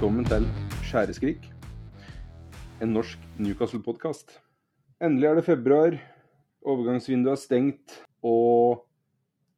Velkommen 0.00 0.24
til 0.24 0.46
Skjæreskrik, 0.88 1.42
en 2.80 2.94
norsk 2.96 3.20
Newcastle-podkast. 3.36 4.30
Endelig 5.04 5.26
er 5.28 5.34
det 5.36 5.42
februar, 5.44 5.96
overgangsvinduet 6.64 7.34
er 7.34 7.40
stengt, 7.42 7.96
og 8.24 8.86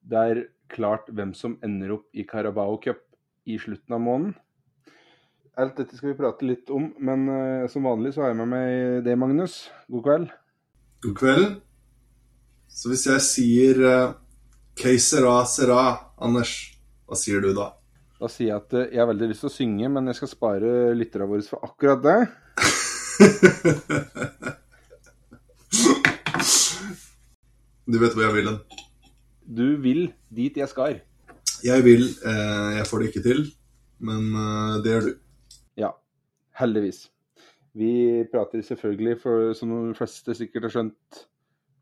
det 0.03 0.19
er 0.19 0.41
klart 0.67 1.07
hvem 1.15 1.31
som 1.39 1.55
ender 1.63 1.93
opp 1.95 2.09
i 2.11 2.25
Carabao 2.27 2.75
Cup 2.83 3.05
i 3.47 3.55
slutten 3.55 3.95
av 3.95 4.03
måneden. 4.03 4.33
Alt 5.63 5.79
dette 5.79 5.95
skal 5.95 6.11
vi 6.11 6.19
prate 6.19 6.49
litt 6.49 6.73
om, 6.75 6.89
men 6.99 7.23
uh, 7.31 7.69
som 7.71 7.87
vanlig 7.87 8.17
så 8.17 8.25
har 8.25 8.33
jeg 8.33 8.41
med 8.41 8.51
meg 8.51 9.07
det, 9.07 9.15
Magnus. 9.23 9.61
God 9.87 10.03
kveld. 10.09 10.33
God 11.07 11.15
kveld. 11.21 11.47
Så 12.67 12.91
hvis 12.91 13.07
jeg 13.13 13.29
sier 13.29 13.85
uh, 13.87 14.19
Que 14.75 14.97
sera 14.99 15.45
sera, 15.47 15.87
Anders, 16.19 16.57
hva 17.07 17.21
sier 17.23 17.47
du 17.47 17.53
da? 17.55 17.77
Da 18.23 18.29
sier 18.31 18.53
jeg 18.53 18.61
at 18.61 18.75
uh, 18.79 18.83
jeg 18.87 19.01
har 19.03 19.09
veldig 19.11 19.27
lyst 19.33 19.43
til 19.43 19.51
å 19.51 19.57
synge, 19.57 19.89
men 19.91 20.07
jeg 20.07 20.15
skal 20.21 20.31
spare 20.31 20.95
lytterne 20.95 21.27
våre 21.27 21.43
for 21.43 21.59
akkurat 21.67 21.99
det. 22.05 22.21
du 27.91 27.99
vet 27.99 28.15
hvor 28.15 28.23
jeg 28.23 28.35
vil 28.37 28.47
hen. 28.53 28.61
Du 29.43 29.75
vil 29.83 30.15
dit 30.31 30.55
jeg 30.55 30.71
skal. 30.71 31.03
Jeg 31.67 31.83
vil. 31.83 32.15
Eh, 32.23 32.79
jeg 32.79 32.87
får 32.87 33.03
det 33.03 33.11
ikke 33.11 33.27
til, 33.27 33.51
men 34.07 34.31
eh, 34.39 34.79
det 34.85 34.95
gjør 34.95 35.05
du. 35.09 35.13
Ja, 35.83 35.91
heldigvis. 36.63 37.11
Vi 37.75 38.23
prater 38.31 38.63
selvfølgelig, 38.63 39.19
for, 39.25 39.51
som 39.59 39.75
de 39.89 39.99
fleste 39.99 40.31
sikkert 40.39 40.63
har 40.69 40.75
skjønt, 40.77 41.27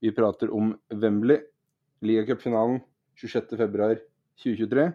vi 0.00 0.08
prater 0.16 0.48
om 0.56 0.72
Wembley. 0.88 1.44
Ligacupfinalen 2.00 2.80
26.2.2023. 3.20 4.88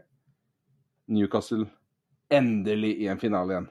Newcastle 1.11 1.67
endelig 2.34 2.95
i 3.03 3.09
en 3.11 3.22
finale 3.22 3.53
igjen. 3.53 3.67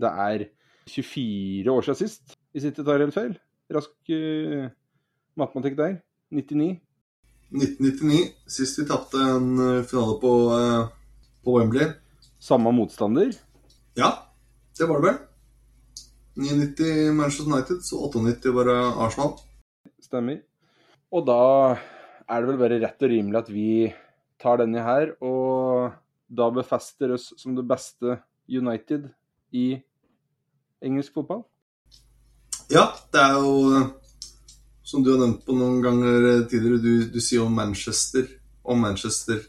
Det 0.00 0.10
er 0.26 0.46
24 0.90 1.72
år 1.72 1.86
siden 1.86 2.00
sist 2.00 2.36
i 2.54 2.62
sitter 2.62 2.86
tar 2.86 3.02
helt 3.02 3.16
feil. 3.16 3.34
Rask 3.72 4.12
uh, 4.12 4.68
matematikk 5.38 5.78
der. 5.78 5.96
99. 6.34 6.76
1999, 7.54 8.22
sist 8.50 8.80
vi 8.80 8.84
tapte 8.88 9.20
en 9.22 9.52
eh, 9.62 9.84
finale 9.86 10.16
på, 10.18 10.30
uh, 10.50 10.88
på 11.46 11.52
Wembley. 11.54 11.92
Samme 12.42 12.72
motstander? 12.74 13.30
Ja, 13.94 14.10
det 14.78 14.88
var 14.90 14.98
det 14.98 15.12
vel. 15.12 15.20
99 16.42 17.12
Manchester 17.16 17.46
United, 17.46 17.84
så 17.86 18.00
98 18.08 18.54
var 18.56 18.68
det 18.68 18.80
Arsenal. 19.06 19.36
Stemmer. 20.02 20.40
Og 21.14 21.22
da 21.28 21.38
er 22.26 22.42
det 22.42 22.50
vel 22.50 22.60
bare 22.60 22.80
rett 22.82 23.06
og 23.06 23.14
rimelig 23.14 23.40
at 23.40 23.52
vi 23.54 23.70
tar 24.42 24.58
denne 24.60 24.82
her, 24.84 25.14
og 25.24 25.94
da 26.26 26.48
befester 26.50 27.14
oss 27.14 27.32
som 27.38 27.54
det 27.56 27.66
beste 27.66 28.18
United 28.48 29.08
i 29.54 29.76
engelsk 30.84 31.14
fotball? 31.14 31.44
Ja, 32.72 32.90
det 33.14 33.22
er 33.22 33.38
jo 33.38 33.54
som 34.86 35.02
du 35.02 35.10
har 35.12 35.18
nevnt 35.18 35.42
på 35.46 35.54
noen 35.56 35.80
ganger 35.82 36.44
tidligere, 36.50 36.78
du, 36.78 36.92
du 37.10 37.18
sier 37.22 37.42
om 37.42 37.54
Manchester 37.58 38.28
og 38.66 38.78
Manchester 38.78 39.40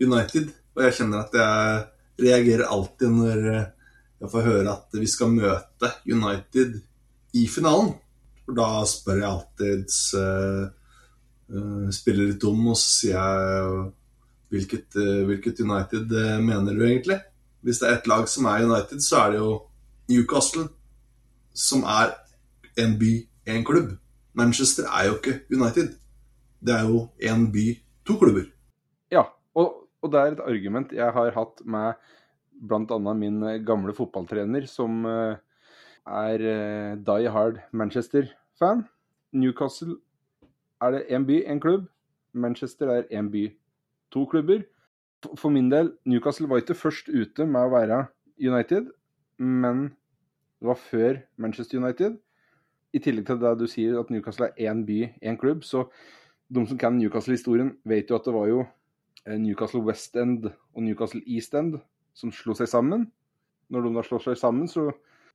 United. 0.00 0.50
Og 0.76 0.84
jeg 0.84 0.96
kjenner 0.98 1.24
at 1.24 1.36
jeg 1.38 1.78
reagerer 2.20 2.68
alltid 2.68 3.14
når 3.14 3.46
jeg 3.48 4.30
får 4.32 4.44
høre 4.44 4.74
at 4.74 4.98
vi 5.00 5.08
skal 5.08 5.32
møte 5.32 5.90
United 6.04 6.76
i 7.40 7.46
finalen. 7.48 7.94
For 8.44 8.58
da 8.58 8.68
spør 8.88 9.22
jeg 9.22 9.30
alltid 9.30 9.96
uh, 10.20 10.64
uh, 11.48 11.88
Spiller 11.94 12.28
litt 12.28 12.42
dum, 12.44 12.60
og 12.68 12.76
så 12.76 12.90
sier 12.98 13.16
jeg 13.16 13.86
hvilket, 14.54 14.88
uh, 14.96 15.24
hvilket 15.28 15.60
United 15.64 16.12
mener 16.44 16.76
du 16.76 16.84
egentlig? 16.86 17.20
Hvis 17.64 17.80
det 17.80 17.88
er 17.88 17.98
ett 17.98 18.08
lag 18.10 18.28
som 18.28 18.46
er 18.50 18.64
United, 18.64 19.00
så 19.00 19.24
er 19.24 19.34
det 19.34 19.40
jo 19.40 19.52
Newcastle, 20.10 20.66
som 21.56 21.84
er 21.88 22.12
en 22.80 22.98
by, 23.00 23.12
en 23.48 23.64
klubb. 23.64 23.94
Manchester 24.36 24.88
er 24.90 25.08
jo 25.08 25.16
ikke 25.16 25.38
United. 25.54 25.94
Det 26.60 26.74
er 26.74 26.88
jo 26.88 27.06
én 27.24 27.46
by, 27.54 27.64
to 28.04 28.18
klubber. 28.20 28.50
Ja, 29.12 29.24
og, 29.54 29.88
og, 30.02 30.12
det 30.12 30.20
er 30.20 30.34
et 30.34 30.44
argument 30.44 30.92
jeg 30.92 31.12
har 31.16 31.32
hatt 31.36 31.64
med 31.64 31.94
bl.a. 32.68 32.98
min 33.16 33.40
gamle 33.64 33.94
fotballtrener, 33.96 34.66
som 34.68 35.06
er 35.06 36.44
die 37.06 37.32
hard 37.32 37.62
Manchester-fan. 37.72 38.84
Newcastle 39.32 39.96
er 40.84 40.90
det 40.90 41.04
én 41.08 41.24
by, 41.26 41.40
én 41.48 41.60
klubb. 41.60 41.88
Manchester 42.32 42.90
er 42.90 43.06
én 43.10 43.30
by, 43.30 43.48
to 44.14 44.24
klubber. 44.30 44.62
For, 45.34 45.50
min 45.50 45.70
del, 45.72 45.94
Newcastle 46.08 46.48
var 46.50 46.62
ikke 46.62 46.76
først 46.76 47.08
ute 47.08 47.46
med 47.48 47.66
å 47.66 47.72
være 47.72 48.00
United, 48.40 48.90
men 49.40 49.88
det 50.60 50.68
var 50.70 50.80
før 50.80 51.20
Manchester 51.40 51.80
United. 51.80 52.18
I 52.94 53.00
tillegg 53.02 53.26
til 53.26 53.40
det 53.42 53.54
du 53.58 53.66
sier 53.70 53.98
at 53.98 54.10
Newcastle 54.12 54.52
er 54.52 54.70
én 54.70 54.84
by, 54.86 55.00
én 55.24 55.38
klubb, 55.40 55.64
så 55.66 55.88
de 56.54 56.62
som 56.68 56.78
kan 56.78 56.94
Newcastle-historien, 56.98 57.72
vet 57.88 58.10
jo 58.10 58.18
at 58.18 58.28
det 58.28 58.34
var 58.36 58.50
jo 58.50 58.64
Newcastle 59.26 59.80
West 59.82 60.16
End 60.20 60.46
og 60.46 60.82
Newcastle 60.84 61.22
East 61.26 61.54
End 61.56 61.78
som 62.14 62.32
slo 62.32 62.54
seg 62.54 62.68
sammen. 62.70 63.08
Når 63.72 63.86
de 63.86 63.94
da 63.96 64.04
slår 64.04 64.26
seg 64.26 64.38
sammen, 64.38 64.68
så 64.68 64.90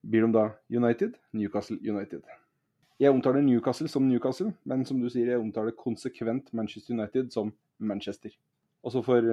blir 0.05 0.27
de 0.27 0.35
da 0.35 0.45
United. 0.69 1.17
Newcastle 1.33 1.79
United. 1.81 2.21
Jeg 2.99 3.11
omtaler 3.11 3.41
Newcastle 3.41 3.89
som 3.89 4.05
Newcastle, 4.07 4.53
men 4.69 4.85
som 4.85 4.99
du 5.01 5.09
sier, 5.09 5.33
jeg 5.33 5.41
omtaler 5.41 5.75
konsekvent 5.75 6.53
Manchester 6.53 6.93
United 6.93 7.33
som 7.33 7.51
Manchester. 7.79 8.31
Og 8.83 8.93
så 8.93 9.03
får 9.05 9.27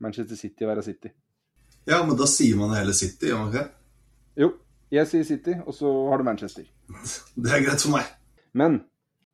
Manchester 0.00 0.38
City 0.38 0.66
være 0.68 0.84
City. 0.86 1.10
Ja, 1.88 2.02
men 2.04 2.16
da 2.18 2.26
sier 2.28 2.58
man 2.60 2.74
hele 2.76 2.94
City, 2.96 3.30
gjør 3.30 3.42
man 3.42 3.52
ikke? 3.52 3.66
Jo, 4.40 4.52
jeg 4.92 5.08
sier 5.10 5.26
City, 5.26 5.56
og 5.64 5.74
så 5.74 5.90
har 6.10 6.20
du 6.20 6.26
Manchester. 6.28 6.68
Det 7.42 7.50
er 7.50 7.64
greit 7.64 7.82
for 7.82 7.94
meg. 7.96 8.08
Men 8.52 8.82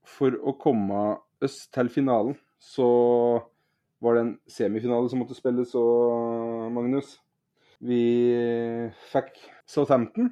for 0.06 0.36
å 0.36 0.54
komme 0.60 1.02
oss 1.42 1.66
til 1.74 1.90
finalen, 1.92 2.36
så 2.62 2.86
var 4.02 4.16
det 4.16 4.24
en 4.24 4.34
semifinale 4.50 5.10
som 5.10 5.22
måtte 5.22 5.36
spilles 5.36 5.72
og 5.78 6.70
Magnus. 6.74 7.16
Vi 7.84 8.00
fikk 9.10 9.40
Southampton, 9.68 10.30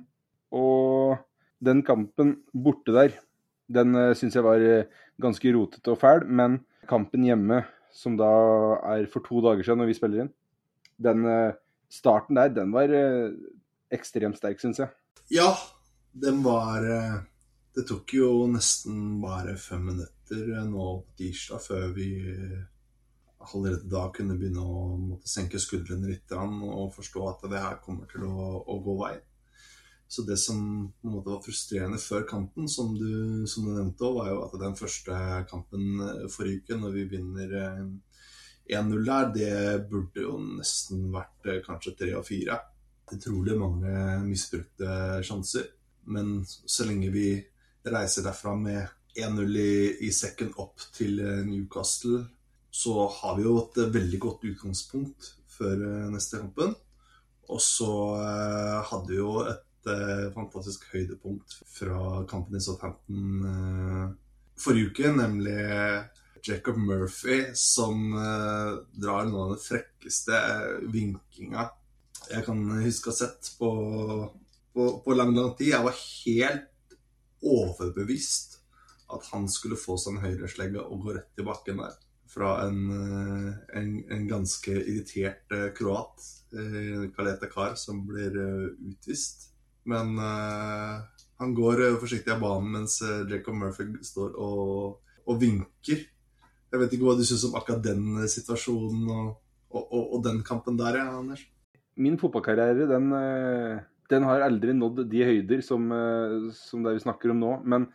og 0.55 1.19
den 1.65 1.83
kampen 1.85 2.39
borte 2.53 2.95
der, 2.95 3.17
den 3.73 3.97
syns 4.17 4.37
jeg 4.37 4.45
var 4.45 4.63
ganske 5.21 5.53
rotete 5.57 5.93
og 5.93 6.01
fæl. 6.01 6.25
Men 6.29 6.61
kampen 6.89 7.25
hjemme, 7.27 7.63
som 7.95 8.17
da 8.19 8.31
er 8.95 9.07
for 9.11 9.25
to 9.27 9.43
dager 9.45 9.63
siden 9.67 9.83
når 9.83 9.91
vi 9.93 9.97
spiller 9.99 10.25
inn, 10.25 10.33
den 11.05 11.27
starten 11.93 12.39
der, 12.39 12.51
den 12.55 12.75
var 12.75 12.91
ekstremt 13.95 14.39
sterk, 14.41 14.59
syns 14.63 14.83
jeg. 14.83 14.91
Ja, 15.35 15.53
den 16.13 16.43
var 16.45 16.85
Det 17.75 17.83
tok 17.89 18.13
jo 18.15 18.45
nesten 18.47 19.21
bare 19.23 19.57
fem 19.59 19.89
minutter 19.89 20.61
nå 20.69 20.85
på 21.03 21.17
tirsdag 21.19 21.63
før 21.63 21.89
vi 21.97 22.11
allerede 23.53 23.91
da 23.91 24.09
kunne 24.15 24.37
begynne 24.39 24.63
å 24.63 24.97
måtte 24.99 25.31
senke 25.31 25.61
skuldrene 25.61 26.11
litt 26.13 26.33
og 26.37 26.93
forstå 26.95 27.25
at 27.31 27.47
det 27.51 27.63
her 27.63 27.81
kommer 27.85 28.09
til 28.11 28.27
å, 28.29 28.63
å 28.63 28.79
gå 28.85 28.95
veien. 29.03 29.25
Så 30.15 30.23
det 30.29 30.37
som 30.39 30.59
på 31.01 31.09
en 31.09 31.15
måte 31.17 31.33
var 31.33 31.43
frustrerende 31.43 31.99
før 31.99 32.27
kampen, 32.29 32.69
som 32.71 32.93
du, 32.95 33.43
som 33.51 33.67
du 33.67 33.73
nevnte 33.75 34.11
var 34.15 34.29
jo 34.31 34.43
at 34.45 34.55
den 34.61 34.77
første 34.79 35.17
kampen 35.51 36.05
forrige 36.31 36.63
uke, 36.63 36.79
når 36.79 36.95
vi 36.95 37.09
vinner 37.17 37.57
1-0 38.71 39.09
der, 39.09 39.33
det 39.35 39.89
burde 39.91 40.23
jo 40.23 40.37
nesten 40.45 41.09
vært 41.15 41.51
kanskje 41.67 41.97
tre 41.99 42.15
og 42.21 42.29
fire 42.29 42.61
utrolig 43.13 43.57
mange 43.59 43.95
misbrukte 44.25 45.23
sjanser. 45.27 45.67
Men 46.05 46.43
så 46.47 46.87
lenge 46.89 47.11
vi 47.13 47.29
reiser 47.85 48.25
derfra 48.25 48.55
med 48.57 48.87
1-0 49.15 49.59
i, 49.61 49.75
i, 50.07 50.11
sekken 50.13 50.55
opp 50.61 50.83
til 50.95 51.21
eh, 51.23 51.43
Newcastle, 51.47 52.25
så 52.75 53.07
har 53.21 53.37
vi 53.39 53.45
jo 53.47 53.59
et 53.61 53.79
eh, 53.79 53.93
veldig 53.95 54.21
godt 54.23 54.47
utgangspunkt 54.51 55.31
før 55.55 55.85
eh, 55.87 56.09
neste 56.13 56.41
kampen. 56.43 56.75
Og 57.53 57.61
så 57.61 57.87
hadde 58.89 59.11
vi 59.11 59.19
jo 59.19 59.43
et 59.45 59.61
fantastisk 60.35 60.87
høydepunkt 60.93 61.57
fra 61.69 62.25
kampen 62.31 62.57
i 62.57 62.63
Southampton 62.65 64.15
forrige 64.61 64.91
uke, 64.91 65.11
nemlig 65.17 65.59
Jacob 66.45 66.79
Murphy 66.79 67.41
som 67.59 68.13
drar 68.95 69.29
noe 69.29 69.47
av 69.47 69.55
den 69.55 69.63
frekkeste 69.65 70.41
vinkinga 70.93 71.69
jeg 72.31 72.45
kan 72.47 72.61
huske 72.85 73.11
å 73.11 73.13
ha 73.13 73.19
sett 73.19 73.51
på, 73.59 73.71
på, 74.73 74.87
på, 75.05 75.17
lang, 75.17 75.35
lang 75.37 75.53
tid. 75.59 75.73
Jeg 75.75 75.87
var 75.87 75.99
helt 75.99 76.97
overbevist 77.45 78.59
at 79.15 79.29
han 79.33 79.49
skulle 79.53 79.79
få 79.79 79.99
seg 80.01 80.17
en 80.17 80.25
høyreslegge 80.25 80.83
og 80.83 81.05
gå 81.05 81.17
rett 81.19 81.43
i 81.43 81.47
bakken 81.47 81.83
der. 81.85 81.99
Fra 82.35 82.55
en, 82.65 82.89
en, 83.79 83.91
en 84.11 84.25
ganske 84.27 84.73
irritert 84.73 85.53
uh, 85.55 85.69
kroat, 85.77 86.25
uh, 86.57 87.05
Kaleta 87.15 87.47
Kar, 87.53 87.77
som 87.79 88.01
blir 88.09 88.35
uh, 88.35 88.73
utvist. 88.89 89.53
Men 89.91 90.15
uh, 90.17 91.01
han 91.43 91.55
går 91.57 91.87
forsiktig 92.01 92.33
av 92.33 92.43
banen 92.45 92.71
mens 92.79 93.01
Jacob 93.31 93.57
Murphy 93.59 93.89
står 94.07 94.37
og, 94.41 95.01
og, 95.27 95.35
vinker. 95.41 96.05
Jeg 96.73 96.81
vet 96.81 96.95
ikke 96.95 97.09
hva 97.09 97.17
du 97.19 97.25
syns 97.27 97.45
om 97.49 97.59
akkurat 97.59 97.83
den 97.85 98.23
situasjonen 98.31 99.11
og, 99.13 99.35
og, 99.75 99.91
og, 100.05 100.21
den 100.25 100.41
kampen 100.47 100.79
der, 100.79 101.03
ja, 101.03 101.11
Anders? 101.19 101.45
min 101.97 102.19
fotballkarriere 102.19 102.89
den, 102.91 103.13
eh, 103.13 103.83
den 104.11 104.27
har 104.27 104.45
aldri 104.47 104.75
nådd 104.75 105.05
de 105.11 105.23
høyder 105.25 105.63
som, 105.63 105.91
eh, 105.93 106.51
som 106.53 106.83
det 106.83 106.95
vi 106.95 107.05
snakker 107.05 107.31
om 107.31 107.41
nå. 107.41 107.53
Men, 107.65 107.89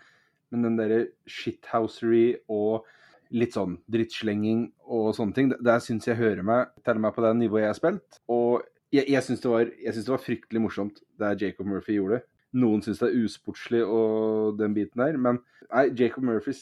men 0.51 0.63
den 0.63 0.77
derre 0.77 1.01
shithousery 1.27 2.39
og 2.50 2.86
litt 3.31 3.53
sånn 3.53 3.77
drittslenging 3.91 4.71
og 4.89 5.13
sånne 5.13 5.36
ting, 5.36 5.51
der 5.53 5.80
syns 5.83 6.07
jeg 6.07 6.18
hører 6.18 6.41
meg 6.41 6.71
teller 6.83 7.03
meg 7.03 7.13
på 7.13 7.21
det 7.21 7.36
nivået 7.38 7.68
jeg 7.68 7.74
har 7.74 7.77
spilt. 7.77 8.21
Og 8.27 8.63
jeg, 8.94 9.06
jeg 9.06 9.25
syns 9.25 9.41
det, 9.44 9.51
det, 9.86 10.06
var 10.09 10.24
fryktelig 10.24 10.62
morsomt 10.63 11.01
det 11.19 11.36
Jacob 11.44 11.68
Murphy 11.69 12.00
gjorde. 12.00 12.21
Noen 12.57 12.81
syns 12.81 13.01
det 13.01 13.12
er 13.12 13.25
usportslig 13.25 13.83
og 13.86 14.57
den 14.57 14.74
biten 14.77 15.03
der, 15.03 15.19
men 15.21 15.41
nei, 15.69 15.89
Jacob 15.97 16.25
Murphy 16.25 16.56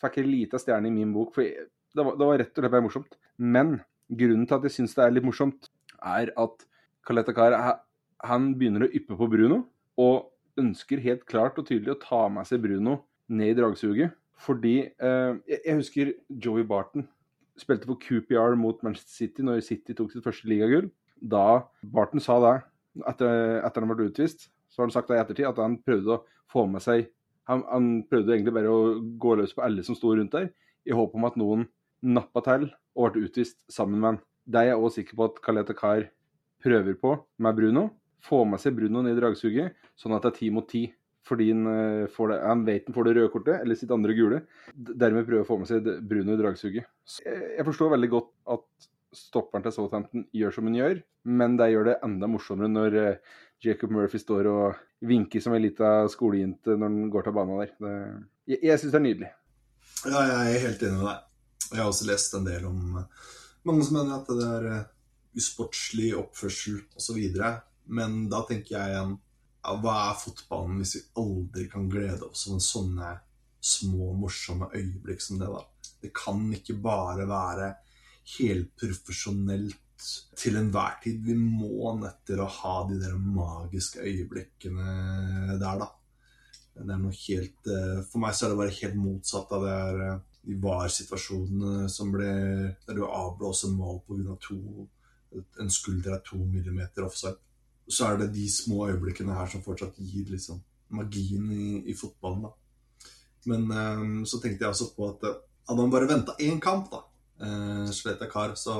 fikk 0.00 0.20
en 0.22 0.30
lita 0.30 0.60
stjerne 0.60 0.88
i 0.88 0.94
min 0.94 1.12
bok, 1.12 1.34
for 1.36 1.44
det 1.44 2.06
var, 2.06 2.16
det 2.16 2.28
var 2.30 2.40
rett 2.40 2.54
og 2.54 2.62
slett 2.62 2.74
bare 2.74 2.86
morsomt. 2.86 3.18
Men 3.36 3.76
grunnen 4.08 4.48
til 4.48 4.56
at 4.56 4.64
jeg 4.68 4.76
syns 4.78 4.96
det 4.96 5.04
er 5.04 5.14
litt 5.16 5.26
morsomt, 5.28 5.68
er 5.98 6.32
at 6.38 6.64
Kaleta 7.06 7.34
Kar 7.36 7.58
han 8.28 8.52
begynner 8.58 8.86
å 8.86 8.92
yppe 8.94 9.18
på 9.18 9.28
Bruno, 9.30 9.62
og 9.98 10.30
ønsker 10.58 11.02
helt 11.02 11.26
klart 11.28 11.58
og 11.60 11.68
tydelig 11.68 11.94
å 11.94 12.00
ta 12.02 12.24
med 12.32 12.48
seg 12.48 12.62
Bruno 12.62 13.02
ned 13.30 13.52
i 13.52 13.58
dragsuget. 13.58 14.16
Fordi 14.38 14.76
eh, 14.86 15.32
Jeg 15.50 15.78
husker 15.80 16.12
Joey 16.30 16.66
Barton 16.66 17.08
spilte 17.58 17.88
for 17.88 17.98
QPR 17.98 18.54
mot 18.58 18.82
Manchester 18.86 19.24
City 19.24 19.42
når 19.42 19.64
City 19.66 19.96
tok 19.98 20.12
sitt 20.12 20.24
første 20.26 20.46
ligagull. 20.50 20.90
Da 21.20 21.68
Barton 21.82 22.22
sa 22.22 22.38
det, 22.44 22.56
etter, 23.08 23.60
etter 23.66 23.84
han 23.84 23.94
ble 23.94 24.10
utvist, 24.10 24.48
så 24.68 24.82
har 24.82 24.88
han 24.88 24.94
sagt 24.94 25.10
det 25.10 25.18
i 25.18 25.22
ettertid 25.22 25.48
at 25.48 25.60
han 25.62 25.78
prøvde 25.82 26.18
å 26.18 26.24
få 26.50 26.66
med 26.70 26.84
seg 26.84 27.08
han, 27.48 27.64
han, 27.72 27.86
prøvde 28.08 28.34
egentlig 28.34 28.54
bare 28.58 28.72
å 28.72 28.98
gå 29.20 29.34
løs 29.40 29.54
på 29.56 29.64
alle 29.64 29.84
som 29.86 29.96
sto 29.96 30.12
rundt 30.16 30.34
der, 30.36 30.50
i 30.84 30.94
håp 30.94 31.14
om 31.16 31.26
at 31.28 31.38
noen 31.40 31.64
nappa 32.04 32.42
til 32.44 32.68
og 32.98 33.14
ble 33.14 33.28
utvist 33.28 33.62
sammen 33.72 33.98
med 33.98 34.08
han. 34.10 34.20
Det 34.48 34.60
er 34.60 34.70
jeg 34.70 34.82
òg 34.82 34.94
sikker 34.94 35.18
på 35.18 35.28
at 35.28 35.40
Kaleta 35.44 35.76
Kar 35.76 36.06
prøver 36.64 36.96
på 37.00 37.14
med 37.44 37.56
Bruno. 37.56 37.88
Få 38.24 38.42
med 38.48 38.60
seg 38.62 38.76
Bruno 38.76 39.02
ned 39.04 39.16
i 39.16 39.20
dragsuget, 39.20 39.76
sånn 39.98 40.16
at 40.16 40.24
det 40.26 40.32
er 40.32 40.40
ti 40.40 40.52
mot 40.54 40.68
ti 40.68 40.86
fordi 41.28 41.50
han, 41.50 41.66
eh, 41.68 42.06
får 42.08 42.30
det, 42.30 42.36
han 42.40 42.60
vet 42.64 42.86
han 42.88 42.94
får 42.96 43.04
det 43.04 43.12
røde 43.18 43.30
kortet, 43.34 43.58
eller 43.60 43.76
sitt 43.76 43.90
andre 43.92 44.14
gule. 44.16 44.38
Dermed 44.72 45.26
prøver 45.26 45.42
å 45.44 45.48
få 45.48 45.58
med 45.60 45.68
seg 45.68 45.88
Bruno 46.08 46.32
i 46.32 46.40
dragsuget. 46.40 46.86
Jeg 47.20 47.66
forstår 47.66 47.92
veldig 47.92 48.08
godt 48.14 48.30
at 48.54 48.88
stopperen 49.14 49.64
til 49.64 49.74
Southampton 49.74 50.26
gjør 50.36 50.54
som 50.54 50.68
hun 50.68 50.76
gjør, 50.78 51.00
men 51.28 51.56
det 51.58 51.70
gjør 51.72 51.88
det 51.88 51.96
enda 52.06 52.28
morsommere 52.30 52.70
når 52.72 52.98
eh, 53.00 53.36
Jacob 53.64 53.92
Murphy 53.94 54.20
står 54.22 54.48
og 54.50 54.82
vinker 55.08 55.42
som 55.42 55.54
ei 55.56 55.62
lita 55.62 55.92
skolejente 56.12 56.76
når 56.76 56.90
han 56.90 57.12
går 57.12 57.26
til 57.26 57.36
banen 57.38 57.62
der. 57.62 57.72
Det, 57.78 57.94
jeg 58.52 58.60
jeg 58.70 58.82
syns 58.82 58.94
det 58.94 59.00
er 59.00 59.06
nydelig. 59.06 59.30
Ja, 60.06 60.20
jeg 60.22 60.36
er 60.36 60.66
helt 60.66 60.84
enig 60.86 61.00
med 61.00 61.08
deg. 61.08 61.24
Jeg 61.68 61.80
har 61.82 61.90
også 61.90 62.08
lest 62.08 62.36
en 62.38 62.46
del 62.48 62.68
om 62.68 63.00
eh, 63.00 63.32
mange 63.68 63.86
som 63.86 63.98
mener 63.98 64.20
at 64.20 64.30
det 64.30 64.50
er 64.50 64.84
usportslig 65.38 66.12
oppførsel 66.18 66.82
osv. 66.98 67.18
Men 67.88 68.20
da 68.32 68.42
tenker 68.48 68.76
jeg 68.76 68.92
igjen 68.94 69.16
ja, 69.18 69.74
hva 69.82 69.96
er 70.08 70.20
fotballen 70.20 70.78
hvis 70.80 70.94
vi 70.96 71.02
aldri 71.20 71.66
kan 71.70 71.88
glede 71.90 72.28
oss 72.28 72.46
over 72.48 72.62
sånne 72.62 73.16
små, 73.58 74.12
morsomme 74.16 74.70
øyeblikk 74.70 75.22
som 75.22 75.40
det, 75.40 75.50
da? 75.50 75.64
Det 75.98 76.12
kan 76.14 76.44
ikke 76.54 76.76
bare 76.82 77.26
være 77.28 77.72
helprofesjonelt 78.36 80.08
til 80.38 80.58
enhver 80.60 80.98
tid. 81.02 81.22
Vi 81.26 81.34
må 81.34 81.94
nødt 81.98 82.20
til 82.28 82.42
å 82.42 82.50
ha 82.60 82.74
de 82.88 82.98
der 83.00 83.16
magiske 83.18 84.04
øyeblikkene 84.04 85.56
der, 85.58 85.82
da. 85.82 85.88
Det 86.78 86.86
er 86.94 87.00
noe 87.02 87.10
helt 87.10 87.68
eh, 87.74 88.04
For 88.06 88.22
meg 88.22 88.36
så 88.38 88.46
er 88.46 88.52
det 88.52 88.58
bare 88.60 88.74
helt 88.76 88.98
motsatt 89.02 89.50
av 89.56 89.64
det 89.64 89.72
her 89.74 90.02
eh, 90.04 90.20
de 90.46 90.58
VAR-situasjonene 90.62 91.88
som 91.90 92.12
ble 92.14 92.28
Der 92.86 92.94
du 92.94 93.02
avblåser 93.02 93.72
mål 93.74 93.98
pga. 94.06 94.36
en 95.58 95.70
skulder 95.74 96.14
er 96.14 96.22
to 96.24 96.38
millimeter 96.38 97.02
offside 97.04 97.34
så 97.88 98.10
er 98.10 98.18
det 98.20 98.32
de 98.34 98.46
små 98.52 98.86
øyeblikkene 98.88 99.34
her 99.34 99.48
som 99.50 99.64
fortsatt 99.64 99.98
gir 99.98 100.28
liksom 100.28 100.60
magien 100.92 101.50
i, 101.52 101.82
i 101.90 101.94
fotballen. 101.96 102.44
da. 102.44 103.12
Men 103.48 103.70
um, 103.72 104.26
så 104.26 104.40
tenkte 104.40 104.64
jeg 104.64 104.74
også 104.74 104.90
på 104.96 105.08
at 105.08 105.24
hadde 105.68 105.82
han 105.82 105.92
bare 105.92 106.08
venta 106.08 106.36
én 106.40 106.60
kamp, 106.60 106.90
da, 106.92 107.02
uh, 107.42 107.88
Sveta 107.94 108.28
Kar, 108.30 108.54
så 108.58 108.76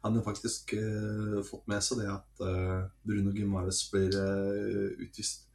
han 0.00 0.16
har 0.16 0.24
faktisk 0.24 0.74
uh, 0.78 1.40
fått 1.46 1.68
med 1.70 1.84
seg 1.84 2.02
det 2.02 2.08
at 2.12 2.44
uh, 2.44 2.88
Bruno 3.04 3.34
Gimares 3.36 3.82
blir 3.92 4.16
utvist. 5.00 5.46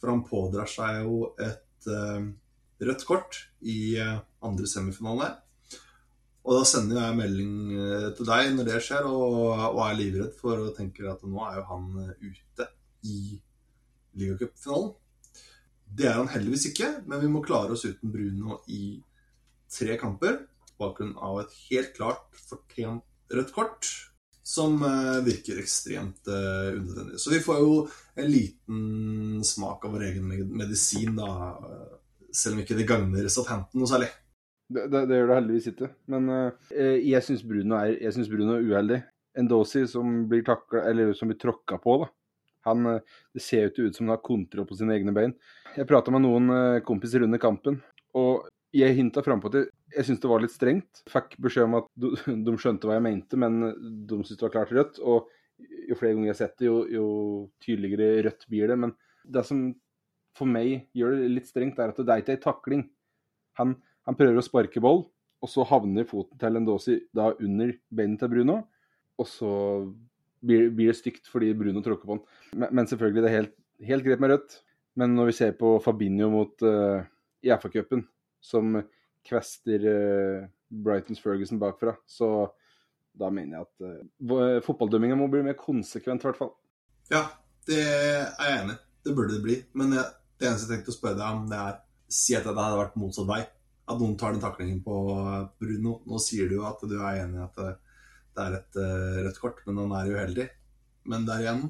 For 0.00 0.12
han 0.12 0.26
pådrar 0.26 0.68
seg 0.68 1.04
jo 1.04 1.30
et 1.40 1.86
rødt 2.84 3.02
kort 3.08 3.38
i 3.60 3.96
andre 4.44 4.68
semifinale. 4.68 5.30
Og 6.44 6.58
da 6.58 6.64
sender 6.68 7.00
jeg 7.00 7.16
melding 7.16 7.52
eh, 7.72 8.10
til 8.16 8.28
deg 8.28 8.50
når 8.52 8.68
det 8.68 8.82
skjer, 8.84 9.06
og, 9.08 9.38
og 9.70 9.80
er 9.86 9.96
livredd 9.96 10.34
for 10.36 10.60
og 10.66 10.74
tenker 10.76 11.08
at 11.14 11.24
nå 11.24 11.40
er 11.46 11.56
jo 11.60 11.64
han 11.70 11.86
eh, 12.02 12.26
ute 12.28 12.66
i 13.08 13.20
ligacupfinalen. 14.20 14.92
Det 15.94 16.08
er 16.10 16.18
han 16.18 16.28
heldigvis 16.28 16.68
ikke, 16.72 16.90
men 17.08 17.22
vi 17.22 17.30
må 17.32 17.40
klare 17.44 17.72
oss 17.72 17.86
uten 17.86 18.12
Bruno 18.12 18.58
i 18.68 18.98
tre 19.72 19.96
kamper. 20.00 20.42
Bakgrunn 20.80 21.14
av 21.16 21.40
et 21.44 21.54
helt 21.68 21.94
klart 21.96 22.42
fortjent 22.48 23.04
rødt 23.34 23.52
kort, 23.54 23.88
som 24.44 24.76
uh, 24.82 25.22
virker 25.24 25.60
ekstremt 25.62 26.28
uh, 26.28 26.74
unødvendig. 26.76 27.20
Så 27.20 27.32
vi 27.32 27.40
får 27.44 27.62
jo 27.62 27.76
en 28.20 28.28
liten 28.30 29.44
smak 29.46 29.86
av 29.86 29.94
vår 29.96 30.08
egen 30.10 30.28
medisin, 30.52 31.16
da. 31.16 31.54
Selv 32.34 32.56
om 32.56 32.64
ikke 32.64 32.76
det 32.76 32.88
gagner 32.88 33.28
Southampton 33.30 33.80
noe 33.80 33.88
særlig. 33.88 34.10
Det, 34.68 34.88
det, 34.90 35.04
det, 35.06 35.18
gjør 35.20 35.30
det 35.30 35.38
heldigvis 35.38 35.70
ikke. 35.70 35.90
Men 36.12 36.28
uh, 36.32 36.74
jeg 36.74 37.22
syns 37.24 37.46
Bruno, 37.46 37.80
Bruno, 38.34 38.58
er 38.58 38.68
uheldig. 38.68 39.00
Endosi 39.38 39.86
som 39.90 40.26
blir 40.30 40.44
som 40.46 41.30
blir 41.30 41.40
tråkka 41.40 41.80
på, 41.82 41.98
da. 42.04 42.10
Han, 42.64 42.86
det 43.36 43.42
ser 43.44 43.66
jo 43.66 43.70
ikke 43.72 43.88
ut 43.88 43.96
som 43.96 44.06
han 44.06 44.14
har 44.14 44.22
kontroll 44.24 44.64
på 44.68 44.76
sine 44.78 44.94
egne 44.94 45.12
bein. 45.12 45.34
Jeg 45.74 45.88
prata 45.88 46.12
med 46.14 46.22
noen 46.24 46.46
kompiser 46.86 47.26
under 47.26 47.40
kampen, 47.42 47.76
og 48.16 48.46
jeg 48.74 48.96
hinta 48.96 49.20
frampå 49.26 49.50
at 49.50 49.58
jeg, 49.58 49.66
jeg 49.94 50.06
syntes 50.06 50.22
det 50.24 50.30
var 50.30 50.42
litt 50.42 50.54
strengt. 50.54 51.02
Fikk 51.10 51.38
beskjed 51.42 51.68
om 51.68 51.78
at 51.80 51.88
de, 52.46 52.56
skjønte 52.60 52.88
hva 52.88 52.98
jeg 52.98 53.06
mente, 53.06 53.38
men 53.40 53.62
de 53.70 54.20
syntes 54.20 54.40
det 54.40 54.46
var 54.48 54.54
klart 54.58 54.74
rødt. 54.74 55.00
Og 55.04 55.30
jo 55.88 55.96
flere 55.98 56.16
ganger 56.16 56.30
jeg 56.30 56.34
har 56.34 56.42
sett 56.42 56.60
det, 56.60 56.68
jo, 56.68 56.76
jo 56.90 57.06
tydeligere 57.64 58.26
rødt 58.28 58.46
blir 58.50 58.70
det. 58.70 58.78
Men 58.86 58.94
det 59.24 59.44
som 59.48 59.66
for 60.34 60.50
meg 60.50 60.88
gjør 60.96 61.18
det 61.20 61.30
litt 61.30 61.50
strengt, 61.50 61.78
er 61.78 61.92
at 61.92 62.00
det 62.00 62.10
er 62.10 62.22
ikke 62.22 62.34
ei 62.34 62.42
takling. 62.42 62.86
Han, 63.60 63.76
han 64.08 64.18
prøver 64.18 64.40
å 64.40 64.46
sparke 64.46 64.82
boll, 64.82 65.04
og 65.44 65.50
så 65.50 65.66
havner 65.68 66.08
foten 66.08 66.40
til 66.40 66.58
Endosi 66.58 66.98
da 67.14 67.30
under 67.36 67.74
beinet 67.94 68.22
til 68.22 68.32
Bruno. 68.32 68.62
Og 69.20 69.28
så 69.30 69.52
blir, 70.44 70.70
blir 70.74 70.90
det 70.90 70.98
stygt 70.98 71.28
fordi 71.30 71.52
Bruno 71.56 71.82
tråkker 71.84 72.08
på 72.08 72.16
den. 72.16 72.24
Men, 72.56 72.70
men, 72.80 72.88
selvfølgelig, 72.90 73.22
det 73.22 73.30
er 73.30 73.38
helt, 73.38 73.54
helt, 73.90 74.06
greit 74.06 74.24
med 74.24 74.34
rødt. 74.34 74.58
Men 74.98 75.14
når 75.14 75.30
vi 75.30 75.36
ser 75.38 75.54
på 75.58 75.76
Fabinho 75.82 76.30
mot 76.32 76.66
uh, 76.66 77.04
i 77.44 77.52
FA-cupen, 77.54 78.04
som 78.44 78.76
kvester 79.26 79.86
uh, 79.88 80.44
Brightons 80.68 81.22
Ferguson 81.22 81.60
bakfra, 81.62 81.94
så 82.06 82.48
da 83.14 83.30
mener 83.30 83.60
jeg 83.60 83.66
at 83.68 83.86
uh, 84.28 84.60
fotballdømminga 84.66 85.18
må 85.18 85.28
bli 85.32 85.44
mer 85.46 85.56
konsekvent, 85.58 86.24
i 86.24 86.28
hvert 86.28 86.40
fall. 86.40 86.52
Ja, 87.12 87.26
det 87.68 87.80
er 87.84 88.30
jeg 88.48 88.60
enig. 88.60 88.78
Det 89.04 89.14
burde 89.16 89.36
det 89.36 89.44
bli. 89.44 89.58
Men 89.76 89.94
jeg, 89.96 90.06
det 90.40 90.48
eneste 90.48 90.68
jeg 90.68 90.78
tenkte 90.78 90.94
å 90.94 90.98
spørre 90.98 91.20
deg 91.20 91.40
om, 91.40 91.48
det 91.50 91.60
er 91.62 91.80
Si 92.14 92.34
at 92.36 92.44
det 92.44 92.52
hadde 92.52 92.76
vært 92.78 92.98
motsatt 93.00 93.26
vei 93.26 93.40
at 93.42 93.96
noen 93.98 94.12
tar 94.20 94.34
den 94.34 94.42
taklingen 94.42 94.82
på 94.84 94.96
Bruno. 95.58 95.96
Nå 96.06 96.18
sier 96.22 96.46
du 96.46 96.58
jo 96.58 96.66
at 96.68 96.84
du 96.86 96.92
er 97.00 97.22
enig 97.24 97.40
i 97.40 97.42
at 97.42 97.56
det 97.58 98.44
er 98.44 98.56
et 98.60 98.78
rødt 99.24 99.40
kort, 99.40 99.62
men 99.66 99.80
han 99.80 99.94
er 99.98 100.12
uheldig. 100.12 100.44
Men 101.10 101.24
der 101.26 101.42
igjen 101.42 101.64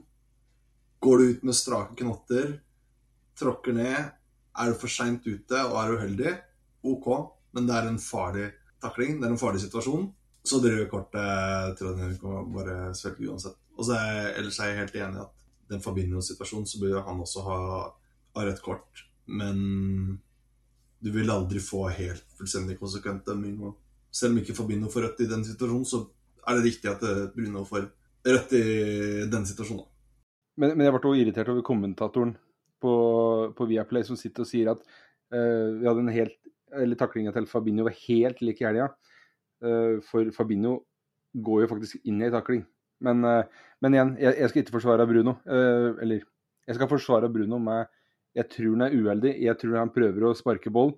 Går 1.04 1.18
du 1.20 1.30
ut 1.30 1.42
med 1.44 1.56
strake 1.56 1.96
knotter, 2.00 2.52
tråkker 3.38 3.74
ned, 3.76 4.12
er 4.56 4.70
du 4.70 4.78
for 4.80 4.92
seint 4.92 5.26
ute 5.26 5.62
og 5.66 5.74
er 5.80 5.94
uheldig, 5.98 6.32
OK, 6.88 7.08
men 7.54 7.68
det 7.68 7.76
er 7.76 7.88
en 7.88 8.00
farlig 8.02 8.50
takling, 8.82 9.18
det 9.20 9.28
er 9.28 9.34
en 9.34 9.40
farlig 9.40 9.62
situasjon. 9.64 10.08
Så 10.44 10.60
det 10.60 10.74
røde 10.74 10.90
kortet 10.90 11.78
tror 11.78 12.00
jeg 12.02 12.18
kan 12.20 12.50
bare 12.52 12.76
svelge 12.98 13.30
uansett. 13.30 13.56
Og 13.78 13.86
så 13.88 13.96
er 13.96 14.34
ellers 14.40 14.58
er 14.60 14.70
jeg 14.72 14.80
helt 14.82 14.98
enig 15.00 15.20
i 15.20 15.24
at 15.24 15.44
den 15.72 15.80
Fabinho-situasjonen, 15.80 16.66
så 16.68 16.80
bør 16.82 17.00
han 17.06 17.22
også 17.24 17.44
ha, 17.46 17.58
ha 18.36 18.44
rødt 18.44 18.60
kort. 18.62 19.04
Men 19.24 20.18
du 21.00 21.10
vil 21.14 21.32
aldri 21.32 21.62
få 21.64 21.86
helt 21.96 22.26
fullstendig 22.36 22.76
konsekvent 22.80 23.24
dømming. 23.26 23.56
Selv 24.12 24.34
om 24.34 24.42
ikke 24.42 24.56
Fabinho 24.58 24.92
får 24.92 25.08
rødt 25.08 25.24
i 25.24 25.30
den 25.30 25.46
situasjonen, 25.48 25.88
så 25.88 26.04
er 26.44 26.58
det 26.58 26.66
riktig 26.68 26.92
at 26.92 27.04
Bruno 27.32 27.64
får 27.64 27.88
rødt 28.28 28.54
i 28.58 28.64
den 29.32 29.48
situasjonen. 29.48 29.88
Men, 30.60 30.76
men 30.76 30.86
jeg 30.86 30.94
ble 30.94 31.00
også 31.00 31.20
irritert 31.22 31.50
over 31.50 31.64
kommentatoren 31.66 32.36
på, 32.84 32.94
på 33.56 33.66
Viaplay 33.70 34.04
som 34.06 34.18
sitter 34.18 34.44
og 34.44 34.48
sier 34.48 34.70
at 34.70 34.84
uh, 34.84 35.80
vi 35.80 35.88
hadde 35.88 36.04
en 36.04 36.14
helt 36.14 36.43
eller 36.80 36.98
taklinga 36.98 37.32
til 37.34 37.46
Fabinho 37.50 37.86
var 37.86 37.96
helt 38.04 38.42
lik 38.44 38.62
i 38.62 38.68
helga. 38.68 38.90
Uh, 39.64 40.00
for 40.04 40.30
Fabinho 40.34 40.78
går 41.44 41.64
jo 41.64 41.70
faktisk 41.70 42.08
inn 42.08 42.20
i 42.22 42.28
ei 42.28 42.34
takling. 42.34 42.64
Men, 43.04 43.24
uh, 43.26 43.68
men, 43.82 43.96
igjen, 43.96 44.12
jeg, 44.22 44.38
jeg, 44.40 44.50
skal 44.50 44.64
ikke 44.64 44.76
forsvare 44.78 45.06
Bruno. 45.10 45.38
eller 45.46 46.24
jeg 46.64 46.78
skal 46.78 46.90
forsvare 46.90 47.32
Bruno 47.32 47.60
med 47.60 47.90
jeg 48.34 48.48
tror 48.50 48.72
han 48.74 48.86
er 48.88 48.94
uheldig. 48.98 49.32
Jeg 49.44 49.58
tror 49.60 49.76
han 49.78 49.92
prøver 49.94 50.24
å 50.26 50.34
sparke 50.34 50.72
boll. 50.74 50.96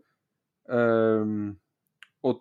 Um, 0.73 1.57
og 2.25 2.41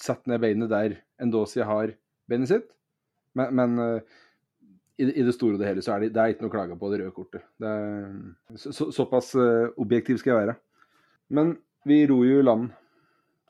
sette 0.00 0.30
ned 0.30 0.40
beinet 0.42 0.70
der 0.72 0.94
Endosi 1.20 1.60
har 1.60 1.92
beinet 2.30 2.48
sitt. 2.48 2.70
Men, 3.36 3.52
men 3.56 4.00
i, 5.00 5.04
det 5.04 5.34
store 5.36 5.56
og 5.56 5.60
det 5.60 5.68
hele 5.68 5.84
så 5.84 5.94
er 5.94 6.04
det, 6.04 6.14
det 6.14 6.22
er 6.22 6.32
ikke 6.32 6.46
noe 6.46 6.52
å 6.52 6.54
klage 6.54 6.78
på 6.80 6.90
det 6.92 7.02
røde 7.02 7.14
kortet. 7.16 7.44
Det 7.60 7.68
er, 7.68 8.08
så, 8.56 8.72
så, 8.76 8.88
såpass 8.92 9.34
objektiv 9.80 10.20
skal 10.20 10.32
jeg 10.32 10.40
være. 10.46 10.56
Men 11.32 11.54
vi 11.88 12.02
ror 12.10 12.26
jo 12.26 12.40
i 12.40 12.46
land 12.46 12.70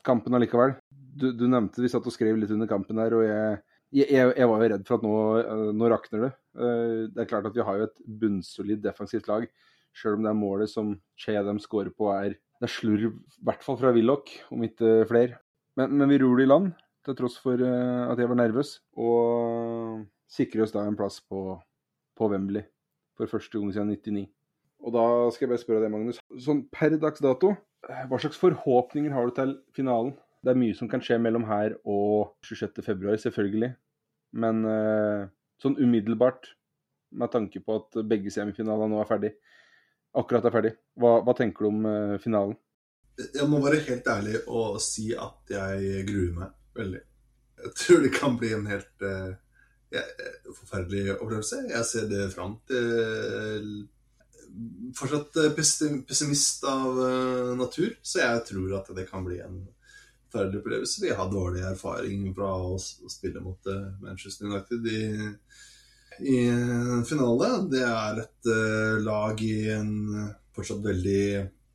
kampen 0.05 0.35
allikevel. 0.35 0.75
Du, 0.91 1.29
du, 1.31 1.45
nevnte 1.47 1.81
vi 1.83 1.91
satt 1.91 2.07
og 2.09 2.13
skrev 2.15 2.37
litt 2.39 2.51
under 2.53 2.69
kampen 2.69 2.99
der, 2.99 3.15
og 3.15 3.23
jeg, 3.25 3.59
jeg, 3.95 4.31
jeg 4.33 4.49
var 4.49 4.63
jo 4.63 4.69
redd 4.73 4.87
for 4.87 4.97
at 4.97 5.05
nå, 5.05 5.17
uh, 5.45 5.67
nå 5.75 5.89
rakner 5.93 6.25
det. 6.27 6.31
Uh, 6.57 7.05
det 7.13 7.23
er 7.23 7.29
klart 7.29 7.47
at 7.49 7.55
vi 7.55 7.65
har 7.65 7.79
jo 7.79 7.87
et 7.87 8.01
bunnsolid 8.23 8.81
defensivt 8.83 9.29
lag, 9.29 9.45
sjøl 9.93 10.17
om 10.17 10.25
det 10.25 10.31
er 10.33 10.39
målet 10.39 10.71
som 10.71 10.95
Che 11.19 11.35
dem 11.45 11.61
scorer 11.61 11.93
på, 11.93 12.09
er 12.11 12.33
det 12.33 12.69
er 12.69 12.73
slurv, 12.73 13.13
i 13.13 13.45
hvert 13.45 13.63
fall 13.65 13.77
fra 13.79 13.91
Willoch, 13.93 14.31
om 14.53 14.63
ikke 14.65 15.03
flere. 15.09 15.39
Men, 15.77 15.93
men 15.99 16.09
vi 16.11 16.19
ror 16.21 16.39
det 16.39 16.47
i 16.47 16.49
land, 16.49 16.71
til 17.03 17.17
tross 17.19 17.35
for 17.43 17.59
at 17.59 18.19
jeg 18.21 18.29
var 18.29 18.39
nervøs. 18.39 18.77
Og 18.95 20.05
sikrer 20.31 20.63
oss 20.63 20.71
da 20.71 20.85
en 20.87 20.95
plass 20.95 21.19
på, 21.27 21.57
på 22.15 22.29
Wembley 22.31 22.63
for 23.17 23.27
første 23.29 23.59
gang 23.59 23.73
siden 23.75 23.91
99. 23.91 24.23
Og 24.83 24.91
da 24.95 25.05
skal 25.31 25.45
jeg 25.45 25.53
bare 25.53 25.61
spørre 25.61 25.83
deg, 25.85 25.93
Magnus. 25.93 26.19
Sånn 26.43 26.65
per 26.73 26.97
dags 26.99 27.23
dato, 27.23 27.53
hva 27.87 28.19
slags 28.19 28.39
forhåpninger 28.39 29.13
har 29.15 29.29
du 29.29 29.35
til 29.37 29.55
finalen? 29.75 30.13
Det 30.43 30.51
er 30.51 30.59
mye 30.59 30.75
som 30.75 30.89
kan 30.91 31.03
skje 31.03 31.21
mellom 31.23 31.45
her 31.47 31.77
og 31.87 32.33
26.2, 32.43 33.15
selvfølgelig. 33.23 33.71
Men 34.43 34.65
eh, 34.67 35.29
sånn 35.63 35.77
umiddelbart, 35.79 36.51
med 37.15 37.31
tanke 37.31 37.61
på 37.63 37.77
at 37.79 38.01
begge 38.09 38.33
semifinalene 38.33 38.91
nå 38.91 38.99
er 38.99 39.07
ferdig, 39.07 39.31
akkurat 40.19 40.49
er 40.49 40.55
ferdig, 40.55 40.73
hva, 40.99 41.19
hva 41.23 41.35
tenker 41.37 41.63
du 41.63 41.69
om 41.69 41.87
eh, 41.87 42.17
finalen? 42.23 42.57
Jeg 43.21 43.45
må 43.47 43.61
være 43.61 43.83
helt 43.85 44.07
ærlig 44.09 44.39
og 44.49 44.79
si 44.81 45.11
at 45.13 45.53
jeg 45.53 46.05
gruer 46.09 46.35
meg 46.41 46.53
veldig. 46.75 47.01
Jeg 47.63 47.75
tror 47.79 48.03
det 48.03 48.13
kan 48.15 48.37
bli 48.39 48.49
en 48.55 48.65
helt 48.67 49.05
uh, 49.05 49.35
forferdelig 50.57 51.13
opplevelse. 51.19 51.59
Jeg 51.69 51.85
ser 51.87 52.07
det 52.09 52.31
fram 52.33 52.57
til 52.67 53.67
Fortsatt 54.97 55.37
pessimist 55.57 56.65
av 56.69 56.99
eh, 57.07 57.53
natur, 57.57 57.95
så 58.05 58.21
jeg 58.21 58.43
tror 58.51 58.75
at 58.77 58.91
det 58.97 59.07
kan 59.09 59.25
bli 59.25 59.39
en 59.41 59.63
forferdelig 60.27 60.61
opplevelse. 60.61 61.01
Vi 61.01 61.13
har 61.17 61.31
dårlig 61.31 61.63
erfaring 61.65 62.27
fra 62.37 62.51
å 62.61 62.77
spille 62.79 63.41
mot 63.41 63.69
eh, 63.71 63.87
Manchester 64.03 64.49
United 64.51 64.89
i, 64.91 65.03
i 66.29 66.37
finale. 67.09 67.49
Det 67.73 67.83
er 67.87 68.23
et 68.23 68.51
lag 69.01 69.41
i 69.41 69.55
en 69.73 69.93
fortsatt 70.53 70.83
veldig 70.85 71.25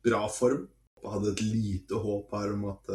bra 0.07 0.23
form. 0.31 0.63
Jeg 0.99 1.15
hadde 1.15 1.33
et 1.33 1.43
lite 1.47 1.99
håp 1.99 2.31
her 2.35 2.55
om 2.55 2.69
at 2.71 2.93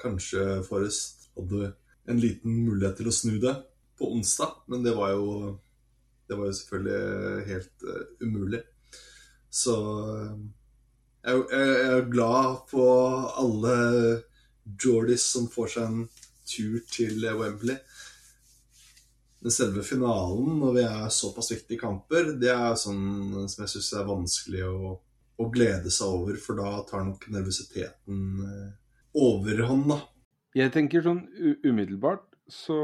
kanskje 0.00 0.60
Forrest 0.66 1.30
hadde 1.36 1.72
en 2.10 2.20
liten 2.20 2.64
mulighet 2.66 2.98
til 3.00 3.08
å 3.08 3.14
snu 3.14 3.38
det 3.40 3.54
på 3.98 4.10
onsdag, 4.12 4.56
men 4.66 4.84
det 4.84 4.94
var 4.96 5.14
jo, 5.14 5.54
det 6.28 6.38
var 6.38 6.50
jo 6.50 6.56
selvfølgelig 6.58 7.44
helt 7.50 7.86
uh, 7.86 8.02
umulig. 8.24 8.60
Så 9.54 9.74
jeg, 11.24 11.34
jeg, 11.38 11.42
jeg, 11.54 11.90
er 11.94 12.08
glad 12.10 12.64
på 12.70 12.84
alle 13.40 13.76
Jordis 14.80 15.26
som 15.34 15.46
får 15.52 15.74
seg 15.74 15.86
en 15.86 16.06
tur 16.48 16.80
til 16.90 17.22
Wembley. 17.38 17.78
Men 19.44 19.52
selve 19.52 19.84
finalen, 19.84 20.54
når 20.60 20.76
vi 20.78 20.84
er 20.88 21.08
såpass 21.12 21.50
viktige 21.52 21.82
kamper, 21.82 22.32
det 22.40 22.48
er 22.52 22.78
sånn 22.80 23.44
som 23.44 23.64
jeg 23.64 23.74
syns 23.74 23.90
er 23.92 24.06
vanskelig 24.08 24.62
å, 24.64 24.94
å, 25.36 25.48
glede 25.52 25.92
seg 25.92 26.14
over, 26.16 26.38
for 26.40 26.56
da 26.56 26.78
tar 26.88 27.04
nok 27.04 27.26
nervøsiteten 27.34 28.22
uh, 28.40 28.70
overhånd, 29.20 29.90
da. 29.92 29.98
Jeg 30.56 30.72
tenker 30.72 31.04
sånn 31.04 31.26
umiddelbart 31.66 32.24
så 32.48 32.78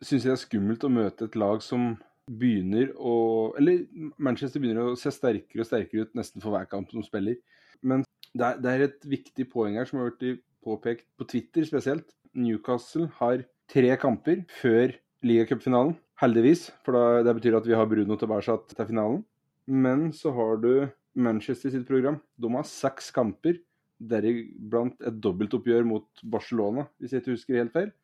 syns 0.00 0.24
jeg 0.24 0.30
det 0.30 0.36
er 0.38 0.42
skummelt 0.42 0.84
å 0.86 0.92
møte 0.92 1.28
et 1.28 1.36
lag 1.36 1.60
som 1.64 1.94
begynner 2.26 2.90
å 2.98 3.14
Eller 3.58 3.86
Manchester 4.18 4.62
begynner 4.62 4.92
å 4.92 4.98
se 4.98 5.12
sterkere 5.14 5.62
og 5.62 5.68
sterkere 5.68 6.06
ut 6.06 6.18
nesten 6.18 6.42
for 6.42 6.54
hver 6.54 6.66
kamp 6.70 6.90
som 6.92 7.04
spiller. 7.06 7.38
Men 7.86 8.04
det 8.36 8.44
er, 8.44 8.58
det 8.60 8.72
er 8.72 8.84
et 8.88 9.06
viktig 9.08 9.46
poeng 9.52 9.78
her 9.78 9.88
som 9.88 10.00
har 10.00 10.10
vært 10.10 10.42
påpekt 10.66 11.06
på 11.16 11.28
Twitter 11.30 11.66
spesielt. 11.68 12.08
Newcastle 12.36 13.08
har 13.20 13.46
tre 13.70 13.94
kamper 14.00 14.42
før 14.58 14.96
ligacupfinalen. 15.26 15.94
Heldigvis, 16.20 16.70
for 16.84 16.96
da, 16.96 17.22
det 17.26 17.36
betyr 17.38 17.58
at 17.58 17.68
vi 17.68 17.76
har 17.76 17.88
Bruno 17.88 18.16
tilbake 18.18 18.58
til 18.72 18.88
finalen. 18.88 19.22
Men 19.66 20.10
så 20.16 20.32
har 20.34 20.58
du 20.62 20.88
Manchester 21.16 21.72
sitt 21.72 21.86
program. 21.88 22.18
De 22.36 22.50
har 22.52 22.66
seks 22.68 23.10
kamper, 23.14 23.60
deriblant 23.96 24.98
et 25.08 25.20
dobbeltoppgjør 25.24 25.86
mot 25.88 26.24
Barcelona, 26.28 26.84
hvis 27.00 27.14
jeg 27.14 27.22
ikke 27.22 27.36
husker 27.36 27.60
helt 27.62 27.76
feil 27.76 27.94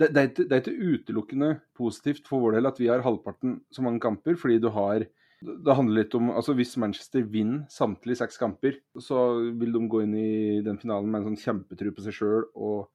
det, 0.00 0.10
det, 0.12 0.20
er 0.20 0.28
ikke, 0.28 0.44
det, 0.44 0.56
er 0.56 0.62
ikke, 0.62 0.96
utelukkende 0.96 1.50
positivt 1.76 2.26
for 2.28 2.44
vår 2.44 2.58
del 2.58 2.68
at 2.68 2.80
vi 2.80 2.90
har 2.90 3.04
halvparten 3.04 3.60
så 3.72 3.84
mange 3.84 4.02
kamper, 4.04 4.36
fordi 4.40 4.58
du 4.60 4.68
har 4.74 5.06
det 5.46 5.74
handler 5.76 6.00
litt 6.00 6.14
om 6.16 6.30
altså 6.32 6.54
Hvis 6.56 6.78
Manchester 6.80 7.24
vinner 7.28 7.66
samtlige 7.68 8.22
seks 8.22 8.38
kamper, 8.40 8.78
så 8.96 9.36
vil 9.60 9.74
de 9.74 9.82
gå 9.84 10.00
inn 10.06 10.14
i 10.16 10.62
den 10.64 10.78
finalen 10.80 11.10
med 11.12 11.20
en 11.20 11.28
sånn 11.30 11.42
kjempetro 11.42 11.92
på 11.92 12.04
seg 12.06 12.16
sjøl 12.16 12.46
og 12.54 12.88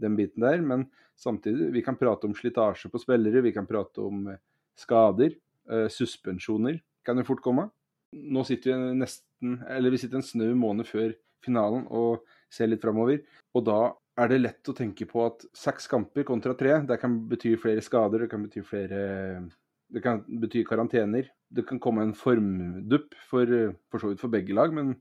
den 0.00 0.14
biten 0.18 0.44
der. 0.44 0.62
Men 0.62 0.86
samtidig, 1.18 1.72
vi 1.74 1.82
kan 1.84 1.98
prate 1.98 2.28
om 2.28 2.36
slitasje 2.36 2.92
på 2.92 3.00
spillere, 3.02 3.42
vi 3.42 3.52
kan 3.56 3.66
prate 3.68 4.04
om 4.06 4.28
eh, 4.30 4.38
skader. 4.78 5.34
Eh, 5.70 5.88
suspensjoner 5.92 6.78
kan 7.06 7.18
jo 7.18 7.26
fort 7.26 7.42
komme. 7.44 7.66
Nå 8.14 8.46
sitter 8.46 8.72
vi 8.72 8.94
nesten, 9.02 9.58
eller 9.70 9.92
vi 9.92 10.00
sitter 10.02 10.20
en 10.20 10.26
snau 10.26 10.54
måned 10.58 10.88
før 10.88 11.12
finalen 11.44 11.86
og 11.90 12.24
ser 12.52 12.70
litt 12.70 12.82
framover. 12.82 13.20
Og 13.56 13.66
da 13.66 13.80
er 14.18 14.30
det 14.30 14.40
lett 14.40 14.70
å 14.70 14.74
tenke 14.76 15.06
på 15.08 15.22
at 15.24 15.44
seks 15.56 15.86
kamper 15.90 16.26
kontra 16.28 16.54
tre, 16.58 16.80
det 16.86 16.98
kan 17.00 17.16
bety 17.30 17.54
flere 17.60 17.82
skader, 17.84 18.24
det 18.24 18.30
kan 18.32 18.46
bety 18.46 18.62
flere 18.66 19.02
Det 19.90 20.02
kan 20.04 20.20
bety 20.22 20.62
karantener. 20.62 21.26
Det 21.50 21.64
kan 21.66 21.80
komme 21.82 22.02
en 22.02 22.14
formdupp 22.14 23.14
for, 23.26 23.46
for 23.90 23.98
så 23.98 24.10
vidt 24.12 24.20
for 24.20 24.30
begge 24.30 24.54
lag, 24.54 24.70
men, 24.70 24.92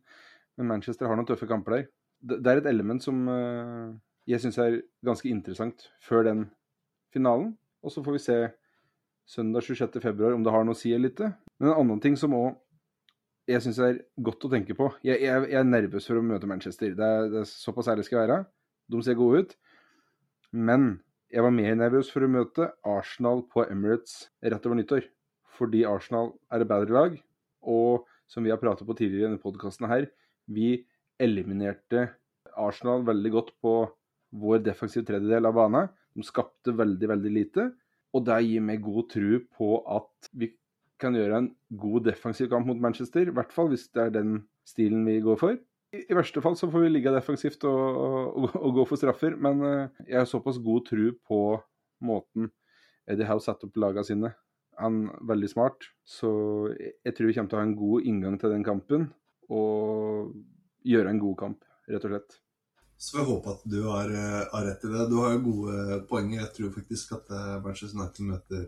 men, 0.58 0.68
Manchester 0.68 1.06
har 1.06 1.16
noen 1.16 1.28
tøffe 1.30 1.46
kamper 1.46 1.76
der. 1.76 1.84
Det, 2.20 2.40
det 2.42 2.52
er 2.52 2.58
et 2.58 2.70
element 2.72 3.04
som 3.04 3.20
uh, 3.30 3.94
jeg 4.26 4.42
syns 4.42 4.58
er 4.58 4.80
ganske 5.06 5.30
interessant 5.30 5.86
før 6.02 6.26
den 6.26 6.42
finalen. 7.14 7.54
Og 7.86 7.94
så 7.94 8.02
får 8.02 8.18
vi 8.18 8.24
se 8.24 8.40
søndag 9.30 9.62
26.2 9.62 10.34
om 10.34 10.44
det 10.44 10.56
har 10.58 10.66
noe 10.66 10.74
å 10.74 10.80
si 10.80 10.90
eller 10.96 11.14
ikke. 11.14 11.30
Men 11.60 11.70
en 11.70 11.84
annen 11.84 12.02
ting 12.02 12.18
som 12.18 12.34
òg 12.34 12.58
jeg 13.50 13.64
syns 13.66 13.80
er 13.82 14.02
godt 14.22 14.46
å 14.46 14.50
tenke 14.52 14.76
på 14.78 14.92
jeg, 15.02 15.24
jeg, 15.24 15.46
jeg, 15.50 15.58
er 15.58 15.66
nervøs 15.66 16.06
for 16.06 16.20
å 16.20 16.26
møte 16.26 16.50
Manchester. 16.50 16.94
Det 16.98 17.06
er, 17.06 17.30
det 17.30 17.44
er 17.44 17.50
såpass 17.50 17.90
ærlig 17.90 18.06
skal 18.06 18.20
jeg 18.20 18.30
være. 18.30 18.44
De 18.90 19.02
ser 19.06 19.18
gode 19.20 19.44
ut. 19.44 19.56
Men 20.52 21.00
jeg 21.30 21.46
var 21.46 21.54
mer 21.54 21.76
nervøs 21.78 22.10
for 22.10 22.26
å 22.26 22.32
møte 22.32 22.72
Arsenal 22.88 23.44
på 23.54 23.66
Emirates 23.70 24.30
rett 24.42 24.66
over 24.66 24.80
nyttår. 24.80 25.06
Fordi 25.60 25.84
Arsenal 25.86 26.34
er 26.50 26.64
et 26.64 26.72
bedre 26.72 26.96
lag. 26.96 27.20
Og 27.62 28.08
som 28.30 28.46
vi 28.46 28.54
har 28.54 28.62
pratet 28.62 28.88
på 28.88 28.96
tidligere 28.98 29.28
i 29.28 29.30
denne 29.30 29.44
podkasten 29.44 29.90
her, 29.92 30.08
vi 30.50 30.88
eliminerte 31.22 32.08
Arsenal 32.58 33.06
veldig 33.06 33.34
godt 33.36 33.54
på 33.62 33.76
vår 34.40 34.64
defensive 34.66 35.06
tredjedel 35.06 35.50
av 35.50 35.58
banen. 35.58 35.90
De 36.18 36.26
skapte 36.26 36.74
veldig, 36.74 37.12
veldig 37.14 37.34
lite. 37.36 37.70
Og 38.18 38.26
det 38.26 38.40
gir 38.48 38.66
meg 38.66 38.82
god 38.82 39.10
tro 39.14 39.42
på 39.54 39.74
at 40.00 40.32
vi 40.34 40.50
kan 41.00 41.16
gjøre 41.16 41.44
en 41.44 41.52
god 41.80 42.10
defensiv 42.10 42.50
kamp 42.52 42.68
mot 42.68 42.82
Manchester. 42.82 43.30
I 43.30 43.36
hvert 43.36 43.54
fall 43.54 43.70
hvis 43.72 43.86
det 43.94 44.08
er 44.08 44.16
den 44.18 44.40
stilen 44.68 45.06
vi 45.06 45.20
går 45.24 45.38
for 45.40 45.60
i 45.96 46.14
verste 46.14 46.42
fall 46.42 46.58
så 46.58 46.70
får 46.70 46.86
vi 46.86 46.92
ligge 46.92 47.14
defensivt 47.14 47.64
og, 47.68 47.80
og, 47.98 48.50
og, 48.60 48.74
gå 48.78 48.86
for 48.90 49.02
straffer, 49.02 49.36
men 49.42 49.64
eh, 49.66 50.04
jeg 50.06 50.22
har 50.22 50.30
såpass 50.30 50.60
god 50.62 50.86
tro 50.90 51.10
på 51.26 51.40
måten 52.06 52.52
Eddie 53.10 53.26
Howe 53.26 53.42
satte 53.42 53.66
opp 53.66 53.80
lagene 53.82 54.06
sine. 54.06 54.34
Han 54.80 55.08
er 55.10 55.24
veldig 55.32 55.50
smart, 55.52 55.90
så 56.08 56.30
jeg 56.78 57.16
tror 57.16 57.30
vi 57.30 57.34
kommer 57.36 57.52
til 57.52 57.58
å 57.58 57.64
ha 57.64 57.68
en 57.68 57.80
god 57.80 58.06
inngang 58.12 58.38
til 58.40 58.54
den 58.54 58.64
kampen. 58.64 59.08
Og 59.50 60.30
gjøre 60.86 61.10
en 61.10 61.22
god 61.22 61.36
kamp, 61.40 61.66
rett 61.90 62.06
og 62.06 62.14
slett. 62.14 62.38
Så 63.00 63.16
får 63.16 63.22
jeg 63.22 63.30
håpe 63.32 63.56
at 63.56 63.66
du 63.72 63.80
har, 63.88 64.12
eh, 64.12 64.46
har 64.54 64.66
rett 64.68 64.86
i 64.86 64.92
det. 64.94 65.08
Du 65.10 65.18
har 65.24 65.34
jo 65.34 65.42
gode 65.48 66.00
poenger. 66.12 66.44
Jeg 66.44 66.54
tror 66.58 66.74
faktisk 66.76 67.16
at 67.18 67.34
eh, 67.34 67.58
Manchester 67.66 67.98
United 67.98 68.30
møter 68.30 68.66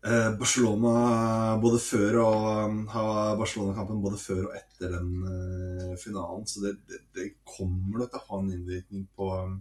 Barcelona 0.00 1.58
både 1.60 1.76
før 1.84 2.14
og 2.22 2.44
har 2.88 3.08
ha 3.20 3.32
Barcelona-kampen 3.36 3.98
både 4.00 4.16
før 4.20 4.46
og 4.46 4.54
etter 4.56 4.94
den 4.96 5.10
uh, 5.26 5.96
finalen. 6.00 6.46
Så 6.48 6.62
det, 6.64 6.76
det, 6.88 7.02
det, 7.16 7.26
kommer 7.44 8.06
til 8.06 8.16
å 8.16 8.22
ha 8.28 8.38
en 8.40 8.52
innvirkning 8.54 9.02
på, 9.16 9.28
um, 9.36 9.58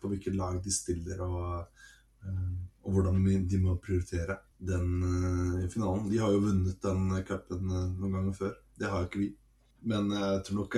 på 0.00 0.10
hvilket 0.10 0.34
lag 0.38 0.58
de 0.64 0.72
stiller, 0.74 1.22
og, 1.22 1.84
uh, 2.26 2.56
og 2.82 2.96
hvordan 2.96 3.22
de 3.46 3.60
må 3.62 3.76
prioritere 3.82 4.40
den 4.58 5.68
finalen. 5.70 6.08
De 6.10 6.18
har 6.18 6.32
jo 6.34 6.42
vunnet 6.42 6.82
den 6.82 7.12
cupen 7.28 7.68
noen 7.68 8.16
ganger 8.16 8.34
før. 8.34 8.56
Det 8.74 8.90
har 8.90 9.04
jo 9.04 9.10
ikke 9.10 9.22
vi. 9.22 9.28
Men 9.86 10.10
jeg 10.10 10.40
tror 10.46 10.58
nok 10.58 10.76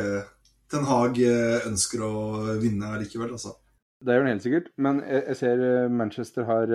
Ten 0.71 0.85
Hag 0.85 1.16
ønsker 1.71 2.02
å 2.04 2.16
vinne 2.61 2.90
likevel, 3.00 3.33
altså. 3.38 3.54
Det 4.04 4.12
gjør 4.12 4.26
han 4.26 4.35
helt 4.35 4.45
sikkert, 4.45 4.69
men 4.76 5.00
jeg, 5.07 5.23
jeg 5.30 5.38
ser 5.40 5.64
Manchester 5.92 6.45
har 6.49 6.75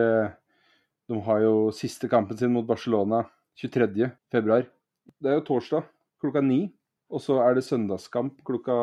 de 1.09 1.19
har 1.27 1.43
jo 1.43 1.55
siste 1.75 2.09
kampen 2.09 2.38
sin 2.38 2.53
mot 2.53 2.65
Barcelona 2.65 3.24
23. 3.62 4.09
februar. 4.31 4.65
Det 5.21 5.31
er 5.31 5.39
jo 5.39 5.45
torsdag 5.51 5.85
klokka 6.21 6.41
ni. 6.41 6.65
Og 7.13 7.21
så 7.21 7.38
er 7.45 7.53
det 7.53 7.62
søndagskamp 7.67 8.39
klokka 8.47 8.74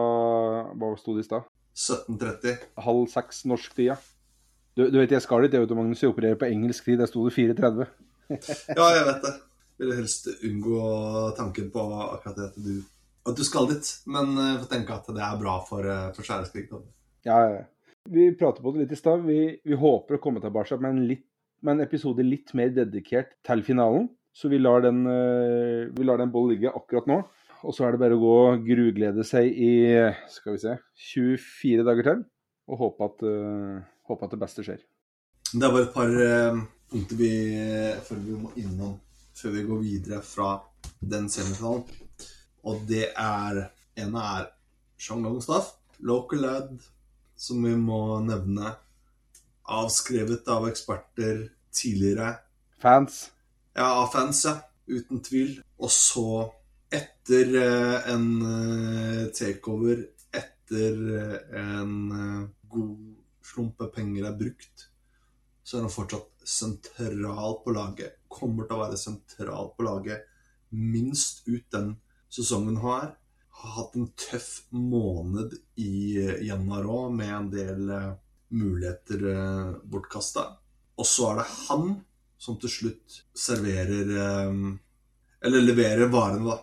Hva 0.79 0.93
sto 1.01 1.17
det 1.17 1.25
i 1.25 1.27
stad? 1.27 1.49
17.30. 1.75 2.69
Halv 2.85 3.09
seks 3.11 3.43
norsk 3.51 3.75
tid, 3.75 3.89
ja. 3.91 3.97
Du, 4.77 4.87
du, 4.87 5.01
vet 5.01 5.13
jeg 5.13 5.25
skal 5.25 5.45
dit, 5.45 5.53
jeg 5.53 5.65
vet 5.65 5.75
Magnus, 5.77 6.01
jeg 6.01 6.13
opererer 6.13 6.39
på 6.41 6.49
engelsk 6.49 6.87
tid. 6.87 7.01
Der 7.01 7.11
sto 7.11 7.25
det 7.27 7.35
4.30. 7.37 7.91
Ja, 8.79 8.87
jeg 8.95 9.05
vet 9.09 9.27
det. 9.27 9.33
Vil 9.83 9.95
helst 9.99 10.29
unngå 10.47 10.81
tanken 11.37 11.69
på 11.75 11.83
akkurat 12.07 12.39
det 12.39 12.47
at 12.53 12.57
du, 12.63 12.73
at 13.29 13.37
du 13.37 13.45
skal 13.45 13.69
dit. 13.73 13.91
Men 14.07 14.33
jeg 14.39 14.63
får 14.63 14.71
tenke 14.71 14.97
at 14.97 15.11
det 15.13 15.25
er 15.27 15.41
bra 15.41 15.59
for, 15.67 15.89
eh, 15.89 16.09
for 16.17 16.29
skjæreskrigen. 16.29 16.87
Ja, 17.27 17.41
ja. 17.51 17.65
Vi 18.13 18.31
pratet 18.39 18.65
på 18.65 18.73
det 18.75 18.85
litt 18.85 18.95
i 18.97 18.99
stad. 18.99 19.27
Vi, 19.27 19.41
vi, 19.65 19.77
håper 19.79 20.17
å 20.17 20.23
komme 20.23 20.41
tilbake 20.43 20.79
med 20.81 20.91
en, 20.91 21.05
litt, 21.11 21.27
med 21.63 21.77
en, 21.77 21.85
episode 21.85 22.25
litt 22.27 22.53
mer 22.59 22.73
dedikert 22.75 23.37
til 23.47 23.65
finalen. 23.67 24.09
Så 24.33 24.49
vi 24.49 24.61
lar 24.61 24.85
den, 24.85 25.05
uh, 25.07 25.91
vi 25.93 26.07
lar 26.09 26.21
den 26.21 26.33
bollen 26.33 26.55
ligge 26.55 26.73
akkurat 26.73 27.09
nå. 27.11 27.21
Og 27.63 27.77
så 27.77 27.87
er 27.87 27.95
det 27.95 28.03
bare 28.03 28.17
å 28.17 28.23
gå 28.23 28.37
og 28.49 28.65
gruglede 28.67 29.25
seg 29.27 29.47
i 29.47 29.73
skal 30.33 30.57
vi 30.57 30.63
se, 30.65 30.77
24 31.15 31.87
dager 31.87 32.09
til. 32.09 32.25
Og 32.73 32.81
håpe 32.81 33.11
at, 33.11 33.25
uh, 33.27 33.83
håpe 34.11 34.27
at 34.27 34.35
det 34.35 34.43
beste 34.43 34.67
skjer. 34.67 34.83
Det 35.53 35.63
er 35.63 35.75
bare 35.75 35.87
et 35.87 35.95
par 35.95 36.11
uh, 36.11 36.63
punkter 36.93 37.19
vi, 37.21 37.33
vi 38.27 38.39
må 38.41 38.53
innom 38.61 38.97
før 39.37 39.55
vi 39.57 39.67
går 39.69 39.81
videre 39.83 40.21
fra 40.25 40.57
den 41.01 41.29
semifinalen. 41.33 41.85
Og 42.69 42.83
det 42.89 43.09
er 43.19 43.65
ene 43.99 44.25
er 44.39 44.51
Jean 45.03 45.25
Longstaff, 45.25 45.75
local 45.99 46.45
lad, 46.45 46.75
som 47.37 47.63
vi 47.65 47.75
må 47.77 48.21
nevne. 48.25 48.75
Avskrevet 49.63 50.49
av 50.49 50.67
eksperter 50.69 51.47
tidligere. 51.73 52.35
Fans. 52.83 53.31
Ja, 53.75 54.03
av 54.03 54.07
fans, 54.13 54.45
ja. 54.45 54.59
Uten 54.87 55.23
tvil. 55.23 55.61
Og 55.79 55.91
så, 55.95 56.27
etter 56.93 57.55
eh, 57.61 58.11
en 58.13 58.27
eh, 58.43 59.29
takeover, 59.37 60.03
etter 60.35 60.99
eh, 61.19 61.61
en 61.63 61.95
god 62.73 62.99
slumpe 63.47 63.89
penger 63.95 64.27
er 64.29 64.37
brukt, 64.39 64.89
så 65.63 65.79
er 65.79 65.87
han 65.87 65.95
fortsatt 65.95 66.45
sentral 66.49 67.61
på 67.63 67.75
laget. 67.77 68.19
Kommer 68.33 68.67
til 68.67 68.77
å 68.77 68.83
være 68.83 69.01
sentral 69.01 69.73
på 69.77 69.87
laget 69.87 70.27
minst 70.73 71.47
ut 71.47 71.65
den 71.73 71.95
sesongen 72.33 72.81
her. 72.83 73.13
Har 73.63 73.75
hatt 73.77 73.97
en 73.97 74.11
tøff 74.19 74.65
måned 74.75 75.55
i 75.79 76.19
januar 76.49 76.89
òg, 76.89 77.15
med 77.15 77.35
en 77.37 77.51
del 77.53 77.93
muligheter 78.57 79.27
eh, 79.33 79.75
bortkasta. 79.89 80.47
Og 81.01 81.09
så 81.09 81.31
er 81.31 81.41
det 81.41 81.49
han 81.69 81.95
som 82.43 82.59
til 82.61 82.73
slutt 82.73 83.21
serverer 83.39 84.09
uh, 84.19 84.73
Eller 85.47 85.63
leverer 85.63 86.11
varene, 86.11 86.51
da. 86.53 86.57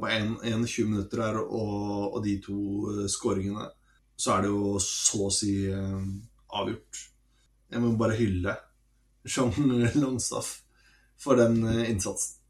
på 0.00 0.08
21 0.08 0.88
minutter 0.88 1.20
her 1.22 1.36
og, 1.38 2.14
og, 2.16 2.16
de 2.24 2.34
to 2.44 3.06
skåringene, 3.08 3.68
så 4.16 4.34
er 4.34 4.44
det 4.44 4.50
jo 4.50 4.72
så 4.82 5.28
å 5.28 5.32
si 5.32 5.52
avgjort. 5.72 7.02
Jeg 7.72 7.82
må 7.82 7.92
bare 8.00 8.16
hylle 8.18 8.56
Jean 9.26 9.52
Longstaff 10.02 10.62
for 11.18 11.38
den 11.40 11.62
eh, 11.66 11.90
innsatsen. 11.90 12.42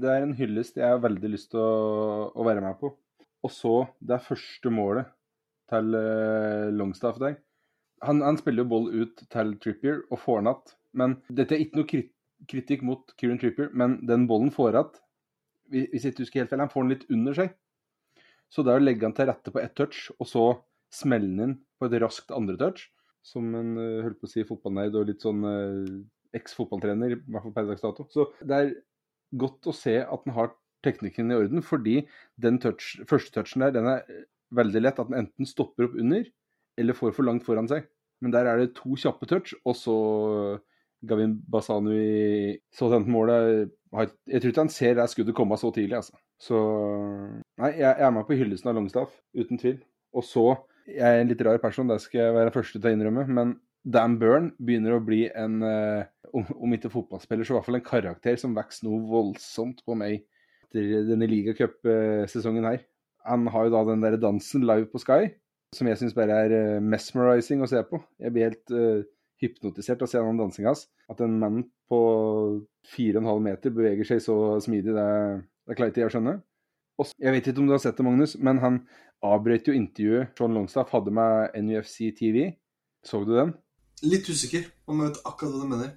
Det 0.00 0.08
er 0.08 0.24
en 0.24 0.36
hyllest 0.38 0.78
jeg 0.80 0.88
har 0.88 1.02
veldig 1.04 1.32
lyst 1.34 1.50
til 1.52 1.60
å, 1.60 2.30
å 2.32 2.46
være 2.46 2.62
med 2.64 2.78
på. 2.80 2.92
Og 3.42 3.52
så 3.52 3.74
det 4.00 4.22
første 4.24 4.72
målet 4.72 5.10
til 5.72 5.96
Longstaff 6.78 7.18
der. 7.20 7.36
Han, 8.06 8.22
han, 8.24 8.38
spiller 8.40 8.64
jo 8.64 8.70
boll 8.72 8.88
ut 8.90 9.24
til 9.30 9.54
Trippier 9.62 10.02
og 10.10 10.20
får 10.22 10.40
den 10.40 10.50
igjen. 10.50 10.76
Men 10.92 11.16
dette 11.32 11.56
er 11.56 11.64
ikke 11.64 11.78
noe 11.80 12.02
kritikk 12.50 12.82
mot 12.84 13.12
Kieran 13.16 13.40
Trippier, 13.40 13.70
men 13.72 14.00
den 14.08 14.26
bollen 14.30 14.52
får 14.52 14.74
igjen 14.74 14.98
Hvis 15.92 16.04
jeg 16.04 16.14
ikke 16.14 16.26
husker 16.26 16.42
helt 16.42 16.52
feil, 16.52 16.64
han 16.64 16.72
får 16.72 16.84
den 16.84 16.94
litt 16.94 17.06
under 17.14 17.38
seg. 17.38 17.54
Så 18.52 18.64
det 18.64 18.74
er 18.74 18.82
å 18.82 18.84
legge 18.84 19.06
han 19.06 19.14
til 19.16 19.30
rette 19.30 19.52
på 19.54 19.62
ett 19.62 19.76
touch, 19.78 20.10
og 20.18 20.28
så 20.28 20.46
smelle 20.92 21.30
den 21.30 21.44
inn 21.46 21.54
på 21.80 21.88
et 21.88 22.00
raskt 22.02 22.34
andre 22.36 22.58
touch, 22.60 22.90
som 23.24 23.46
en 23.56 23.76
uh, 23.78 24.02
holdt 24.04 24.18
på 24.20 24.28
å 24.28 24.32
si 24.32 24.44
fotballnerd 24.44 24.98
og 24.98 25.06
litt 25.08 25.24
sånn 25.24 25.46
uh, 25.46 26.02
eks-fotballtrener, 26.36 27.14
i 27.14 27.20
hvert 27.22 27.46
fall 27.46 27.54
per 27.56 27.70
dags 27.70 27.84
dato. 27.84 28.04
Så 28.12 28.26
det 28.42 28.58
er 28.58 28.74
godt 29.40 29.70
å 29.70 29.74
se 29.76 29.96
at 30.02 30.28
han 30.28 30.36
har 30.36 30.52
teknikken 30.84 31.32
i 31.32 31.38
orden, 31.38 31.64
fordi 31.64 32.02
den 32.42 32.58
touch, 32.60 32.96
første 33.08 33.32
touchen 33.38 33.64
der, 33.64 33.74
den 33.76 33.88
er 33.88 34.04
veldig 34.52 34.82
lett. 34.82 35.00
At 35.00 35.08
den 35.08 35.22
enten 35.22 35.48
stopper 35.48 35.88
opp 35.88 35.96
under, 35.96 36.26
eller 36.80 36.98
får 36.98 37.16
for 37.16 37.28
langt 37.28 37.46
foran 37.46 37.70
seg. 37.70 37.86
Men 38.22 38.34
der 38.34 38.46
er 38.48 38.60
det 38.60 38.74
to 38.76 38.94
kjappe 38.98 39.26
touch, 39.28 39.54
og 39.66 39.74
så 39.76 39.96
Gavin 41.02 41.34
Basanu 41.50 41.90
i 41.90 42.52
Southampton-målet 42.78 43.72
Jeg 44.30 44.40
tror 44.40 44.52
ikke 44.52 44.62
han 44.62 44.72
ser 44.72 44.94
det 44.96 45.08
skuddet 45.10 45.34
komme 45.36 45.58
så 45.58 45.72
tidlig, 45.74 45.98
altså. 45.98 46.14
Så 46.40 46.58
Nei, 47.58 47.72
jeg 47.80 47.90
er 47.90 48.14
med 48.14 48.26
på 48.28 48.38
hyllesten 48.38 48.70
av 48.70 48.78
Longstaff, 48.78 49.16
uten 49.34 49.58
tvil. 49.60 49.82
Og 50.14 50.24
så 50.26 50.46
Jeg 50.86 51.02
er 51.02 51.20
en 51.20 51.30
litt 51.30 51.42
rar 51.46 51.60
person, 51.62 51.90
det 51.90 52.00
skal 52.02 52.24
jeg 52.24 52.34
være 52.34 52.54
første 52.54 52.78
til 52.78 52.90
å 52.90 52.94
innrømme, 52.96 53.26
men 53.30 53.56
Dan 53.82 54.16
Burn 54.18 54.48
begynner 54.62 54.96
å 54.96 55.04
bli 55.04 55.24
en 55.30 55.60
om 56.32 56.74
ikke 56.74 56.90
fotballspiller, 56.90 57.44
så 57.44 57.52
i 57.52 57.56
hvert 57.58 57.68
fall 57.68 57.78
en 57.78 57.86
karakter 57.86 58.38
som 58.40 58.54
vokser 58.56 58.86
noe 58.86 59.02
voldsomt 59.10 59.82
på 59.86 59.96
meg 59.98 60.22
etter 60.64 61.04
denne 61.10 61.28
ligacupsesongen 61.28 62.66
her. 62.66 62.82
Han 63.28 63.46
har 63.52 63.68
jo 63.68 63.74
da 63.74 63.82
den 63.90 64.02
der 64.02 64.18
dansen 64.18 64.64
live 64.66 64.88
på 64.90 65.02
Sky, 65.02 65.28
som 65.72 65.88
jeg 65.88 66.00
syns 66.00 66.16
bare 66.16 66.38
er 66.44 66.54
uh, 66.54 66.84
mesmerizing 66.84 67.64
å 67.64 67.70
se 67.70 67.80
på. 67.88 68.00
Jeg 68.20 68.34
blir 68.34 68.50
helt 68.50 68.74
uh, 68.76 69.04
hypnotisert 69.42 70.02
av 70.02 70.08
å 70.08 70.12
se 70.12 70.22
den 70.22 70.40
dansinga 70.40 70.72
hans. 70.72 70.86
At 71.10 71.22
en 71.24 71.38
mann 71.40 71.64
på 71.90 72.00
4,5 72.94 73.42
meter 73.44 73.74
beveger 73.74 74.08
seg 74.08 74.22
så 74.24 74.36
smidig, 74.62 74.94
det, 74.96 75.08
det 75.68 75.78
klarer 75.78 75.94
ikke 75.94 76.04
jeg 76.04 76.12
å 76.12 76.14
skjønne. 76.16 76.36
Og 77.00 77.08
jeg 77.16 77.34
vet 77.34 77.48
ikke 77.48 77.64
om 77.64 77.70
du 77.70 77.74
har 77.74 77.82
sett 77.82 77.98
det, 77.98 78.06
Magnus, 78.06 78.36
men 78.38 78.60
han 78.62 78.82
avbrøt 79.22 79.68
jo 79.70 79.74
intervjuet 79.76 80.36
Sean 80.38 80.54
Longstaff 80.56 80.92
hadde 80.92 81.14
med 81.14 81.56
NUFC 81.64 82.12
TV. 82.18 82.52
Så 83.06 83.22
du 83.26 83.34
den? 83.34 83.54
Litt 84.06 84.28
usikker 84.28 84.66
om 84.90 85.00
jeg 85.00 85.12
vet 85.12 85.22
akkurat 85.26 85.54
hva 85.54 85.62
du 85.62 85.70
mener. 85.70 85.92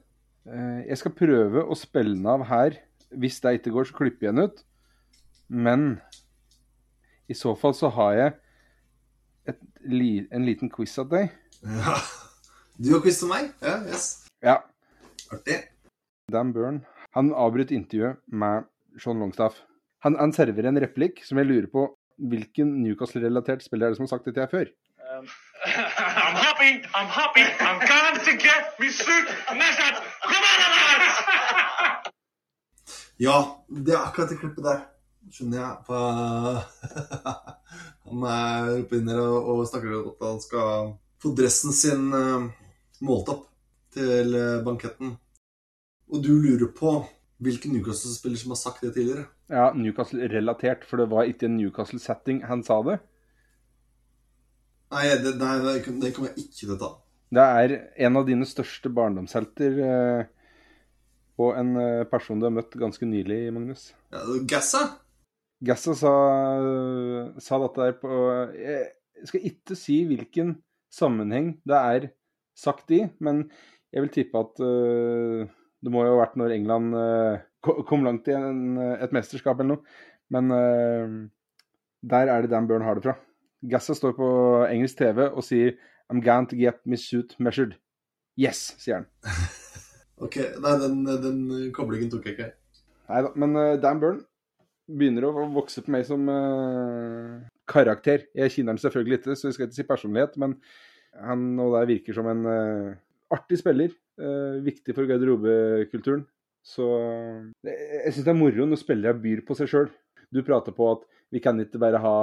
Eh, 0.46 0.82
jeg 0.92 1.02
skal 1.02 1.16
prøve 1.18 1.66
å 1.66 1.78
spille 1.78 2.16
den 2.16 2.30
av 2.30 2.46
her. 2.50 2.80
Hvis 3.16 3.42
det 3.44 3.58
ikke 3.60 3.74
går, 3.76 3.90
så 3.90 3.98
klipper 3.98 4.30
jeg 4.30 4.36
den 4.38 4.50
ut. 4.50 4.64
Men 5.50 5.86
i 7.30 7.38
så 7.38 7.54
fall 7.58 7.76
så 7.78 7.90
har 7.94 8.18
jeg 8.18 8.36
et, 9.86 10.28
en 10.32 10.46
liten 10.46 10.72
quiz 10.74 10.98
av 11.00 11.10
deg. 11.14 11.32
Ja. 11.64 11.96
Du 12.78 12.92
har 12.94 13.06
quiz 13.06 13.22
til 13.22 13.32
meg? 13.32 13.54
Ja, 13.64 13.80
yes. 13.88 14.28
Ja. 14.44 14.60
Artig. 15.32 15.62
Dan 16.32 16.52
Burn 16.54 16.84
han 17.16 17.32
avbryter 17.32 17.78
intervjuet 17.78 18.20
med 18.28 18.66
Sean 19.00 19.22
Longstaff. 19.24 19.62
Han, 20.04 20.18
han 20.20 20.34
serverer 20.36 20.68
en 20.68 20.82
replikk 20.84 21.22
som 21.24 21.40
jeg 21.40 21.48
lurer 21.48 21.70
på 21.72 21.86
hvilken 22.32 22.74
Newcastle-relatert 22.82 23.64
spiller 23.64 23.88
er 23.88 23.94
det 23.94 24.00
som 24.00 24.06
har 24.06 24.12
sagt 24.12 24.28
det 24.28 24.34
til 24.36 24.44
deg 24.44 24.52
før? 24.52 24.72
Um, 25.16 25.30
I'm 26.26 26.36
happy, 26.36 26.72
I'm 26.92 27.08
happy, 27.08 27.46
I'm 27.64 27.80
going 27.88 28.20
to 28.28 28.34
get 28.42 28.76
me 28.80 28.92
suit 28.92 29.32
measured. 29.56 30.04
Ja, 33.20 33.38
det 33.72 33.94
er 33.96 34.02
akkurat 34.10 34.30
det 34.30 34.42
klippet 34.42 34.64
der. 34.66 34.80
Skjønner 35.34 35.62
jeg. 35.62 35.82
På, 35.88 36.00
han 38.10 38.26
er 38.30 38.72
oppe 38.82 39.00
inne 39.02 39.18
og, 39.22 39.52
og 39.56 39.66
snakker 39.70 39.98
om 39.98 40.10
at 40.14 40.26
han 40.28 40.42
skal 40.44 40.94
få 41.24 41.34
dressen 41.38 41.76
sin 41.76 42.10
uh, 42.14 42.48
målt 43.06 43.32
opp 43.34 43.48
til 43.96 44.36
uh, 44.38 44.64
banketten. 44.66 45.16
Og 46.14 46.22
du 46.22 46.36
lurer 46.38 46.70
på 46.76 47.00
hvilken 47.44 47.74
Newcastle-spiller 47.76 48.40
som 48.40 48.54
har 48.54 48.62
sagt 48.62 48.86
det 48.86 48.94
tidligere? 48.96 49.26
Ja, 49.52 49.72
Newcastle-relatert, 49.76 50.86
for 50.88 51.02
det 51.02 51.10
var 51.12 51.28
ikke 51.30 51.50
en 51.50 51.58
Newcastle-setting 51.60 52.46
han 52.50 52.64
sa 52.66 52.80
det. 52.86 53.00
Nei, 54.94 55.10
det, 55.20 55.34
nei, 55.42 55.56
det 55.66 56.14
kommer 56.14 56.32
jeg 56.32 56.46
ikke 56.46 56.60
til 56.60 56.76
å 56.76 56.80
ta. 56.80 56.92
Det 57.36 57.44
er 57.60 57.74
en 58.08 58.20
av 58.20 58.28
dine 58.28 58.46
største 58.48 58.92
barndomshelter. 58.94 59.80
Eh, 59.90 60.28
og 61.42 61.58
en 61.60 61.74
eh, 61.82 62.04
person 62.08 62.40
du 62.40 62.48
har 62.48 62.54
møtt 62.56 62.78
ganske 62.80 63.08
nylig, 63.10 63.40
Magnus. 63.56 63.90
Ja, 64.14 64.24
Gassa? 64.48 64.86
Gassa 65.64 65.96
sa, 65.96 66.14
sa 67.40 67.60
dette 67.64 67.80
der 67.80 67.94
på 68.02 68.12
Jeg 68.60 69.30
skal 69.30 69.46
ikke 69.48 69.78
si 69.80 70.02
hvilken 70.10 70.58
sammenheng 70.92 71.56
det 71.68 71.78
er 71.78 72.10
sagt 72.56 72.92
i, 72.96 73.06
men 73.24 73.46
jeg 73.96 74.04
vil 74.04 74.12
tippe 74.12 74.42
at 74.42 74.60
uh, 74.64 75.46
det 75.84 75.92
må 75.92 76.04
jo 76.04 76.16
ha 76.16 76.22
vært 76.24 76.36
når 76.40 76.56
England 76.56 76.96
uh, 76.96 77.40
kom 77.90 78.04
langt 78.08 78.28
i 78.32 78.36
en, 78.36 78.78
et 79.00 79.16
mesterskap 79.16 79.60
eller 79.60 79.76
noe. 79.76 79.96
Men 80.34 80.52
uh, 80.52 81.16
der 82.04 82.32
er 82.32 82.44
det 82.44 82.52
Dan 82.52 82.68
Burn 82.68 82.86
har 82.86 83.00
det 83.00 83.06
fra. 83.08 83.16
Gassa 83.66 83.96
står 83.98 84.16
på 84.18 84.30
engelsk 84.68 85.00
TV 85.00 85.26
og 85.30 85.44
sier 85.48 85.76
I'm 86.12 86.22
going 86.22 86.48
to 86.52 86.60
get 86.60 86.84
my 86.86 87.00
suit 87.00 87.34
measured. 87.40 87.80
Yes, 88.38 88.76
sier 88.84 89.02
han. 89.02 89.08
ok, 90.26 90.38
Nei, 90.62 90.76
den, 90.84 91.02
den, 91.24 91.42
koblingen 91.74 92.12
tok 92.12 92.28
jeg 92.28 92.36
ikke. 92.36 92.52
Nei 93.10 93.24
da, 93.26 93.32
men 93.40 93.56
Dan 93.82 94.04
Burn 94.04 94.20
begynner 94.86 95.28
å 95.28 95.48
vokse 95.54 95.84
på 95.86 95.94
meg 95.94 96.06
som 96.08 96.28
uh, 96.30 97.42
karakter. 97.70 98.28
Jeg 98.38 98.54
kjenner 98.54 98.76
han 98.76 98.82
selvfølgelig 98.82 99.20
ikke, 99.20 99.36
så 99.36 99.50
jeg 99.50 99.58
skal 99.58 99.70
ikke 99.70 99.80
si 99.80 99.88
personlighet, 99.90 100.38
men 100.42 100.58
han 101.26 101.48
og 101.64 101.78
der 101.78 101.90
virker 101.90 102.18
som 102.18 102.30
en 102.32 102.46
uh, 102.46 102.96
artig 103.34 103.62
spiller. 103.62 103.94
viktig 104.64 104.94
for 104.96 105.04
garderobekulturen. 105.10 106.22
Så 106.64 106.86
jeg 107.68 108.14
syns 108.14 108.24
det 108.24 108.32
er 108.32 108.38
moro 108.38 108.66
når 108.66 108.80
spillere 108.80 109.20
byr 109.20 109.42
på 109.46 109.58
seg 109.58 109.68
sjøl. 109.68 109.90
Du 110.32 110.40
prater 110.46 110.72
på 110.72 110.88
at 110.94 111.04
vi 111.34 111.42
kan 111.44 111.60
ikke 111.60 111.82
bare 111.82 112.00
ha 112.00 112.16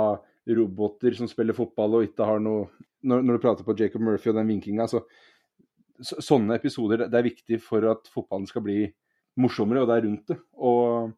roboter 0.56 1.14
som 1.14 1.28
spiller 1.30 1.54
fotball 1.54 1.98
og 1.98 2.08
ikke 2.08 2.26
har 2.26 2.40
noe 2.42 2.70
Når, 3.02 3.22
når 3.26 3.34
du 3.34 3.42
prater 3.42 3.66
på 3.66 3.74
Jacob 3.74 4.02
Murphy 4.06 4.30
og 4.30 4.36
den 4.36 4.46
vinkinga, 4.46 4.84
så, 4.86 5.00
så 5.98 6.22
Sånne 6.22 6.54
episoder 6.54 7.08
det 7.10 7.18
er 7.18 7.26
viktig 7.26 7.58
for 7.58 7.82
at 7.90 8.06
fotballen 8.06 8.46
skal 8.46 8.62
bli 8.62 8.84
morsommere, 9.42 9.82
og 9.82 9.88
det 9.90 9.96
er 9.96 10.04
rundt 10.06 10.28
det. 10.30 10.36
Og 10.54 11.10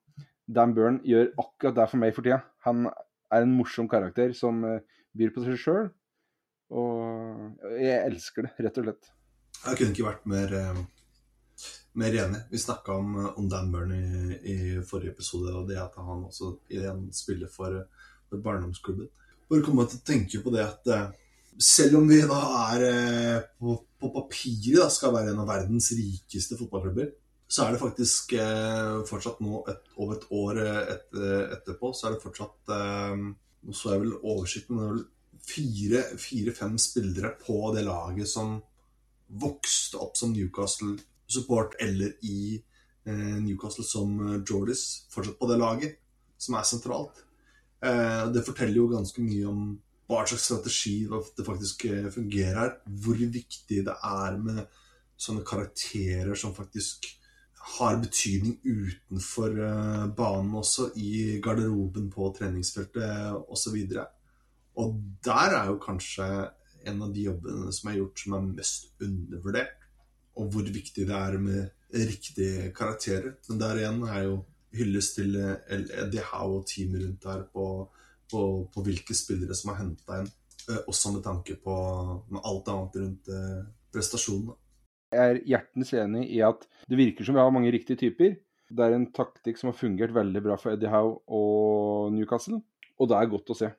Dan 0.47 0.75
Burn 0.77 1.01
gjør 1.07 1.31
akkurat 1.41 1.77
det 1.79 1.87
for 1.91 2.01
meg 2.03 2.15
for 2.17 2.27
tida. 2.27 2.43
Han 2.67 2.89
er 2.89 3.45
en 3.45 3.55
morsom 3.57 3.89
karakter 3.91 4.35
som 4.37 4.61
eh, 4.69 4.83
byr 5.17 5.33
på 5.35 5.45
seg 5.47 5.61
sjøl. 5.61 5.89
Og 6.75 7.71
jeg 7.79 8.01
elsker 8.03 8.47
det, 8.47 8.55
rett 8.67 8.81
og 8.81 8.89
slett. 8.89 9.11
Jeg 9.65 9.79
kunne 9.79 9.95
ikke 9.95 10.07
vært 10.09 10.29
mer, 10.29 10.55
eh, 10.59 11.67
mer 12.01 12.21
enig. 12.25 12.45
Vi 12.53 12.61
snakka 12.61 12.99
om, 13.01 13.17
om, 13.33 13.49
Dan 13.49 13.73
Burn 13.73 13.95
i, 13.97 14.39
i, 14.53 14.57
forrige 14.85 15.15
episode, 15.15 15.53
og 15.55 15.69
det 15.71 15.81
at 15.81 15.97
han 16.01 16.27
også 16.29 16.55
igjen 16.73 17.07
spiller 17.17 17.53
for, 17.53 17.85
for 18.29 18.45
barndomsklubben. 18.45 19.11
Bare 19.49 19.65
kommer 19.65 19.89
til 19.89 20.01
å 20.01 20.09
tenke 20.09 20.41
på 20.45 20.53
det 20.53 20.65
at 20.65 21.15
selv 21.61 22.01
om 22.01 22.09
vi 22.09 22.19
da 22.27 22.41
er 22.73 23.45
på, 23.61 23.77
på 24.01 24.09
papiret 24.17 24.93
skal 24.93 25.13
være 25.15 25.35
en 25.35 25.43
av 25.45 25.51
verdens 25.53 25.93
rikeste 25.95 26.57
fotballklubber, 26.59 27.13
så 27.55 27.65
er 27.65 27.75
det 27.75 27.83
faktisk 27.83 28.33
eh, 28.41 29.01
fortsatt 29.07 29.43
nå, 29.45 29.61
et, 29.71 29.91
over 30.01 30.17
et 30.17 30.25
år 30.35 30.61
et, 30.67 31.09
etterpå, 31.55 31.93
så 31.95 32.09
er 32.09 32.17
det 32.17 32.25
fortsatt 32.25 32.75
eh, 32.75 33.27
Nå 33.65 33.73
så 33.73 33.95
jeg 33.95 34.03
vel 34.03 34.17
oversikten, 34.29 34.77
det 34.77 34.85
er 34.85 34.97
vel 35.95 36.19
fire-fem 36.21 36.75
spillere 36.81 37.31
på 37.41 37.71
det 37.73 37.87
laget 37.87 38.29
som 38.29 38.59
vokste 39.41 40.01
opp 40.05 40.19
som 40.21 40.35
Newcastle-support, 40.35 41.79
eller 41.81 42.13
i 42.29 42.59
eh, 43.09 43.39
Newcastle 43.41 43.87
som 43.89 44.19
Jordis, 44.45 45.07
fortsatt 45.15 45.39
på 45.41 45.49
det 45.49 45.57
laget, 45.63 45.97
som 46.37 46.59
er 46.59 46.69
sentralt. 46.69 47.25
Eh, 47.85 48.27
det 48.33 48.45
forteller 48.47 48.83
jo 48.83 48.91
ganske 48.93 49.25
mye 49.25 49.49
om 49.49 49.65
hva 50.09 50.23
slags 50.29 50.47
strategi 50.51 50.97
det 51.09 51.47
faktisk 51.47 51.87
eh, 51.89 52.09
fungerer 52.13 52.61
her. 52.61 52.73
Hvor 52.85 53.17
viktig 53.19 53.85
det 53.89 53.97
er 53.97 54.39
med 54.41 54.65
sånne 55.17 55.45
karakterer 55.47 56.35
som 56.39 56.55
faktisk 56.57 57.09
har 57.65 57.97
betydning 58.03 58.59
utenfor 58.65 59.55
uh, 59.57 60.07
banen 60.17 60.53
også, 60.61 60.91
i 61.01 61.39
garderoben 61.45 62.11
på 62.13 62.29
treningsfeltet 62.37 63.33
osv. 63.49 63.79
Og, 63.79 63.95
så 63.95 64.05
og 64.83 64.99
der 65.25 65.57
er 65.61 65.71
jo 65.71 65.81
kanskje 65.83 66.27
en 66.85 67.03
av 67.07 67.15
de 67.15 67.29
jobbene 67.29 67.73
som 67.73 67.91
er 67.91 68.01
gjort 68.01 68.21
som 68.21 68.37
er 68.37 68.49
mest 68.51 68.91
undervurdert. 69.05 69.87
Og 70.37 70.51
hvor 70.53 70.67
viktig 70.67 71.07
det 71.09 71.17
er 71.17 71.39
med 71.41 71.95
riktige 71.95 72.73
karakterer. 72.75 73.37
Men 73.49 73.61
der 73.61 73.81
igjen 73.81 74.03
er 74.09 74.25
jo 74.27 74.41
hyllest 74.75 75.21
til 75.21 75.37
Eddie 75.39 76.25
Howe 76.33 76.59
og 76.59 76.67
teamet 76.67 77.05
rundt 77.05 77.23
der 77.23 77.45
på, 77.55 77.67
på, 78.31 78.43
på, 78.75 78.83
hvilke 78.83 79.15
spillere 79.15 79.55
som 79.55 79.71
har 79.73 79.85
henta 79.85 80.21
inn. 80.21 80.33
Også 80.91 81.13
med 81.15 81.23
tanke 81.25 81.57
på 81.63 81.77
med 82.33 82.43
alt 82.43 82.69
annet 82.73 83.01
rundt 83.01 83.33
prestasjonene. 83.95 84.59
Jeg 85.15 85.35
er 85.35 85.41
hjertens 85.49 85.93
enig 85.97 86.27
i 86.35 86.43
at 86.45 86.67
det 86.91 86.99
virker 86.99 87.27
som 87.27 87.37
vi 87.37 87.43
har 87.43 87.55
mange 87.55 87.73
riktige 87.75 88.01
typer. 88.01 88.35
Det 88.75 88.85
er 88.85 88.97
en 88.97 89.07
taktikk 89.15 89.61
som 89.61 89.71
har 89.71 89.79
fungert 89.79 90.15
veldig 90.15 90.43
bra 90.43 90.59
for 90.61 90.75
Eddie 90.75 90.91
Howe 90.91 91.21
og 91.29 92.13
Newcastle, 92.17 92.61
og 92.99 93.11
det 93.11 93.19
er 93.19 93.33
godt 93.33 93.53
å 93.53 93.59
se. 93.59 93.71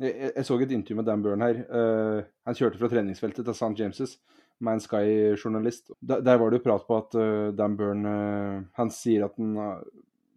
Jeg, 0.00 0.32
jeg 0.32 0.46
så 0.48 0.56
et 0.56 0.74
intervju 0.74 0.96
med 0.96 1.08
Dan 1.08 1.24
Burn 1.24 1.44
her. 1.44 1.62
Uh, 1.68 2.20
han 2.48 2.56
kjørte 2.56 2.80
fra 2.80 2.88
treningsfeltet 2.88 3.44
til 3.44 3.56
St. 3.56 3.74
James' 3.76 4.16
med 4.64 4.76
en 4.76 4.84
Sky-journalist. 4.84 5.92
Der, 6.00 6.22
der, 6.24 6.38
var 6.40 6.50
det 6.50 6.60
jo 6.60 6.66
prat 6.66 6.86
på 6.88 7.00
at 7.00 7.16
uh, 7.20 7.50
Dan 7.56 7.76
Burn 7.76 8.08
uh, 8.08 8.62
Han 8.80 8.92
sier 8.92 9.26
at 9.28 9.36
han 9.40 9.58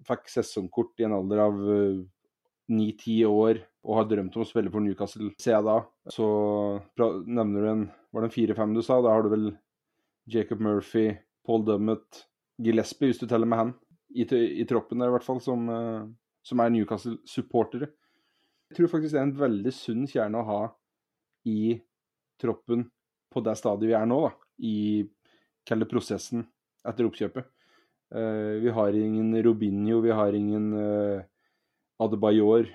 fikk 0.03 0.27
sesongkort 0.31 0.99
i 0.99 1.07
en 1.07 1.15
alder 1.15 1.45
av 1.45 1.61
ni-ti 2.73 3.21
år 3.23 3.61
og 3.83 3.97
har 3.99 4.07
drømt 4.07 4.35
om 4.35 4.43
å 4.43 4.47
spille 4.47 4.71
for 4.71 4.83
Newcastle 4.83 5.29
siden 5.39 5.67
da. 5.67 5.77
Så 6.11 6.25
nevner 7.27 7.63
du 7.63 7.69
en 7.71 7.85
Var 8.13 8.21
det 8.21 8.27
en 8.29 8.35
fire-fem 8.35 8.75
du 8.75 8.81
sa? 8.85 8.99
Da 9.01 9.15
har 9.15 9.23
du 9.23 9.31
vel 9.31 9.47
Jacob 10.29 10.59
Murphy, 10.59 11.13
Paul 11.45 11.65
Dummett, 11.65 12.25
Gillespie, 12.63 13.11
hvis 13.11 13.19
du 13.19 13.27
teller 13.27 13.49
med 13.49 13.59
han, 13.59 13.73
i, 14.13 14.23
i 14.23 14.65
troppen 14.69 15.01
der 15.01 15.11
i 15.11 15.15
hvert 15.15 15.25
fall, 15.25 15.41
som, 15.43 15.65
uh, 15.69 16.05
som 16.45 16.61
er 16.61 16.71
Newcastle-supportere. 16.73 17.89
Jeg 18.69 18.77
tror 18.77 18.91
faktisk 18.91 19.15
det 19.15 19.21
er 19.21 19.27
en 19.27 19.39
veldig 19.41 19.73
sunn 19.75 20.05
kjerne 20.09 20.39
å 20.39 20.47
ha 20.47 20.61
i 21.49 21.75
troppen 22.41 22.87
på 23.33 23.43
det 23.43 23.57
stadiet 23.59 23.91
vi 23.91 23.97
er 23.97 24.07
nå, 24.09 24.21
da, 24.23 24.31
i 24.63 24.77
kalle 25.67 25.87
prosessen 25.89 26.45
etter 26.87 27.07
oppkjøpet. 27.09 27.49
Uh, 28.13 28.61
vi 28.63 28.73
har 28.73 28.95
ingen 28.97 29.33
Robinho, 29.43 29.99
vi 30.05 30.13
har 30.13 30.37
ingen 30.37 30.69
uh, 30.77 31.23
Adebayor, 32.03 32.69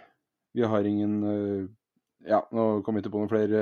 vi 0.57 0.65
har 0.67 0.87
ingen 0.89 1.21
Ja, 2.27 2.41
nå 2.51 2.81
kom 2.83 2.97
vi 2.97 3.03
ikke 3.03 3.13
på 3.13 3.21
noen 3.21 3.31
flere 3.31 3.61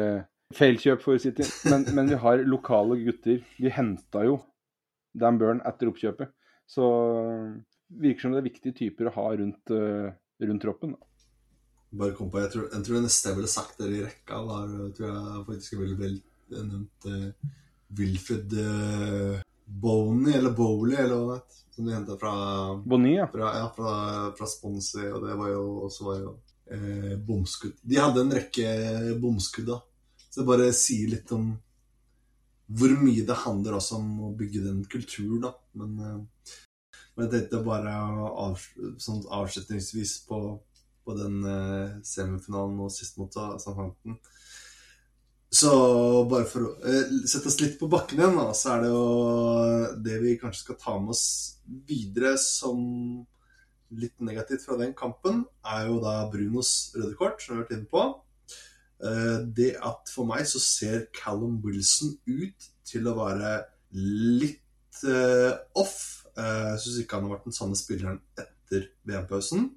Feilkjøp 0.54 1.02
for 1.02 1.18
City. 1.22 1.46
Men, 1.66 1.86
men, 1.96 2.10
vi 2.12 2.18
har 2.22 2.44
lokale 2.46 2.98
gutter. 3.02 3.40
Vi 3.58 3.72
henta 3.72 4.22
jo 4.26 4.38
Dan 5.16 5.40
Burn 5.40 5.62
etter 5.66 5.90
oppkjøpet. 5.90 6.30
Så 6.70 6.86
virker 7.88 8.26
som 8.26 8.34
det 8.34 8.42
er 8.42 8.48
viktige 8.48 8.76
typer 8.76 9.10
å 9.10 9.16
ha 9.16 9.26
rundt, 9.40 9.74
uh, 9.74 10.10
rundt 10.42 10.62
troppen. 10.62 10.94
Bare 11.96 12.14
kom 12.16 12.30
på, 12.30 12.40
jeg 12.42 12.52
tror, 12.52 12.70
jeg 12.72 12.86
tror 12.86 12.98
det 12.98 13.04
neste 13.06 13.30
jeg 13.30 13.38
ville 13.38 13.50
sagt 13.50 13.78
der 13.78 13.92
i 13.94 14.00
rekka, 14.02 14.40
var 14.42 14.72
tror 14.96 15.06
jeg 15.06 15.44
faktisk 15.46 15.76
jeg 15.76 15.82
ville 15.84 15.98
vel 16.00 16.16
nevnt 16.50 17.06
uh, 17.08 17.52
Wilfred 17.96 18.56
uh, 18.58 19.38
Boney, 19.66 20.34
eller 20.34 20.50
Bowley, 20.50 20.98
eller 20.98 21.22
hva 21.22 21.38
det. 21.38 21.62
Som 21.74 21.86
de 21.86 21.92
henta 21.92 22.16
fra 22.16 22.32
Bonny, 22.88 23.16
ja. 23.18 23.26
Fra, 23.28 23.50
ja, 23.58 23.66
fra, 23.76 23.94
fra 24.38 24.46
Sponsi, 24.48 25.02
og 25.10 25.26
det 25.26 25.34
var 25.36 25.50
jo 25.52 25.64
også 25.84 26.06
var 26.06 26.20
jo 26.22 26.30
eh, 26.72 27.16
bomskudd. 27.20 27.74
De 27.82 27.98
hadde 28.00 28.22
en 28.22 28.32
rekke 28.32 28.70
bomskudd, 29.20 29.68
da. 29.74 29.76
Så 30.36 30.42
det 30.42 30.50
bare 30.50 30.72
sier 30.76 31.08
litt 31.08 31.30
om 31.32 31.46
hvor 32.76 32.92
mye 33.00 33.22
det 33.24 33.36
handler 33.40 33.78
også 33.78 33.96
om 33.96 34.08
å 34.26 34.34
bygge 34.36 34.66
den 34.66 34.82
kulturen, 34.84 35.46
da. 35.46 35.52
Men, 35.80 35.94
uh, 35.96 36.56
men 37.14 37.24
jeg 37.24 37.32
tenkte 37.32 37.60
bare 37.64 37.94
av, 37.96 38.58
sånn 39.00 39.22
avslutningsvis 39.32 40.12
på, 40.28 40.40
på 41.08 41.16
den 41.16 41.38
uh, 41.40 41.94
semifinalen 42.04 42.82
og 42.84 42.92
sist 42.92 43.16
mot 43.16 43.32
Southampton 43.32 44.18
Så 45.48 45.72
bare 46.28 46.44
for 46.52 46.66
å 46.66 46.74
eh, 46.84 47.16
sette 47.24 47.48
oss 47.48 47.56
litt 47.62 47.80
på 47.80 47.88
bakken 47.88 48.20
igjen, 48.20 48.36
da, 48.36 48.50
så 48.52 48.74
er 48.74 48.84
det 48.84 48.92
jo 48.92 49.08
det 50.10 50.20
vi 50.26 50.36
kanskje 50.42 50.66
skal 50.66 50.80
ta 50.84 50.98
med 51.00 51.16
oss 51.16 51.24
videre 51.88 52.34
som 52.36 52.84
litt 53.96 54.20
negativt 54.20 54.68
fra 54.68 54.76
den 54.76 54.92
kampen, 55.00 55.46
er 55.64 55.88
jo 55.88 55.96
da 56.04 56.18
Brunos 56.28 56.92
røde 56.92 57.16
kort, 57.16 57.40
som 57.40 57.54
vi 57.54 57.62
har 57.62 57.64
vært 57.64 57.76
inne 57.78 57.92
på. 57.96 58.06
Eh, 58.96 59.40
det 59.56 59.74
at 59.84 60.08
for 60.08 60.28
meg 60.28 60.46
så 60.48 60.60
ser 60.62 61.08
Callum 61.16 61.58
Wilson 61.64 62.14
ut 62.24 62.68
til 62.86 63.08
å 63.08 63.16
være 63.18 63.58
litt 63.96 65.02
uh, 65.04 65.52
off. 65.76 66.24
Uh, 66.36 66.72
jeg 66.72 66.80
syns 66.84 67.00
ikke 67.02 67.18
han 67.18 67.26
har 67.26 67.34
vært 67.36 67.48
den 67.48 67.56
samme 67.56 67.76
spilleren 67.78 68.20
etter 68.40 68.88
VM-pausen. 69.08 69.70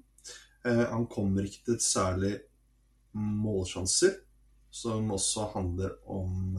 Han 0.60 1.06
kommer 1.08 1.46
ikke 1.48 1.62
til 1.70 1.78
særlig 1.80 2.34
målsjanser, 3.16 4.18
som 4.68 5.08
også 5.14 5.46
handler 5.54 5.94
om 6.12 6.50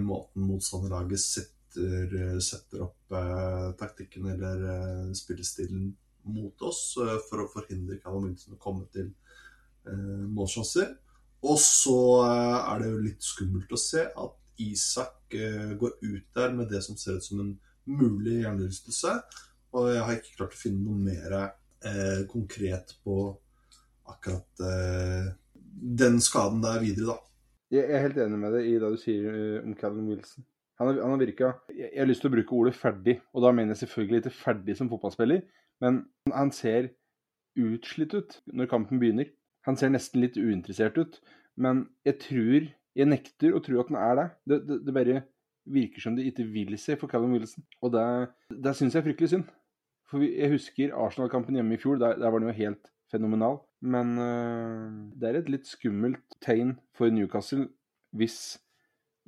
måten 0.00 0.46
motstanderlaget 0.48 1.20
setter, 1.20 2.14
setter 2.40 2.86
opp 2.86 3.12
taktikken 3.76 4.30
eller 4.32 4.64
spillestilen 5.20 5.90
mot 6.32 6.64
oss 6.64 6.80
for 7.28 7.44
å 7.44 7.50
forhindre 7.52 8.00
Callum 8.00 8.30
Wilson 8.30 8.56
å 8.56 8.62
komme 8.62 8.88
til 8.94 9.12
målsjanser. 9.84 10.96
Og 11.46 11.58
så 11.62 11.98
eh, 12.24 12.58
er 12.72 12.82
det 12.82 12.90
jo 12.90 13.02
litt 13.04 13.24
skummelt 13.24 13.72
å 13.74 13.80
se 13.80 14.04
at 14.08 14.62
Isak 14.62 15.36
eh, 15.38 15.74
går 15.78 15.98
ut 16.02 16.26
der 16.34 16.54
med 16.56 16.70
det 16.72 16.82
som 16.86 16.98
ser 16.98 17.20
ut 17.20 17.26
som 17.26 17.42
en 17.44 17.52
mulig 17.88 18.40
hjernerystelse. 18.42 19.14
Og 19.76 19.90
jeg 19.92 20.02
har 20.04 20.16
ikke 20.16 20.36
klart 20.40 20.56
å 20.56 20.62
finne 20.62 20.82
noe 20.82 20.98
mer 20.98 21.36
eh, 21.38 22.24
konkret 22.30 22.96
på 23.04 23.20
akkurat 24.08 24.64
eh, 24.64 25.30
den 26.02 26.18
skaden 26.24 26.62
der 26.64 26.82
videre, 26.82 27.14
da. 27.14 27.24
Jeg 27.68 27.84
er 27.84 28.06
helt 28.06 28.16
enig 28.22 28.38
med 28.40 28.54
deg 28.56 28.66
i 28.66 28.78
det 28.80 28.92
du 28.94 29.00
sier 29.00 29.26
eh, 29.28 29.58
om 29.60 29.74
Callum 29.78 30.08
Wilson. 30.08 30.46
Han 30.80 30.92
har, 30.92 31.00
han 31.04 31.20
virka 31.20 31.52
jeg 31.74 31.90
har 31.98 32.06
lyst 32.08 32.22
til 32.22 32.30
å 32.30 32.36
bruke 32.36 32.54
ordet 32.54 32.76
ferdig, 32.78 33.18
og 33.34 33.44
da 33.44 33.50
mener 33.54 33.74
jeg 33.74 33.82
selvfølgelig 33.82 34.22
ikke 34.22 34.38
ferdig 34.38 34.76
som 34.78 34.90
fotballspiller, 34.90 35.42
men 35.82 36.04
han 36.32 36.52
ser 36.54 36.92
utslitt 37.58 38.14
ut 38.14 38.36
når 38.54 38.70
kampen 38.70 39.00
begynner. 39.02 39.30
Han 39.68 39.76
ser 39.76 39.92
nesten 39.92 40.22
litt 40.24 40.38
uinteressert 40.40 40.96
ut. 40.98 41.20
Men 41.60 41.86
jeg 42.06 42.20
tror 42.24 42.74
Jeg 42.98 43.06
nekter 43.06 43.54
å 43.54 43.60
tro 43.62 43.76
at 43.78 43.90
han 43.92 43.98
er 44.00 44.14
det. 44.18 44.22
Det, 44.50 44.56
det, 44.66 44.76
det 44.88 44.92
bare 44.96 45.18
virker 45.70 46.02
som 46.02 46.16
de 46.16 46.24
ikke 46.26 46.42
vil 46.50 46.74
se 46.80 46.96
for 46.98 47.06
Callum 47.06 47.36
Wilson. 47.36 47.62
Og 47.84 47.92
det, 47.94 48.02
det 48.50 48.72
syns 48.74 48.96
jeg 48.96 49.04
er 49.04 49.06
fryktelig 49.06 49.28
synd. 49.30 49.44
For 50.08 50.24
jeg 50.24 50.50
husker 50.50 50.96
Arsenal-kampen 50.98 51.54
hjemme 51.54 51.76
i 51.76 51.78
fjor. 51.78 52.00
Der, 52.00 52.16
der 52.18 52.32
var 52.34 52.42
den 52.42 52.50
jo 52.50 52.56
helt 52.56 52.90
fenomenal. 53.12 53.60
Men 53.78 54.16
uh, 54.18 54.88
det 55.14 55.28
er 55.28 55.38
et 55.38 55.52
litt 55.52 55.70
skummelt 55.70 56.38
tegn 56.42 56.74
for 56.96 57.14
Newcastle 57.14 57.68
hvis 58.18 58.58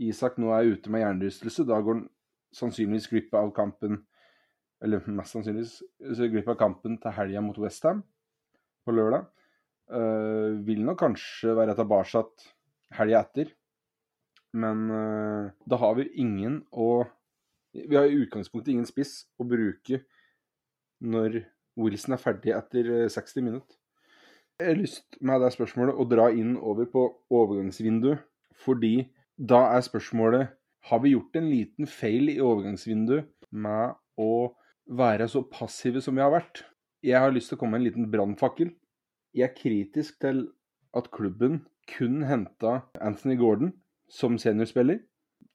Isak 0.00 0.40
nå 0.40 0.50
er 0.56 0.72
ute 0.72 0.90
med 0.90 1.04
hjernerystelse. 1.04 1.68
Da 1.68 1.78
går 1.78 2.00
han 2.00 2.06
sannsynligvis 2.56 3.10
glipp 3.12 3.36
av 3.38 3.52
kampen 3.54 4.00
Eller 4.82 5.04
mest 5.12 5.36
sannsynligvis 5.36 6.32
glipp 6.32 6.48
av 6.48 6.56
kampen 6.58 6.96
til 6.98 7.12
helga 7.12 7.42
mot 7.44 7.58
Westham 7.60 8.00
på 8.82 8.94
lørdag. 8.96 9.28
Uh, 9.90 10.60
vil 10.62 10.84
nok 10.86 11.00
kanskje 11.02 11.56
være 11.58 11.74
tilbake 11.78 12.22
helga 12.94 13.24
etter. 13.24 13.50
Men 14.54 14.86
uh, 14.90 15.50
da 15.66 15.78
har 15.82 15.96
vi 15.98 16.10
ingen 16.22 16.62
å 16.70 17.06
Vi 17.70 17.94
har 17.94 18.06
i 18.06 18.18
utgangspunktet 18.18 18.72
ingen 18.72 18.86
spiss 18.86 19.28
å 19.38 19.44
bruke 19.46 20.00
når 21.00 21.44
Wilson 21.78 22.16
er 22.16 22.20
ferdig 22.20 22.50
etter 22.56 22.88
60 23.06 23.38
eh, 23.38 23.44
minutter. 23.46 23.76
Jeg 24.58 24.72
har 24.72 24.80
lyst 24.80 25.20
med 25.22 25.40
det 25.40 25.52
spørsmålet 25.54 25.94
å 25.94 26.06
dra 26.10 26.26
inn 26.34 26.56
over 26.58 26.88
på 26.90 27.04
overgangsvinduet, 27.30 28.24
fordi 28.58 29.06
da 29.38 29.62
er 29.76 29.86
spørsmålet 29.86 30.50
har 30.90 31.00
vi 31.04 31.14
gjort 31.14 31.38
en 31.38 31.46
liten 31.46 31.88
feil 31.88 32.32
i 32.32 32.40
overgangsvinduet 32.42 33.30
med 33.54 33.94
å 34.20 34.32
være 34.90 35.30
så 35.30 35.44
passive 35.46 36.02
som 36.02 36.18
vi 36.18 36.24
har 36.26 36.34
vært? 36.34 36.64
Jeg 37.06 37.22
har 37.22 37.32
lyst 37.32 37.52
til 37.52 37.56
å 37.56 37.62
komme 37.62 37.78
med 37.78 37.84
en 37.84 37.88
liten 37.88 38.10
brannfakkel. 38.12 38.74
Jeg 39.34 39.46
er 39.46 39.54
kritisk 39.54 40.20
til 40.22 40.48
at 40.96 41.10
klubben 41.14 41.62
kun 41.90 42.22
henta 42.26 42.80
Anthony 42.98 43.36
Gordon 43.38 43.72
som 44.10 44.38
seniorspiller. 44.38 44.98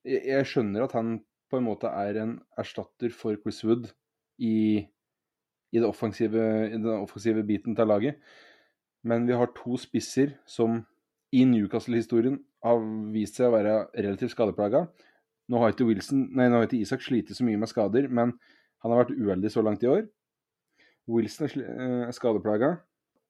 Jeg 0.05 0.47
skjønner 0.47 0.85
at 0.85 0.95
han 0.95 1.19
på 1.51 1.59
en 1.59 1.67
måte 1.67 1.91
er 1.91 2.21
en 2.21 2.37
erstatter 2.57 3.11
for 3.13 3.35
Chris 3.41 3.63
Wood 3.65 3.89
i, 4.39 4.85
i, 5.71 5.79
offensive, 5.83 6.45
i 6.69 6.77
den 6.77 6.87
offensive 6.95 7.43
biten 7.43 7.75
til 7.75 7.87
laget. 7.87 8.19
Men 9.03 9.27
vi 9.27 9.35
har 9.37 9.51
to 9.57 9.77
spisser 9.77 10.37
som 10.49 10.81
i 11.35 11.43
Newcastle-historien 11.45 12.39
har 12.65 12.81
vist 13.13 13.37
seg 13.37 13.49
å 13.49 13.55
være 13.57 13.75
relativt 13.93 14.33
skadeplaga. 14.33 14.85
Nå 15.51 15.61
har 15.61 15.73
ikke, 15.73 15.85
Wilson, 15.89 16.29
nei, 16.33 16.47
nå 16.49 16.61
har 16.61 16.69
ikke 16.69 16.81
Isak 16.81 17.03
slitt 17.05 17.29
så 17.35 17.45
mye 17.45 17.59
med 17.61 17.69
skader, 17.69 18.07
men 18.07 18.33
han 18.81 18.93
har 18.93 19.03
vært 19.03 19.17
uheldig 19.19 19.51
så 19.53 19.61
langt 19.65 19.83
i 19.85 19.91
år. 19.91 20.07
Wilson 21.11 21.45
er 21.45 21.55
eh, 22.07 22.13
skadeplaga. 22.15 22.77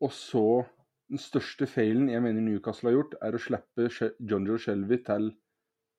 Og 0.03 0.11
så 0.13 0.65
den 1.11 1.21
største 1.21 1.67
feilen 1.69 2.09
jeg 2.09 2.23
mener 2.23 2.43
Newcastle 2.43 2.89
har 2.89 2.97
gjort, 2.97 3.15
er 3.21 3.35
å 3.35 3.41
slippe 3.41 3.89
John 4.25 4.47
Joe 4.49 4.59
Shelby 4.61 4.99
til 5.05 5.29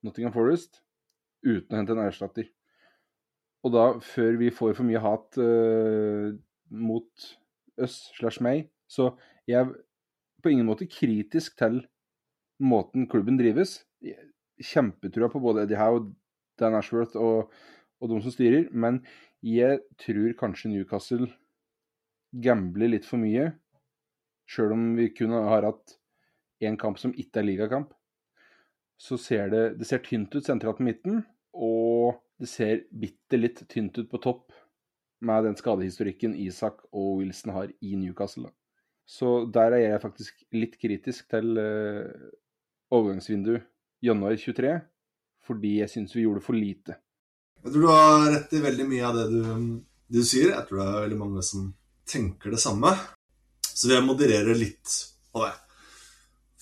Nottingham 0.07 0.35
Forest 0.35 0.83
uten 1.47 1.73
å 1.73 1.79
hente 1.79 1.95
en 1.95 2.03
erstatter. 2.03 2.49
Og 3.67 3.73
da, 3.75 3.85
før 4.03 4.39
vi 4.41 4.53
får 4.55 4.77
for 4.79 4.87
mye 4.87 5.03
hat 5.03 5.39
uh, 5.43 6.35
mot 6.71 7.29
oss 7.83 7.97
slash 8.19 8.43
meg, 8.45 8.69
så 8.91 9.13
jeg 9.47 9.63
er 9.63 9.73
på 10.43 10.53
ingen 10.53 10.69
måte 10.69 10.89
kritisk 10.91 11.57
til 11.59 11.81
måten 12.63 13.07
klubben 13.11 13.39
drives. 13.39 13.81
Kjempetrua 14.63 15.31
på 15.33 15.43
både 15.43 15.65
Eddie 15.67 15.81
Howe, 15.81 16.05
Dan 16.61 16.77
Ashworth 16.79 17.19
og, 17.21 17.53
og 18.01 18.11
de 18.13 18.21
som 18.25 18.35
styrer, 18.35 18.71
men 18.73 19.03
jeg 19.45 19.83
tror 20.01 20.35
kanskje 20.39 20.73
Newcastle 20.73 21.29
gambler 22.43 22.91
litt 22.95 23.07
for 23.07 23.21
mye. 23.23 23.51
Sjøl 24.47 24.75
om 24.77 24.91
vi 24.99 25.11
kunne 25.15 25.43
har 25.51 25.67
hatt 25.67 25.97
én 26.65 26.79
kamp 26.81 27.01
som 27.01 27.15
ikke 27.19 27.43
er 27.43 27.49
ligakamp, 27.49 27.91
så 28.97 29.19
ser 29.21 29.51
det, 29.53 29.65
det 29.81 29.89
ser 29.89 30.05
tynt 30.05 30.33
ut 30.35 30.47
sentralt 30.47 30.79
på 30.79 30.87
midten. 30.87 31.25
Og 31.57 32.17
det 32.41 32.49
ser 32.51 32.85
bitte 32.93 33.39
litt 33.41 33.63
tynt 33.73 33.97
ut 33.99 34.09
på 34.11 34.21
topp 34.23 34.55
med 35.25 35.47
den 35.49 35.57
skadehistorikken 35.57 36.37
Isak 36.37 36.83
og 36.93 37.23
Wilson 37.23 37.55
har 37.57 37.73
i 37.81 37.97
Newcastle. 37.97 38.51
Så 39.07 39.47
der 39.53 39.77
er 39.77 39.83
jeg 39.85 40.03
faktisk 40.03 40.43
litt 40.57 40.77
kritisk 40.83 41.29
til 41.31 41.57
uh, 41.57 42.11
overgangsvindu 42.93 43.57
januar 44.05 44.37
23, 44.37 44.75
fordi 45.47 45.79
jeg 45.81 45.93
syns 45.93 46.17
vi 46.17 46.27
gjorde 46.27 46.45
for 46.45 46.59
lite. 46.59 46.99
Jeg 47.63 47.73
tror 47.73 47.87
du 47.87 47.91
har 47.91 48.27
rett 48.35 48.53
i 48.53 48.63
veldig 48.63 48.87
mye 48.91 49.07
av 49.07 49.17
det 49.17 49.27
du, 49.33 49.45
du 50.13 50.21
sier. 50.23 50.53
Jeg 50.53 50.67
tror 50.69 50.83
det 50.83 50.89
er 50.89 51.05
veldig 51.07 51.21
mange 51.23 51.45
som 51.47 51.71
tenker 52.07 52.53
det 52.55 52.61
samme. 52.63 52.93
Så 53.77 53.93
jeg 53.93 54.05
moderere 54.07 54.57
litt 54.57 54.93
på 55.33 55.45
det. 55.45 55.53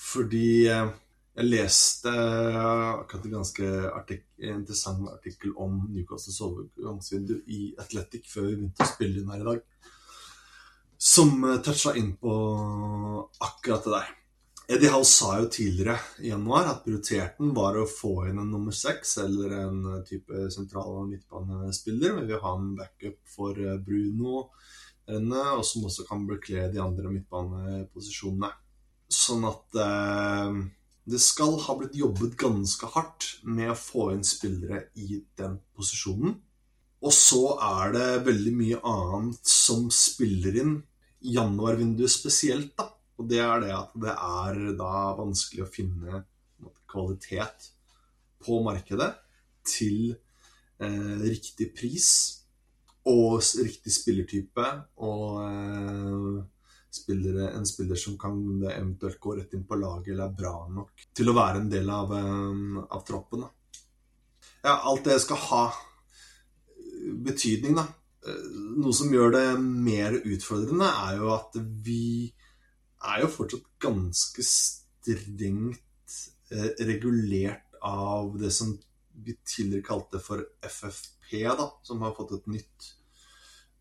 Fordi 0.04 0.48
uh, 0.66 0.90
jeg 1.34 1.50
leste 1.50 2.10
akkurat 2.10 3.24
en 3.26 3.36
ganske 3.40 3.68
artik 3.90 4.26
interessant 4.38 5.08
artikkel 5.10 5.54
om 5.60 5.80
Newcastles 5.90 6.40
overgangsvindu 6.44 7.40
i 7.50 7.60
Athletic 7.80 8.28
før 8.30 8.48
vi 8.48 8.58
begynte 8.58 8.84
å 8.84 8.90
spille 8.90 9.20
inn 9.20 9.32
her 9.32 9.42
i 9.42 9.48
dag, 9.48 9.62
som 10.98 11.32
eh, 11.48 11.58
toucha 11.64 11.94
inn 11.98 12.12
på 12.20 12.34
akkurat 13.42 13.86
det 13.86 13.94
der. 13.94 14.12
Eddie 14.74 14.92
Howe 14.94 15.04
sa 15.04 15.34
jo 15.42 15.50
tidligere 15.52 15.98
i 16.24 16.30
januar 16.30 16.70
at 16.70 16.84
prioriteten 16.86 17.50
var 17.56 17.76
å 17.76 17.88
få 17.88 18.30
inn 18.30 18.38
en 18.40 18.48
nummer 18.54 18.72
seks 18.72 19.18
eller 19.20 19.58
en 19.58 19.82
type 20.08 20.46
sentral- 20.54 21.02
og 21.02 21.10
midtbanespiller. 21.10 22.14
Vi 22.20 22.30
vil 22.30 22.40
ha 22.46 22.54
en 22.56 22.70
backup 22.78 23.18
for 23.28 23.58
eh, 23.60 23.80
Bruno, 23.84 24.46
og 25.08 25.64
som 25.66 25.84
også 25.84 26.06
kan 26.08 26.24
bekle 26.28 26.68
de 26.72 26.80
andre 26.80 27.10
midtbaneposisjonene. 27.12 28.50
Sånn 29.12 29.44
at 29.46 29.76
eh, 29.76 30.62
det 31.04 31.20
skal 31.20 31.58
ha 31.60 31.76
blitt 31.76 31.96
jobbet 31.98 32.38
ganske 32.40 32.88
hardt 32.94 33.26
med 33.44 33.74
å 33.74 33.76
få 33.78 34.10
inn 34.14 34.24
spillere 34.24 34.86
i 34.96 35.20
den 35.36 35.58
posisjonen. 35.76 36.38
Og 37.04 37.12
så 37.12 37.58
er 37.60 37.92
det 37.92 38.24
veldig 38.30 38.52
mye 38.56 38.80
annet 38.88 39.44
som 39.44 39.90
spiller 39.92 40.56
inn 40.62 40.78
januarvinduet 41.24 42.12
spesielt, 42.12 42.72
da. 42.78 42.88
Og 43.20 43.28
det 43.30 43.42
er 43.44 43.60
det 43.62 43.74
at 43.76 43.92
det 44.00 44.14
er 44.14 44.62
da 44.78 44.94
vanskelig 45.18 45.66
å 45.66 45.70
finne 45.70 46.24
kvalitet 46.90 47.68
på 48.44 48.58
markedet 48.64 49.12
til 49.68 50.14
eh, 50.80 51.14
riktig 51.22 51.70
pris 51.76 52.08
og 53.10 53.40
riktig 53.60 53.92
spillertype 53.92 54.66
og 55.04 55.40
eh, 55.44 56.44
spillere, 56.94 57.50
en 57.52 57.66
spiller 57.68 57.98
som 57.98 58.16
kan 58.20 58.38
eventuelt 58.70 59.18
gå 59.20 59.34
rett 59.36 59.56
inn 59.56 59.66
på 59.68 59.78
laget 59.80 60.14
eller 60.14 60.28
er 60.28 60.38
bra 60.38 60.54
nok 60.70 61.08
til 61.16 61.30
å 61.30 61.36
være 61.36 61.60
en 61.60 61.72
del 61.72 61.90
av, 61.90 62.14
um, 62.14 62.78
av 62.84 63.02
troppen. 63.06 63.44
Da. 63.44 63.80
Ja, 64.64 64.78
alt 64.88 65.04
det 65.08 65.18
skal 65.24 65.42
ha 65.50 65.64
betydning, 67.26 67.76
da. 67.76 67.88
Eh, 68.24 68.46
noe 68.78 68.94
som 68.96 69.12
gjør 69.12 69.34
det 69.34 69.46
mer 69.60 70.16
utfordrende, 70.22 70.88
er 70.88 71.20
jo 71.20 71.32
at 71.34 71.58
vi 71.84 72.32
er 73.04 73.24
jo 73.24 73.32
fortsatt 73.32 73.66
ganske 73.84 74.46
strengt 74.48 76.16
eh, 76.54 76.70
regulert 76.88 77.76
av 77.84 78.38
det 78.40 78.52
som 78.54 78.72
vi 79.24 79.36
tidligere 79.44 79.84
kalte 79.84 80.20
for 80.22 80.40
FFP, 80.64 81.13
da, 81.32 81.70
som 81.82 82.02
har 82.02 82.14
fått 82.14 82.32
et 82.32 82.46
nytt 82.46 82.88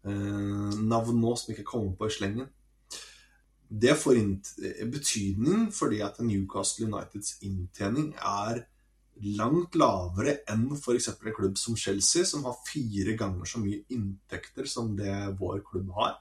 eh, 0.05 0.75
navn 0.79 1.19
nå, 1.21 1.35
som 1.35 1.53
ikke 1.53 1.67
kommer 1.67 1.95
på 1.97 2.07
i 2.07 2.15
slengen. 2.17 2.49
Det 3.73 3.95
får 3.97 4.19
betydning 4.91 5.71
fordi 5.73 6.03
at 6.05 6.19
Newcastle 6.21 6.85
Uniteds 6.85 7.39
inntjening 7.41 8.13
er 8.21 8.67
langt 9.37 9.75
lavere 9.77 10.39
enn 10.49 10.67
f.eks. 10.75 11.09
en 11.13 11.35
klubb 11.35 11.57
som 11.57 11.77
Chelsea, 11.77 12.25
som 12.25 12.45
har 12.45 12.57
fire 12.67 13.15
ganger 13.17 13.49
så 13.49 13.61
mye 13.61 13.83
inntekter 13.93 14.69
som 14.69 14.95
det 14.97 15.13
vår 15.39 15.63
klubb 15.65 15.93
har. 15.97 16.19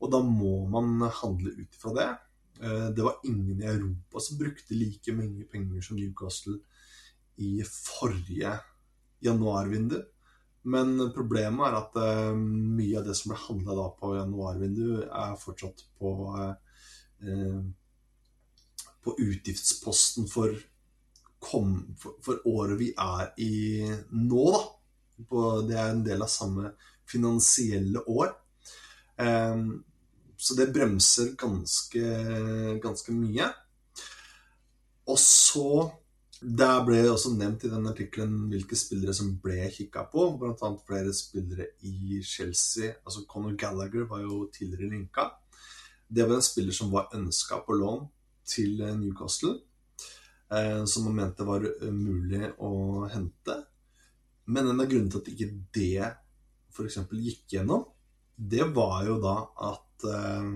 Og 0.00 0.12
da 0.12 0.20
må 0.24 0.64
man 0.72 1.00
handle 1.20 1.52
ut 1.58 1.76
ifra 1.76 1.94
det. 1.96 2.08
Eh, 2.60 2.88
det 2.96 3.04
var 3.04 3.20
ingen 3.24 3.60
i 3.62 3.68
Europa 3.68 4.20
som 4.20 4.38
brukte 4.40 4.76
like 4.76 5.12
mange 5.16 5.44
penger 5.52 5.84
som 5.84 5.96
Newcastle 5.96 6.58
i 7.40 7.60
forrige 7.64 8.56
januarvindu. 9.24 10.00
Men 10.68 10.98
problemet 11.14 11.70
er 11.70 11.76
at 11.78 11.94
uh, 11.96 12.36
mye 12.36 12.98
av 13.00 13.06
det 13.06 13.14
som 13.16 13.32
ble 13.32 13.38
handla 13.46 13.86
på 13.96 14.14
januarvinduet, 14.18 15.06
er 15.08 15.38
fortsatt 15.40 15.86
på, 16.00 16.10
uh, 17.24 17.62
på 19.00 19.14
utgiftsposten 19.24 20.28
for, 20.28 20.52
kom, 21.40 21.78
for, 22.00 22.18
for, 22.24 22.42
året 22.50 22.80
vi 22.82 22.90
er 22.92 23.32
i 23.40 23.54
nå, 24.12 24.44
da. 24.56 24.66
På, 25.30 25.40
det 25.68 25.76
er 25.76 25.90
en 25.92 26.04
del 26.04 26.22
av 26.24 26.32
samme 26.32 26.74
finansielle 27.08 28.04
år. 28.08 28.30
Um, 29.20 29.82
så 30.40 30.56
det 30.56 30.70
bremser 30.72 31.34
ganske, 31.40 32.04
ganske 32.80 33.12
mye. 33.12 33.50
Og 35.10 35.18
så 35.20 35.90
der 36.40 36.84
ble 36.86 37.02
det 37.04 37.10
også 37.12 37.34
nevnt 37.36 37.66
i 37.66 37.70
den 37.72 37.88
artikkelen 37.90 38.46
hvilke 38.48 38.76
spillere 38.78 39.12
som 39.16 39.34
ble 39.42 39.66
kikka 39.74 40.06
på. 40.12 40.26
Bl.a. 40.40 40.70
flere 40.86 41.12
spillere 41.16 41.66
i 41.84 42.22
Chelsea. 42.24 42.94
Altså 43.04 43.26
Conor 43.28 43.58
Gallagher 43.60 44.06
var 44.08 44.22
jo 44.24 44.46
tidligere 44.52 44.88
linka. 44.94 45.28
Det 46.08 46.24
var 46.24 46.38
en 46.40 46.46
spiller 46.46 46.72
som 46.74 46.92
var 46.92 47.12
ønska 47.14 47.60
på 47.66 47.76
lån 47.76 48.08
til 48.48 48.80
Newcastle. 48.98 49.58
Eh, 50.50 50.84
som 50.84 51.04
man 51.04 51.18
mente 51.20 51.44
var 51.46 51.66
eh, 51.68 51.92
mulig 51.92 52.48
å 52.58 53.04
hente. 53.12 53.60
Men 54.50 54.72
en 54.72 54.82
av 54.82 54.88
grunnene 54.90 55.12
til 55.12 55.20
at 55.20 55.30
ikke 55.34 55.50
det 55.76 56.08
f.eks. 56.72 56.98
gikk 57.20 57.54
gjennom, 57.54 57.84
det 58.34 58.64
var 58.74 59.04
jo 59.06 59.20
da 59.22 59.36
at 59.68 60.08
eh, 60.08 60.50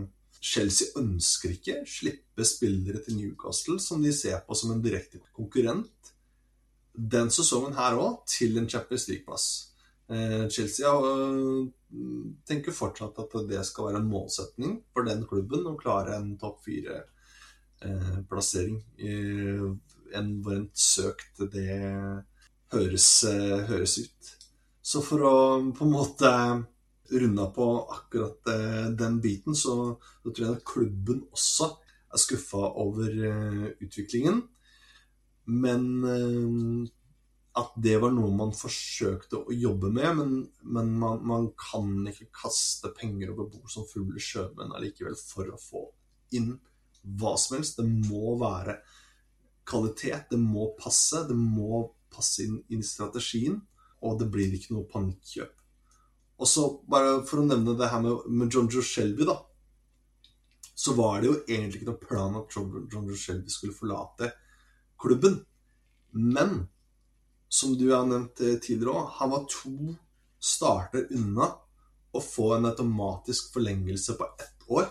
Chelsea 0.44 0.92
ønsker 1.00 1.54
ikke 1.54 1.78
slippe 1.88 2.44
spillere 2.44 3.00
til 3.04 3.16
Newcastle 3.16 3.78
som 3.80 4.02
de 4.04 4.12
ser 4.12 4.42
på 4.44 4.56
som 4.58 4.74
en 4.74 4.82
direkte 4.84 5.22
konkurrent 5.32 6.04
den 6.94 7.26
sesongen 7.34 7.74
her 7.74 7.96
òg 7.98 8.20
til 8.30 8.54
en 8.58 8.68
Champions 8.70 9.08
League-plass. 9.08 9.44
Eh, 10.12 10.48
Chelsea 10.52 10.86
eh, 10.86 11.66
tenker 12.46 12.72
fortsatt 12.76 13.18
at 13.22 13.32
det 13.48 13.64
skal 13.66 13.86
være 13.88 13.98
en 14.02 14.10
målsetning 14.10 14.72
for 14.94 15.02
den 15.08 15.24
klubben 15.26 15.66
å 15.66 15.80
klare 15.80 16.16
en 16.20 16.38
topp 16.38 16.58
fire-plassering. 16.68 18.78
En 20.14 20.42
varmt 20.46 20.78
søkt 20.78 21.34
det 21.50 21.80
høres, 22.74 23.08
høres 23.70 23.98
ut. 24.04 24.22
Så 24.84 24.98
for 25.02 25.18
å 25.26 25.34
på 25.74 25.84
en 25.86 25.94
måte 25.94 26.30
runda 27.10 27.46
på 27.50 27.68
akkurat 27.90 28.48
eh, 28.48 28.90
den 28.98 29.20
biten, 29.20 29.54
så, 29.54 29.96
så, 30.22 30.30
tror 30.30 30.46
jeg 30.46 30.56
at 30.56 30.66
klubben 30.68 31.22
også 31.34 31.70
er 32.14 32.22
skuffa 32.22 32.62
over 32.80 33.16
eh, 33.30 33.64
utviklingen. 33.84 34.42
Men 35.44 35.88
eh, 36.08 36.90
at 37.54 37.74
det 37.78 37.98
var 38.02 38.10
noe 38.10 38.32
man 38.34 38.54
forsøkte 38.56 39.44
å 39.44 39.54
jobbe 39.54 39.90
med, 39.94 40.10
men, 40.18 40.30
men 40.66 40.94
man, 40.98 41.20
man, 41.22 41.50
kan 41.58 41.90
ikke 42.10 42.32
kaste 42.34 42.90
penger 42.96 43.30
over 43.34 43.50
bord 43.52 43.70
som 43.70 43.86
fulle 43.86 44.22
sjømenn 44.22 44.74
allikevel 44.74 45.14
for 45.20 45.52
å 45.52 45.60
få 45.60 45.84
inn 46.34 46.56
hva 47.04 47.36
som 47.38 47.58
helst. 47.58 47.78
Det 47.78 47.86
må 47.86 48.34
være 48.40 48.80
kvalitet, 49.68 50.32
det 50.32 50.40
må 50.40 50.72
passe, 50.80 51.22
det 51.28 51.36
må 51.38 51.84
passe 52.14 52.42
inn 52.46 52.58
i 52.74 52.82
strategien, 52.82 53.60
og 54.04 54.18
det 54.20 54.28
blir 54.32 54.56
ikke 54.56 54.74
noe 54.74 54.90
panikkjøp. 54.90 55.54
Og 56.40 56.50
så 56.50 56.66
bare 56.90 57.20
for 57.28 57.40
å 57.40 57.46
nevne 57.46 57.76
det 57.78 57.90
her 57.92 58.02
med, 58.02 58.24
med 58.26 58.52
John 58.52 58.70
Joe 58.70 58.82
Shelby, 58.84 59.26
da. 59.28 59.38
Så 60.74 60.96
var 60.98 61.20
det 61.22 61.30
jo 61.30 61.36
egentlig 61.46 61.80
ikke 61.80 61.90
noe 61.92 62.02
plan 62.02 62.38
at 62.40 62.54
John, 62.54 62.72
John 62.90 63.06
Joe 63.06 63.18
Shelby 63.18 63.52
skulle 63.52 63.76
forlate 63.76 64.32
klubben. 65.00 65.38
Men 66.10 66.64
som 67.48 67.76
du 67.78 67.86
har 67.92 68.06
nevnt 68.08 68.40
tidligere 68.40 68.96
òg, 68.96 69.12
han 69.20 69.30
var 69.30 69.46
to 69.50 69.94
starter 70.44 71.06
unna 71.14 71.52
å 72.14 72.22
få 72.22 72.50
en 72.56 72.68
automatisk 72.70 73.54
forlengelse 73.54 74.16
på 74.18 74.26
ett 74.42 74.66
år. 74.70 74.88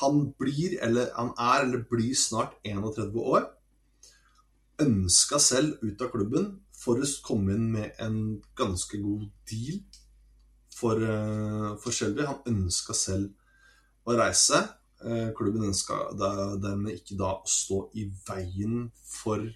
Han 0.00 0.30
blir, 0.38 0.76
eller 0.84 1.10
han 1.16 1.32
er, 1.34 1.64
eller 1.64 1.84
blir 1.90 2.14
snart 2.16 2.54
31 2.64 3.16
år. 3.20 3.48
Ønska 4.80 5.40
selv 5.42 5.80
ut 5.82 6.00
av 6.04 6.12
klubben 6.12 6.52
for 6.76 7.00
å 7.00 7.08
komme 7.24 7.56
inn 7.56 7.66
med 7.74 7.98
en 8.00 8.20
ganske 8.56 9.00
god 9.00 9.26
deal 9.48 9.80
for, 10.80 10.96
eh, 11.04 11.76
for 11.82 11.92
Shelby. 11.92 12.26
Han 12.28 12.42
ønska 12.46 12.96
selv 12.96 13.30
å 14.08 14.16
reise. 14.16 14.60
Eh, 15.04 15.30
klubben 15.36 15.68
ønska 15.70 15.96
dermed 16.20 16.98
ikke 16.98 17.16
da 17.20 17.34
å 17.38 17.48
stå 17.48 17.86
i 17.96 18.10
veien 18.28 18.90
for 19.04 19.46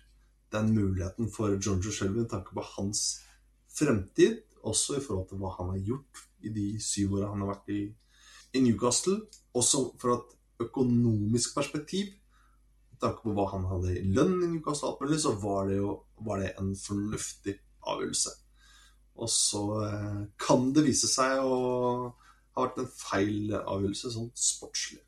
den 0.55 0.73
muligheten 0.75 1.31
for 1.33 1.59
Joe 1.59 1.81
Shelby 1.93 2.23
med 2.23 2.31
tanke 2.31 2.55
på 2.55 2.65
hans 2.77 3.21
fremtid, 3.75 4.43
også 4.65 4.99
i 4.99 5.03
forhold 5.05 5.29
til 5.29 5.41
hva 5.43 5.51
han 5.59 5.73
har 5.75 5.83
gjort 5.91 6.23
i 6.47 6.53
de 6.55 6.67
syv 6.81 7.19
åra 7.19 7.33
han 7.33 7.43
har 7.43 7.51
vært 7.55 7.73
i, 7.75 7.81
i, 8.55 8.63
Newcastle. 8.63 9.19
Også 9.55 9.83
fra 10.01 10.17
et 10.21 10.65
økonomisk 10.65 11.57
perspektiv, 11.59 12.15
med 12.93 13.03
tanke 13.03 13.27
på 13.27 13.35
hva 13.37 13.49
han 13.53 13.67
hadde 13.69 13.99
i 13.99 14.07
lønn 14.15 14.39
i 14.39 14.53
Newcastle, 14.55 15.19
så 15.19 15.35
var 15.43 15.69
det 15.69 15.81
jo 15.81 15.99
var 16.25 16.41
det 16.41 16.55
en 16.61 16.73
fornuftig 16.79 17.59
avgjørelse. 17.85 18.33
Og 19.15 19.31
så 19.31 19.63
eh, 19.87 20.23
kan 20.43 20.71
det 20.75 20.87
vise 20.89 21.11
seg 21.11 21.43
å 21.45 21.59
ha 22.55 22.65
vært 22.65 22.81
en 22.83 22.91
feil 22.91 23.55
avgjørelse 23.61 24.11
sånn 24.15 24.33
sportslig. 24.39 25.03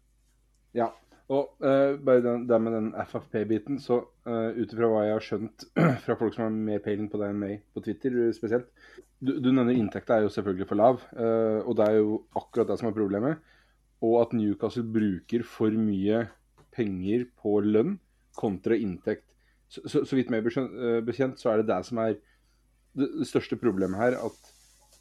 Ja, 0.76 0.90
og 1.26 1.56
uh, 1.58 1.96
bare 2.06 2.22
den, 2.22 2.44
det 2.46 2.58
med 2.62 2.74
den 2.76 2.92
FFP-biten, 3.02 3.80
så 3.82 3.98
uh, 4.28 4.52
ut 4.54 4.70
ifra 4.70 4.90
hva 4.92 5.02
jeg 5.06 5.16
har 5.16 5.24
skjønt 5.26 5.64
fra 6.04 6.16
folk 6.20 6.36
som 6.36 6.44
har 6.44 6.54
mer 6.54 6.82
peiling 6.84 7.08
på 7.10 7.18
det 7.18 7.30
enn 7.32 7.40
meg, 7.40 7.64
på 7.74 7.82
Twitter 7.82 8.14
spesielt 8.36 8.68
Du, 9.18 9.32
du 9.42 9.48
nevner 9.50 9.74
inntekta 9.74 10.18
er 10.18 10.26
jo 10.26 10.30
selvfølgelig 10.34 10.68
for 10.70 10.78
lav, 10.78 11.02
uh, 11.18 11.64
og 11.64 11.74
det 11.80 11.88
er 11.88 11.98
jo 11.98 12.20
akkurat 12.38 12.70
det 12.70 12.78
som 12.78 12.90
er 12.90 12.98
problemet. 12.98 13.54
Og 14.06 14.20
at 14.20 14.36
Newcastle 14.36 14.84
bruker 14.84 15.42
for 15.48 15.74
mye 15.74 16.26
penger 16.76 17.24
på 17.40 17.56
lønn 17.64 17.96
kontra 18.36 18.76
inntekt. 18.76 19.24
Så, 19.72 19.82
så, 19.88 20.04
så 20.06 20.18
vidt 20.18 20.28
meg 20.30 20.44
bekjent, 20.44 21.40
så 21.40 21.50
er 21.50 21.62
det 21.62 21.70
det 21.72 21.80
som 21.88 21.98
er 22.04 22.18
det 22.96 23.28
største 23.28 23.58
problemet 23.60 24.00
her 24.00 24.16
at 24.18 24.50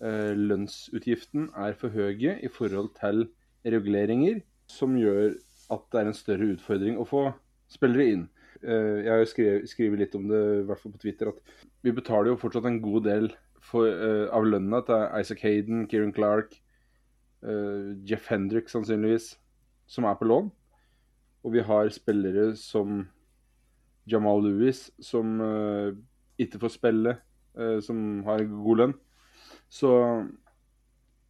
eh, 0.03 0.33
lønnsutgiften 0.35 1.49
er 1.55 1.75
for 1.79 1.93
høye 1.93 2.37
i 2.43 2.51
forhold 2.51 2.91
til 2.99 3.27
reguleringer, 3.65 4.41
som 4.67 4.97
gjør 4.99 5.35
at 5.73 5.85
det 5.91 6.01
er 6.01 6.09
en 6.09 6.17
større 6.17 6.51
utfordring 6.53 6.99
å 6.99 7.07
få 7.07 7.27
spillere 7.71 8.09
inn. 8.13 8.27
Eh, 8.61 9.05
jeg 9.05 9.11
har 9.11 9.21
jo 9.21 9.31
skrevet, 9.31 9.71
skrevet, 9.71 10.01
litt 10.03 10.17
om 10.17 10.27
det, 10.29 10.43
i 10.59 10.67
hvert 10.67 10.81
fall 10.81 10.93
på 10.93 11.01
Twitter, 11.01 11.31
at 11.31 11.65
vi 11.85 11.95
betaler 11.95 12.33
jo 12.33 12.41
fortsatt 12.41 12.67
en 12.69 12.81
god 12.83 13.07
del 13.07 13.31
for, 13.65 13.87
eh, 13.87 14.27
av 14.33 14.45
lønna 14.45 14.81
til 14.85 15.07
Isaac 15.19 15.41
Hayden, 15.45 15.87
Kieran 15.89 16.13
Clark, 16.13 16.59
eh, 17.43 17.95
Jeff 18.05 18.27
Hendrick 18.29 18.69
sannsynligvis, 18.69 19.35
som 19.87 20.05
er 20.05 20.15
på 20.15 20.27
lån. 20.29 20.51
Og 21.45 21.53
vi 21.53 21.61
har 21.61 21.89
spillere 21.93 22.55
som 22.57 23.07
Jamal 24.07 24.41
Lewis, 24.41 24.91
som 25.01 25.39
uh, 25.41 25.93
ikke 26.41 26.59
får 26.61 26.73
spille. 26.73 27.17
Eh, 27.55 27.79
som 27.83 28.23
har 28.27 28.43
god 28.49 28.81
lønn. 28.81 28.93
Så 29.71 29.91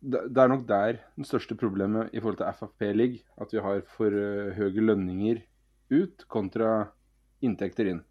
det, 0.02 0.26
er 0.38 0.50
nok 0.50 0.66
der 0.70 0.98
det 1.18 1.28
største 1.30 1.58
problemet 1.58 2.14
i 2.14 2.22
forhold 2.22 2.40
til 2.42 2.50
FFP 2.50 2.90
ligger. 2.94 3.22
At 3.42 3.54
vi 3.54 3.62
har 3.62 3.86
for 3.90 4.10
uh, 4.14 4.52
høye 4.58 4.84
lønninger 4.90 5.44
ut 5.94 6.26
kontra 6.30 6.90
inntekter 7.46 7.92
inn. 7.92 8.04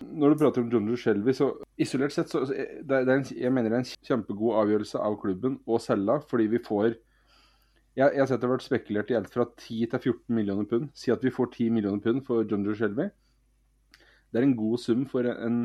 Når 0.00 0.34
du 0.34 0.40
prater 0.42 0.60
om 0.60 0.70
John 0.72 0.88
Joe 0.88 1.00
Shelby, 1.00 1.32
så 1.32 1.54
isolert 1.80 2.12
sett 2.12 2.28
så, 2.28 2.42
det, 2.44 2.66
det 2.84 2.96
er 3.00 3.14
en, 3.14 3.26
jeg 3.32 3.52
mener 3.52 3.72
det 3.72 3.78
er 3.78 3.84
en 3.86 4.08
kjempegod 4.08 4.58
avgjørelse 4.60 5.00
av 5.00 5.16
klubben 5.22 5.56
å 5.64 5.78
selge, 5.80 6.18
fordi 6.28 6.50
vi 6.52 6.60
får 6.60 6.90
jeg, 7.96 8.10
jeg 8.10 8.20
har 8.20 8.28
sett 8.28 8.42
det 8.42 8.44
har 8.44 8.52
vært 8.58 8.66
spekulert 8.66 9.10
i 9.12 9.16
alt 9.16 9.32
fra 9.32 9.46
10 9.48 9.86
til 9.94 10.02
14 10.12 10.36
millioner 10.36 10.68
pund. 10.68 10.90
Si 10.92 11.08
at 11.14 11.22
vi 11.24 11.32
får 11.32 11.48
10 11.54 11.72
millioner 11.78 12.02
pund 12.04 12.26
for 12.26 12.44
John 12.44 12.66
Joe 12.68 12.76
Shelby. 12.76 13.08
Det 14.28 14.42
er 14.42 14.44
en 14.44 14.58
god 14.58 14.82
sum 14.82 15.06
for 15.08 15.24
en, 15.24 15.62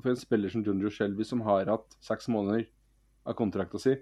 for 0.00 0.12
en 0.12 0.18
spiller 0.20 0.52
som 0.52 0.64
Junjo 0.64 0.90
Shelby, 0.92 1.24
som 1.26 1.42
har 1.46 1.68
hatt 1.70 1.96
seks 2.04 2.28
måneder 2.32 2.66
av 3.28 3.36
kontrakta 3.38 3.80
si, 3.80 3.96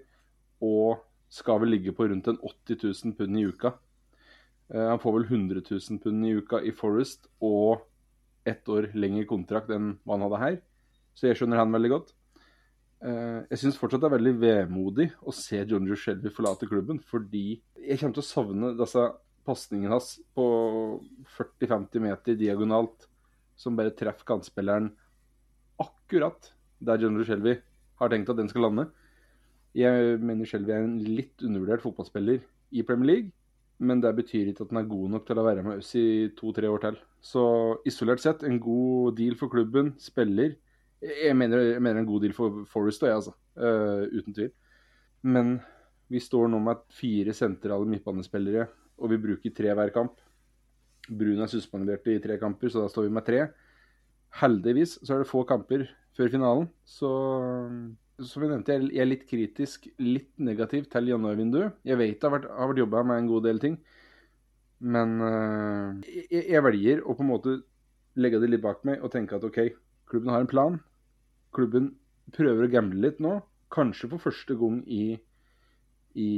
og 0.63 1.01
skal 1.31 1.61
vel 1.63 1.73
ligge 1.75 1.93
på 1.95 2.07
rundt 2.09 2.27
en 2.27 2.39
80 2.39 2.81
000 2.83 3.15
pund 3.17 3.39
i 3.39 3.45
uka. 3.47 3.73
Uh, 4.71 4.87
han 4.93 5.01
får 5.01 5.17
vel 5.19 5.27
100 5.29 5.63
000 5.67 6.01
pund 6.03 6.27
i 6.27 6.33
uka 6.37 6.61
i 6.63 6.73
Forest 6.75 7.27
og 7.43 7.83
ett 8.47 8.67
år 8.71 8.89
lengre 8.97 9.27
kontrakt 9.29 9.69
enn 9.73 9.95
hva 10.03 10.17
han 10.17 10.25
hadde 10.25 10.41
her. 10.41 10.57
Så 11.15 11.27
jeg 11.27 11.39
skjønner 11.39 11.61
han 11.61 11.73
veldig 11.75 11.91
godt. 11.93 12.13
Uh, 13.01 13.41
jeg 13.49 13.63
syns 13.63 13.79
fortsatt 13.81 14.03
det 14.03 14.11
er 14.11 14.17
veldig 14.17 14.35
vemodig 14.41 15.09
å 15.25 15.33
se 15.35 15.63
Jonjo 15.65 15.97
Shelby 15.97 16.31
forlate 16.33 16.69
klubben, 16.69 17.01
fordi 17.01 17.61
jeg 17.81 17.99
kommer 17.99 18.17
til 18.17 18.25
å 18.25 18.31
savne 18.31 18.73
disse 18.77 19.05
pasningene 19.47 19.95
hans 19.95 20.15
på 20.37 20.45
40-50 21.37 22.03
meter 22.03 22.37
diagonalt, 22.37 23.07
som 23.57 23.77
bare 23.77 23.93
treffer 23.97 24.27
kantspilleren 24.27 24.91
akkurat 26.11 26.51
der 26.83 26.99
General 26.99 27.25
Shelby 27.25 27.53
har 28.01 28.09
tenkt 28.09 28.29
at 28.29 28.37
den 28.37 28.49
skal 28.49 28.65
lande. 28.67 28.89
Jeg 29.77 30.17
mener 30.19 30.45
Shelby 30.45 30.73
er 30.73 30.83
en 30.83 30.97
litt 30.99 31.39
undervurdert 31.45 31.83
fotballspiller 31.85 32.41
i 32.75 32.83
Premier 32.83 33.07
League, 33.07 33.29
men 33.79 34.01
det 34.01 34.11
betyr 34.17 34.49
ikke 34.51 34.65
at 34.65 34.73
den 34.73 34.81
er 34.81 34.89
god 34.89 35.13
nok 35.13 35.27
til 35.27 35.39
å 35.39 35.45
være 35.45 35.63
med 35.63 35.79
oss 35.79 35.93
i 35.95 36.27
to-tre 36.35 36.67
år 36.67 36.83
til. 36.83 36.97
Så 37.23 37.43
isolert 37.87 38.19
sett, 38.19 38.43
en 38.43 38.59
god 38.59 39.15
deal 39.15 39.37
for 39.39 39.49
klubben. 39.53 39.93
Spiller. 40.01 40.57
Jeg 41.01 41.37
mener, 41.37 41.63
jeg 41.77 41.81
mener 41.81 42.01
en 42.01 42.09
god 42.09 42.25
deal 42.25 42.35
for 42.35 42.65
Forest, 42.69 43.07
jeg, 43.07 43.15
altså. 43.15 43.33
Uh, 43.55 44.03
uten 44.11 44.35
tvil. 44.35 44.51
Men 45.23 45.55
vi 46.11 46.19
står 46.19 46.51
nå 46.51 46.59
med 46.61 46.83
fire 46.93 47.33
sentrale 47.33 47.87
midtbanespillere, 47.87 48.67
og 48.99 49.13
vi 49.13 49.21
bruker 49.21 49.55
tre 49.55 49.73
hver 49.77 49.95
kamp. 49.95 50.19
Brun 51.07 51.41
er 51.41 51.49
suspendert 51.49 52.05
i 52.11 52.19
tre 52.21 52.37
kamper, 52.41 52.69
så 52.69 52.83
da 52.83 52.91
står 52.91 53.07
vi 53.07 53.15
med 53.15 53.25
tre. 53.25 53.45
Heldigvis 54.39 54.99
så 55.01 55.15
er 55.15 55.23
det 55.23 55.29
få 55.29 55.43
kamper 55.47 55.89
før 56.15 56.31
finalen, 56.31 56.69
så 56.87 57.09
som 58.21 58.43
jeg 58.43 58.51
nevnte, 58.51 58.75
jeg 58.91 59.01
er 59.01 59.09
litt 59.09 59.23
kritisk, 59.29 59.87
litt 60.01 60.29
negativ 60.41 60.85
til 60.91 61.09
januarvinduet. 61.09 61.79
Jeg 61.87 61.97
vet 61.99 62.19
det 62.19 62.27
har 62.27 62.35
vært, 62.35 62.47
har 62.53 62.69
vært 62.69 62.81
jobba 62.83 63.03
med 63.07 63.21
en 63.21 63.29
god 63.31 63.47
del 63.47 63.61
ting, 63.63 63.77
men 64.81 65.15
uh, 65.21 65.97
jeg, 66.05 66.43
jeg, 66.43 66.61
velger 66.65 67.01
å 67.05 67.15
på 67.17 67.25
en 67.25 67.31
måte 67.31 67.55
legge 68.21 68.41
det 68.41 68.51
litt 68.51 68.63
bak 68.63 68.83
meg 68.87 69.01
og 69.01 69.13
tenke 69.13 69.37
at 69.37 69.45
OK, 69.47 69.59
klubben 70.09 70.33
har 70.33 70.43
en 70.43 70.51
plan. 70.51 70.77
Klubben 71.55 71.91
prøver 72.35 72.67
å 72.67 72.71
gamble 72.71 73.01
litt 73.03 73.19
nå, 73.23 73.39
kanskje 73.73 74.09
for 74.11 74.25
første 74.29 74.55
gang 74.59 74.81
i, 74.85 75.15
i 76.19 76.29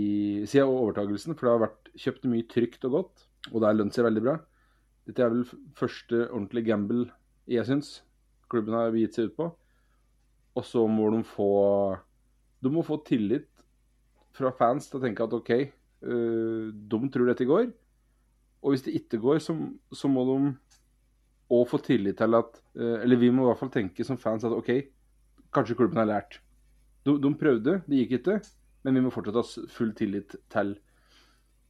siden 0.49 0.71
overtagelsen, 0.71 1.35
for 1.35 1.47
det 1.47 1.55
har 1.55 1.65
vært 1.67 1.93
kjøpt 2.05 2.29
mye 2.29 2.47
trygt 2.51 2.87
og 2.89 2.97
godt, 2.99 3.27
og 3.51 3.59
det 3.59 3.69
har 3.69 3.79
lønt 3.79 3.97
seg 3.97 4.07
veldig 4.07 4.23
bra. 4.23 4.37
Dette 5.09 5.23
er 5.25 5.33
vel 5.33 5.43
første 5.75 6.27
ordentlige 6.29 6.69
gamble 6.71 7.09
jeg 7.49 7.67
syns 7.67 7.97
klubben 8.51 8.75
har 8.77 8.93
gitt 8.95 9.17
seg 9.17 9.31
ut 9.31 9.37
på. 9.37 9.49
Og 10.53 10.65
så 10.67 10.85
må 10.89 11.09
de 11.13 11.23
få 11.25 11.49
De 12.63 12.71
må 12.71 12.83
få 12.85 12.99
tillit 13.03 13.49
fra 14.33 14.53
fans 14.55 14.85
til 14.89 14.99
å 14.99 15.03
tenke 15.03 15.25
at 15.25 15.33
OK, 15.35 15.51
uh, 16.07 16.69
de 16.71 16.99
tror 17.13 17.29
dette 17.29 17.47
går. 17.49 17.67
Og 18.63 18.73
hvis 18.73 18.85
det 18.85 18.95
ikke 18.97 19.19
går, 19.21 19.41
så, 19.43 19.53
så 19.91 20.09
må 20.09 20.23
de 20.29 20.37
òg 21.53 21.67
få 21.69 21.81
tillit 21.83 22.17
til 22.21 22.39
at 22.39 22.55
uh, 22.79 22.97
Eller 23.03 23.19
vi 23.19 23.29
må 23.33 23.43
i 23.43 23.49
hvert 23.51 23.59
fall 23.59 23.73
tenke 23.73 24.05
som 24.07 24.17
fans 24.17 24.45
at 24.47 24.55
OK, 24.55 24.71
kanskje 25.53 25.77
klubben 25.77 26.01
har 26.01 26.09
lært. 26.09 26.39
De, 27.03 27.17
de 27.19 27.33
prøvde, 27.37 27.81
det 27.85 27.99
gikk 28.03 28.17
ikke. 28.21 28.39
Men 28.83 28.97
vi 28.97 29.03
må 29.03 29.11
fortsatt 29.13 29.37
ha 29.39 29.67
full 29.75 29.93
tillit 29.95 30.33
til, 30.51 30.73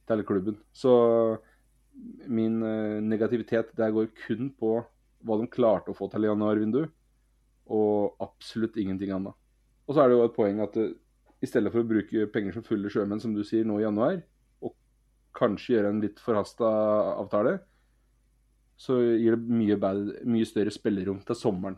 til 0.08 0.24
klubben. 0.26 0.56
Så 0.74 0.94
min 2.30 2.62
uh, 2.62 3.02
negativitet 3.02 3.74
der 3.76 3.92
går 3.94 4.08
kun 4.24 4.48
på 4.54 4.78
hva 5.24 5.38
de 5.40 5.48
klarte 5.50 5.92
å 5.92 5.96
få 5.96 6.08
til 6.12 6.26
i 6.26 6.30
januarvinduet, 6.30 6.92
og 7.74 8.20
absolutt 8.22 8.76
ingenting 8.80 9.14
annet. 9.16 9.36
Og 9.88 9.96
så 9.96 10.04
er 10.04 10.10
det 10.10 10.18
jo 10.18 10.26
et 10.28 10.36
poeng 10.36 10.60
at 10.64 10.76
det, 10.76 10.90
i 11.44 11.48
stedet 11.48 11.72
for 11.72 11.82
å 11.82 11.88
bruke 11.88 12.28
penger 12.32 12.56
som 12.56 12.64
fulle 12.64 12.90
sjømenn, 12.92 13.20
som 13.20 13.34
du 13.36 13.42
sier, 13.44 13.66
nå 13.68 13.78
i 13.80 13.84
januar, 13.84 14.20
og 14.64 14.72
kanskje 15.36 15.76
gjøre 15.76 15.92
en 15.92 16.02
litt 16.04 16.20
forhasta 16.24 16.68
avtale, 17.18 17.58
så 18.80 18.96
gir 19.00 19.36
det 19.36 19.54
mye, 19.54 19.76
bad, 19.80 20.00
mye 20.26 20.46
større 20.48 20.72
spillerom 20.74 21.20
til 21.26 21.38
sommeren. 21.38 21.76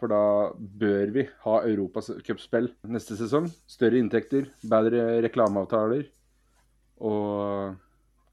For 0.00 0.10
da 0.10 0.50
bør 0.52 1.12
vi 1.14 1.22
ha 1.46 1.54
europacupspill 1.64 2.68
neste 2.92 3.16
sesong. 3.16 3.46
Større 3.70 3.96
inntekter, 4.02 4.50
bedre 4.68 5.22
reklameavtaler. 5.24 6.04
Og 7.00 7.78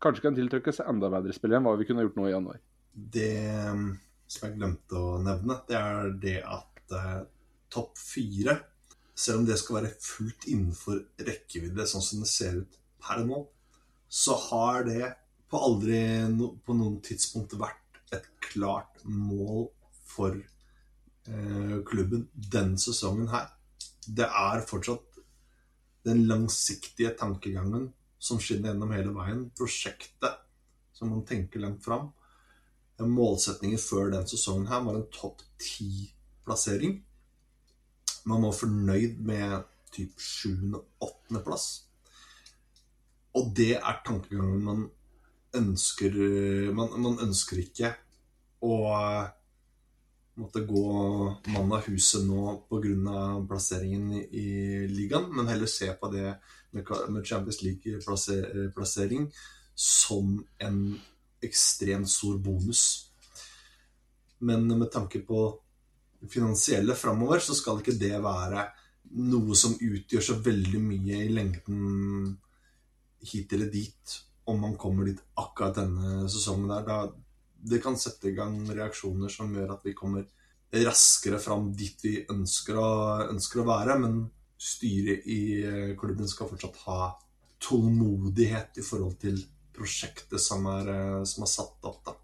kanskje 0.04 0.26
kan 0.26 0.36
tiltrekke 0.36 0.74
seg 0.76 0.90
enda 0.92 1.12
bedre 1.14 1.36
spill 1.38 1.56
enn 1.56 1.64
hva 1.64 1.78
vi 1.80 1.88
kunne 1.88 2.04
gjort 2.04 2.18
nå 2.20 2.28
i 2.28 2.34
januar. 2.34 2.60
Det 2.92 3.32
som 4.32 4.48
jeg 4.48 4.58
glemte 4.58 4.96
å 4.98 5.18
nevne, 5.24 5.58
det 5.68 5.78
er 5.78 6.12
det 6.24 6.38
at 6.48 6.94
eh, 6.96 7.24
topp 7.72 7.98
fire, 8.00 8.58
selv 9.12 9.42
om 9.42 9.48
det 9.50 9.58
skal 9.60 9.82
være 9.82 9.96
fullt 10.02 10.48
innenfor 10.52 11.02
rekkevidde, 11.28 11.88
sånn 11.88 12.06
som 12.06 12.24
det 12.24 12.32
ser 12.32 12.62
ut 12.62 12.78
per 13.02 13.26
nå, 13.28 13.42
så 14.12 14.38
har 14.48 14.86
det 14.88 15.12
på 15.52 15.60
aldri 15.60 16.00
no, 16.32 16.54
på 16.64 16.76
noen 16.78 17.00
tidspunkt 17.04 17.58
vært 17.60 18.00
et 18.16 18.28
klart 18.44 19.04
mål 19.04 19.68
for 20.08 20.36
eh, 20.36 21.78
klubben 21.88 22.28
denne 22.34 22.80
sesongen 22.80 23.28
her. 23.32 23.50
Det 24.08 24.28
er 24.28 24.64
fortsatt 24.68 25.20
den 26.08 26.24
langsiktige 26.30 27.12
tankegangen 27.20 27.92
som 28.22 28.40
skinner 28.42 28.72
gjennom 28.72 28.96
hele 28.96 29.14
veien. 29.16 29.44
Prosjektet 29.58 30.40
som 30.96 31.12
man 31.12 31.24
tenker 31.28 31.64
langt 31.64 31.84
fram. 31.86 32.10
Målsettingen 33.08 33.80
før 33.82 34.12
den 34.14 34.28
sesongen 34.30 34.70
her 34.70 34.84
var 34.86 35.00
en 35.00 35.08
topp 35.14 35.42
ti-plassering. 35.62 37.00
Man 38.30 38.46
var 38.46 38.58
fornøyd 38.58 39.22
med 39.26 39.64
typ 39.96 40.20
sjuende-åttendeplass. 40.22 41.68
Og 43.40 43.54
det 43.56 43.76
er 43.80 44.02
tankegangen 44.06 44.64
man 44.64 44.90
ønsker 45.56 46.16
Man, 46.76 46.94
man 47.04 47.18
ønsker 47.20 47.60
ikke 47.60 47.94
å 48.64 48.76
måtte 50.40 50.64
gå 50.64 50.84
mann 51.52 51.74
av 51.76 51.88
huset 51.90 52.24
nå 52.26 52.54
pga. 52.70 53.24
plasseringen 53.50 54.14
i, 54.16 54.22
i 54.32 54.48
ligaen, 54.88 55.28
men 55.36 55.50
heller 55.52 55.68
se 55.68 55.92
på 55.94 56.12
det 56.14 56.38
med 56.72 57.26
Champions 57.28 57.62
League-plassering 57.62 59.28
som 59.76 60.38
en 60.60 60.78
ekstremt 61.46 62.10
stor 62.10 62.38
bonus. 62.42 62.84
Men 64.42 64.68
med 64.68 64.90
tanke 64.94 65.22
på 65.26 65.46
finansielle 66.30 66.96
framover, 66.96 67.42
så 67.42 67.56
skal 67.58 67.82
ikke 67.82 67.98
det 67.98 68.16
være 68.22 68.66
noe 69.12 69.58
som 69.58 69.74
utgjør 69.76 70.24
så 70.24 70.38
veldig 70.44 70.82
mye 70.82 71.24
i 71.26 71.32
lengden 71.34 72.36
hit 73.32 73.54
eller 73.54 73.70
dit, 73.74 74.18
om 74.50 74.62
man 74.62 74.78
kommer 74.80 75.10
dit 75.10 75.20
akkurat 75.38 75.78
denne 75.78 76.28
sesongen 76.32 76.70
der. 76.72 76.86
Da, 76.88 77.00
det 77.72 77.82
kan 77.84 77.98
sette 78.00 78.32
i 78.32 78.36
gang 78.38 78.64
reaksjoner 78.70 79.32
som 79.34 79.54
gjør 79.56 79.76
at 79.76 79.86
vi 79.86 79.96
kommer 79.98 80.26
raskere 80.72 81.40
fram 81.42 81.72
dit 81.76 82.00
vi 82.06 82.16
ønsker 82.32 82.78
å, 82.80 82.92
ønsker 83.34 83.62
å 83.62 83.68
være. 83.68 83.98
Men 84.02 84.22
styret 84.62 85.28
i 85.30 85.42
klubben 86.00 86.30
skal 86.30 86.50
fortsatt 86.50 86.80
ha 86.86 87.12
tålmodighet 87.62 88.82
i 88.82 88.86
forhold 88.86 89.18
til 89.22 89.42
prosjektet 89.76 90.42
som 90.42 90.66
er, 90.70 90.90
eh, 90.94 91.24
som 91.24 91.46
er 91.46 91.52
satt 91.52 91.90
opp. 91.90 92.04
da. 92.06 92.16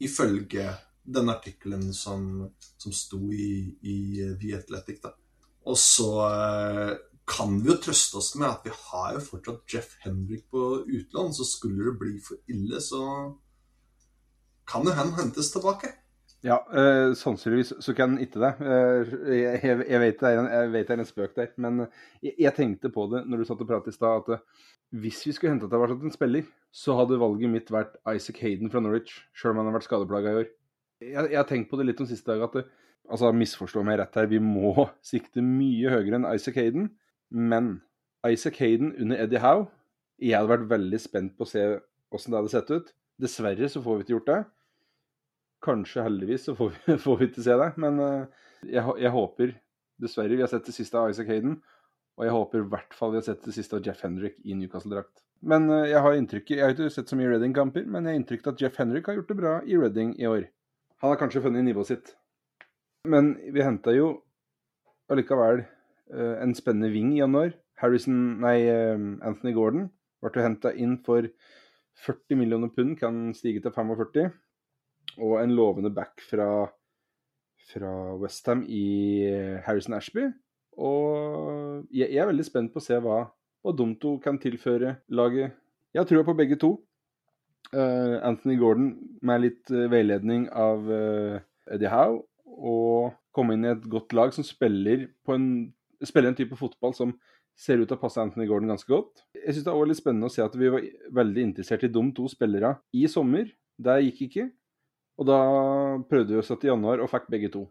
Ifølge 0.00 0.68
den 1.02 1.28
artikkelen 1.32 1.92
som, 1.94 2.48
som 2.76 2.92
sto 2.92 3.20
i, 3.32 3.76
i 3.82 3.98
The 4.40 4.56
Athletic. 4.58 5.00
da. 5.02 5.14
Og 5.68 5.78
så 5.78 6.10
eh, 6.28 6.96
kan 7.28 7.58
vi 7.60 7.72
jo 7.72 7.78
trøste 7.82 8.20
oss 8.20 8.34
med 8.40 8.48
at 8.48 8.64
vi 8.64 8.72
har 8.72 9.14
jo 9.16 9.24
fortsatt 9.24 9.74
Jeff 9.74 9.96
Henrik 10.04 10.46
på 10.50 10.84
utlån. 10.86 11.34
Så 11.34 11.44
skulle 11.44 11.90
det 11.90 11.98
bli 12.00 12.16
for 12.24 12.40
ille, 12.48 12.80
så 12.80 13.02
kan 14.68 14.84
jo 14.84 14.94
han 14.96 15.14
hentes 15.16 15.52
tilbake. 15.52 15.92
Ja, 16.44 16.60
øh, 16.70 17.16
sannsynligvis 17.18 17.72
så 17.82 17.92
kan 17.94 18.14
han 18.14 18.20
ikke 18.22 18.38
det. 18.38 18.52
Jeg, 18.62 19.62
jeg, 19.64 20.00
vet 20.00 20.20
det 20.20 20.28
er 20.28 20.38
en, 20.38 20.50
jeg 20.52 20.72
vet 20.72 20.88
det 20.88 20.94
er 20.94 21.00
en 21.02 21.08
spøk 21.08 21.34
der. 21.36 21.48
Men 21.56 21.80
jeg, 22.22 22.34
jeg, 22.38 22.54
tenkte 22.54 22.92
på 22.94 23.08
det 23.10 23.24
når 23.26 23.42
du 23.42 23.48
satt 23.48 23.64
og 23.64 23.70
pratet 23.70 23.92
i 23.92 23.96
stad, 23.96 24.22
at 24.22 24.44
hvis 24.96 25.20
vi 25.26 25.34
skulle 25.36 25.52
hente 25.52 25.68
tilbake 25.68 25.98
en 26.00 26.14
spiller, 26.14 26.46
så 26.72 26.96
hadde 26.96 27.20
valget 27.20 27.50
mitt 27.52 27.72
vært 27.72 27.96
Isaac 28.08 28.40
Hayden 28.40 28.70
fra 28.72 28.80
Norwich, 28.80 29.12
sjøl 29.36 29.52
om 29.52 29.62
han 29.62 29.70
har 29.70 29.76
vært 29.78 29.88
skadeplaga 29.88 30.32
i 30.32 30.40
år. 30.42 30.48
Jeg, 31.04 31.36
har 31.36 31.46
tenkt 31.48 31.70
på 31.70 31.78
det 31.78 31.86
litt 31.88 32.00
de 32.00 32.08
siste 32.08 32.30
dagene, 32.30 32.48
at 32.48 32.56
det, 32.56 32.64
altså 33.08 33.32
misforstå 33.36 33.84
meg 33.86 34.00
rett 34.00 34.16
her, 34.18 34.30
vi 34.30 34.40
må 34.42 34.72
sikte 35.12 35.44
mye 35.44 35.92
høyere 35.92 36.20
enn 36.20 36.28
Isaac 36.32 36.58
Hayden. 36.60 36.90
Men 37.28 37.78
Isaac 38.26 38.58
Hayden 38.62 38.94
under 38.96 39.20
Eddie 39.20 39.42
Howe 39.42 39.68
Jeg 40.18 40.34
hadde 40.34 40.50
vært 40.50 40.70
veldig 40.72 40.98
spent 40.98 41.34
på 41.38 41.44
å 41.44 41.50
se 41.50 41.64
åssen 42.14 42.32
det 42.32 42.40
hadde 42.40 42.50
sett 42.54 42.70
ut. 42.72 42.88
Dessverre 43.20 43.68
så 43.70 43.82
får 43.84 43.98
vi 43.98 44.06
ikke 44.06 44.14
gjort 44.16 44.30
det. 44.30 44.38
Kanskje 45.62 46.04
heldigvis 46.06 46.48
så 46.48 46.54
får 46.58 46.72
vi, 46.74 46.96
får 47.04 47.20
vi 47.20 47.28
ikke 47.28 47.44
se 47.44 47.58
det, 47.60 47.68
men 47.78 48.00
eh, 48.02 48.46
jeg, 48.64 48.82
jeg, 49.04 49.12
håper 49.14 49.54
dessverre 50.02 50.34
vi 50.34 50.42
har 50.42 50.50
sett 50.50 50.66
det 50.66 50.74
siste 50.74 50.98
av 50.98 51.12
Isaac 51.12 51.30
Hayden. 51.30 51.58
Og 52.18 52.26
jeg 52.26 52.34
håper 52.34 52.60
i 52.60 52.68
hvert 52.72 52.94
fall 52.98 53.12
vi 53.14 53.20
har 53.20 53.26
sett 53.28 53.44
det 53.46 53.54
siste 53.54 53.78
av 53.78 53.84
Jeff 53.86 54.00
Henrik 54.02 54.38
i 54.42 54.56
Newcastle-drakt. 54.58 55.22
Men 55.46 55.68
eh, 55.70 55.90
jeg 55.92 56.02
har 56.02 56.16
inntrykk 56.18 56.50
Jeg 56.50 56.64
har 56.64 56.72
ikke 56.74 56.90
sett 56.90 57.10
så 57.10 57.18
mye 57.18 57.30
Reading-kamper, 57.30 57.84
men 57.86 58.06
jeg 58.06 58.16
har 58.16 58.22
inntrykk 58.22 58.46
av 58.46 58.56
at 58.56 58.64
Jeff 58.64 58.80
Henrik 58.80 59.06
har 59.06 59.20
gjort 59.20 59.30
det 59.30 59.38
bra 59.38 59.52
i 59.62 59.78
Reading 59.78 60.16
i 60.18 60.26
år. 60.26 60.48
Han 60.98 61.12
har 61.12 61.20
kanskje 61.20 61.44
funnet 61.44 61.66
nivået 61.66 61.92
sitt. 61.92 62.16
Men 63.06 63.36
vi 63.54 63.62
henta 63.62 63.94
jo 63.94 64.10
allikevel 65.08 65.62
uh, 65.62 66.34
en 66.42 66.56
spennende 66.58 66.90
ving 66.90 67.12
i 67.14 67.20
januar. 67.20 67.54
Harrison, 67.78 68.18
nei, 68.42 68.56
uh, 68.66 68.98
Anthony 69.22 69.54
Gordon 69.54 69.86
ble 70.18 70.42
henta 70.42 70.74
inn 70.74 70.96
for 71.06 71.30
40 72.02 72.40
millioner 72.40 72.72
pund, 72.74 72.96
kan 72.98 73.28
stige 73.34 73.62
til 73.62 73.74
45 73.74 74.26
og 75.22 75.38
en 75.40 75.54
lovende 75.54 75.90
back 75.94 76.20
fra, 76.26 76.66
fra 77.70 77.92
Westham 78.18 78.64
i 78.66 79.22
Harrison 79.66 79.96
Ashby. 79.96 80.26
Og 80.78 81.67
jeg, 81.90 82.08
jeg, 82.08 82.20
er 82.22 82.30
veldig 82.30 82.46
spent 82.46 82.74
på 82.74 82.80
å 82.80 82.84
se 82.84 82.98
hva, 83.02 83.22
hva 83.62 83.74
de 83.76 84.12
kan 84.24 84.38
tilføre 84.40 84.96
laget. 85.08 85.56
Jeg 85.92 86.02
har 86.02 86.08
trua 86.08 86.26
på 86.26 86.36
begge 86.38 86.58
to. 86.60 86.76
Uh, 87.68 88.16
Anthony 88.24 88.56
Gordon 88.56 88.92
med 89.20 89.42
litt 89.44 89.72
uh, 89.74 89.88
veiledning 89.92 90.46
av 90.56 90.86
uh, 90.88 91.40
Eddie 91.68 91.90
Howe, 91.92 92.22
og 92.48 93.16
komme 93.36 93.56
inn 93.56 93.66
i 93.66 93.72
et 93.74 93.88
godt 93.90 94.14
lag 94.16 94.32
som 94.34 94.46
spiller, 94.46 95.08
en, 95.28 95.48
spiller 96.00 96.32
en 96.32 96.38
type 96.38 96.56
fotball 96.58 96.94
som 96.96 97.12
ser 97.58 97.82
ut 97.82 97.88
til 97.90 97.98
å 97.98 98.00
passe 98.00 98.22
Anthony 98.22 98.46
Gordon 98.48 98.70
ganske 98.70 98.88
godt. 98.88 99.24
Jeg 99.34 99.56
syns 99.56 99.66
det 99.66 99.74
var 99.74 99.90
litt 99.90 100.00
spennende 100.00 100.30
å 100.30 100.32
se 100.32 100.44
at 100.44 100.54
vi 100.56 100.70
var 100.70 100.84
veldig 101.18 101.44
interessert 101.50 101.84
i 101.84 101.92
de 101.92 102.04
to 102.14 102.28
spillerne 102.30 102.78
i 102.94 103.04
sommer. 103.10 103.50
Det 103.78 103.96
gikk 104.06 104.22
ikke. 104.28 104.46
Og 105.18 105.26
da 105.26 105.38
prøvde 106.06 106.36
vi 106.36 106.38
oss 106.38 106.52
i 106.54 106.70
januar 106.70 107.02
og 107.02 107.10
fikk 107.10 107.26
begge 107.34 107.50
to. 107.54 107.64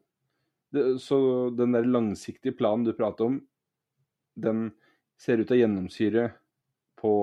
Det, 0.75 0.83
så 0.99 1.17
den 1.55 1.77
der 1.77 1.87
langsiktige 1.87 2.57
planen 2.59 2.83
du 2.83 2.91
prater 2.95 3.29
om, 3.29 3.37
den 4.37 4.69
ser 5.17 5.41
ut 5.41 5.49
til 5.49 5.57
å 5.57 5.61
gjennomsyre 5.63 6.27
på 7.01 7.13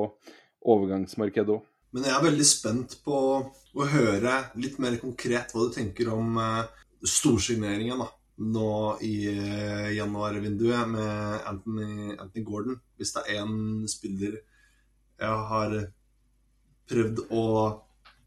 overgangsmarkedet 0.65 1.55
òg. 1.55 1.63
Men 1.95 2.09
jeg 2.09 2.17
er 2.17 2.27
veldig 2.27 2.47
spent 2.49 2.97
på 3.07 3.19
å 3.39 3.89
høre 3.93 4.39
litt 4.59 4.81
mer 4.83 4.97
konkret 4.99 5.55
hva 5.55 5.69
du 5.69 5.75
tenker 5.77 6.11
om 6.11 6.41
uh, 6.43 6.65
storsigneringen 7.07 8.03
da, 8.03 8.09
nå 8.51 8.71
i 9.07 9.15
uh, 9.31 9.91
januarvinduet 9.95 10.91
med 10.91 11.47
Anthony, 11.47 12.17
Anthony, 12.17 12.45
Gordon. 12.47 12.81
Hvis 12.99 13.15
det 13.15 13.23
er 13.29 13.45
én 13.45 13.87
spiller 13.91 14.41
jeg 15.15 15.47
har 15.51 15.77
prøvd 16.91 17.21
å 17.31 17.45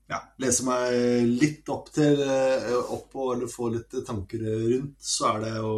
ja, 0.07 0.21
lese 0.39 0.63
meg 0.63 1.27
litt 1.27 1.67
opp 1.73 1.89
til 1.93 2.21
eh, 2.23 2.69
opp 2.79 3.09
på, 3.11 3.25
eller 3.33 3.51
få 3.51 3.71
litt 3.73 3.97
tanker 4.07 4.45
rundt, 4.47 4.95
så 5.03 5.33
er 5.33 5.43
det 5.43 5.51
jo 5.57 5.73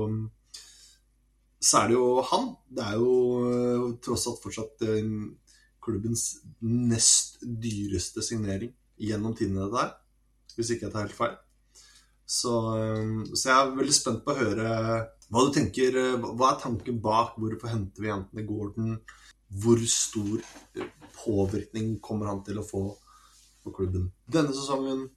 så 1.60 1.82
er 1.82 1.92
det 1.92 1.98
jo 1.98 2.08
han. 2.30 2.50
Det 2.72 2.86
er 2.86 2.98
jo 3.02 3.14
eh, 3.50 3.86
tross 4.04 4.28
alt 4.32 4.42
fortsatt 4.44 4.86
eh, 4.88 5.12
klubbens 5.84 6.26
nest 6.64 7.40
dyreste 7.44 8.24
signering 8.26 8.74
gjennom 9.00 9.36
tidene, 9.36 9.68
dette 9.68 9.84
her. 9.84 9.94
Hvis 10.56 10.74
ikke 10.74 10.88
jeg 10.88 10.96
tar 10.96 11.08
helt 11.08 11.18
feil. 11.18 11.38
Så, 12.30 12.54
så, 13.34 13.44
jeg 13.48 13.56
er 13.56 13.78
veldig 13.78 13.96
spent 13.96 14.26
på 14.26 14.36
å 14.36 14.38
høre 14.38 14.72
hva 15.30 15.46
du 15.46 15.54
tenker. 15.56 15.96
Hva 16.20 16.52
er 16.52 16.60
tanken 16.62 17.00
bak? 17.02 17.38
Hvorfor 17.42 17.72
henter 17.72 18.06
vi 18.06 18.12
jentene 18.12 18.46
Gordon? 18.46 18.98
Hvor 19.50 19.82
stor 19.90 20.44
påvirkning 21.24 21.96
kommer 22.06 22.30
han 22.30 22.44
til 22.46 22.60
å 22.62 22.66
få 22.68 22.84
på 23.64 23.74
klubben 23.76 24.12
denne 24.30 24.54
sesongen 24.56 25.08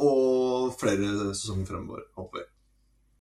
og 0.00 0.72
flere 0.80 1.10
sesonger 1.34 1.68
fremover, 1.68 2.06
håper 2.16 2.42
jeg. 2.42 2.48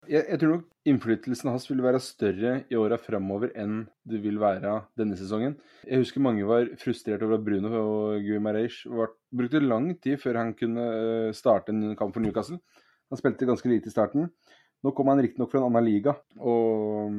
Jeg, 0.08 0.24
jeg 0.24 0.40
tror 0.40 0.54
nok 0.54 0.68
innflytelsen 0.88 1.50
hans 1.52 1.66
vil 1.68 1.82
være 1.84 2.00
større 2.04 2.52
i 2.72 2.78
åra 2.80 2.98
fremover 3.02 3.52
enn 3.60 3.82
det 4.08 4.22
vil 4.24 4.40
være 4.40 4.78
denne 5.00 5.18
sesongen. 5.20 5.58
Jeg 5.84 6.00
husker 6.02 6.24
mange 6.24 6.48
var 6.48 6.70
frustrert 6.80 7.26
over 7.26 7.38
at 7.38 7.44
Bruno 7.44 7.72
og 7.80 8.24
Guimarães 8.24 8.80
brukte 8.88 9.64
lang 9.64 9.92
tid 10.04 10.22
før 10.22 10.40
han 10.42 10.54
kunne 10.56 10.86
eh, 10.88 11.34
starte 11.36 11.76
en 11.76 11.98
kamp 12.00 12.16
for 12.16 12.24
Newcastle. 12.24 12.62
Han 13.12 13.20
spilte 13.20 13.50
ganske 13.50 13.72
lite 13.72 13.92
i 13.92 13.94
starten. 13.94 14.32
Nå 14.86 14.94
kom 14.96 15.10
han 15.12 15.20
riktignok 15.24 15.52
fra 15.52 15.60
en 15.60 15.68
annen 15.72 15.88
liga, 15.88 16.14
og 16.38 17.16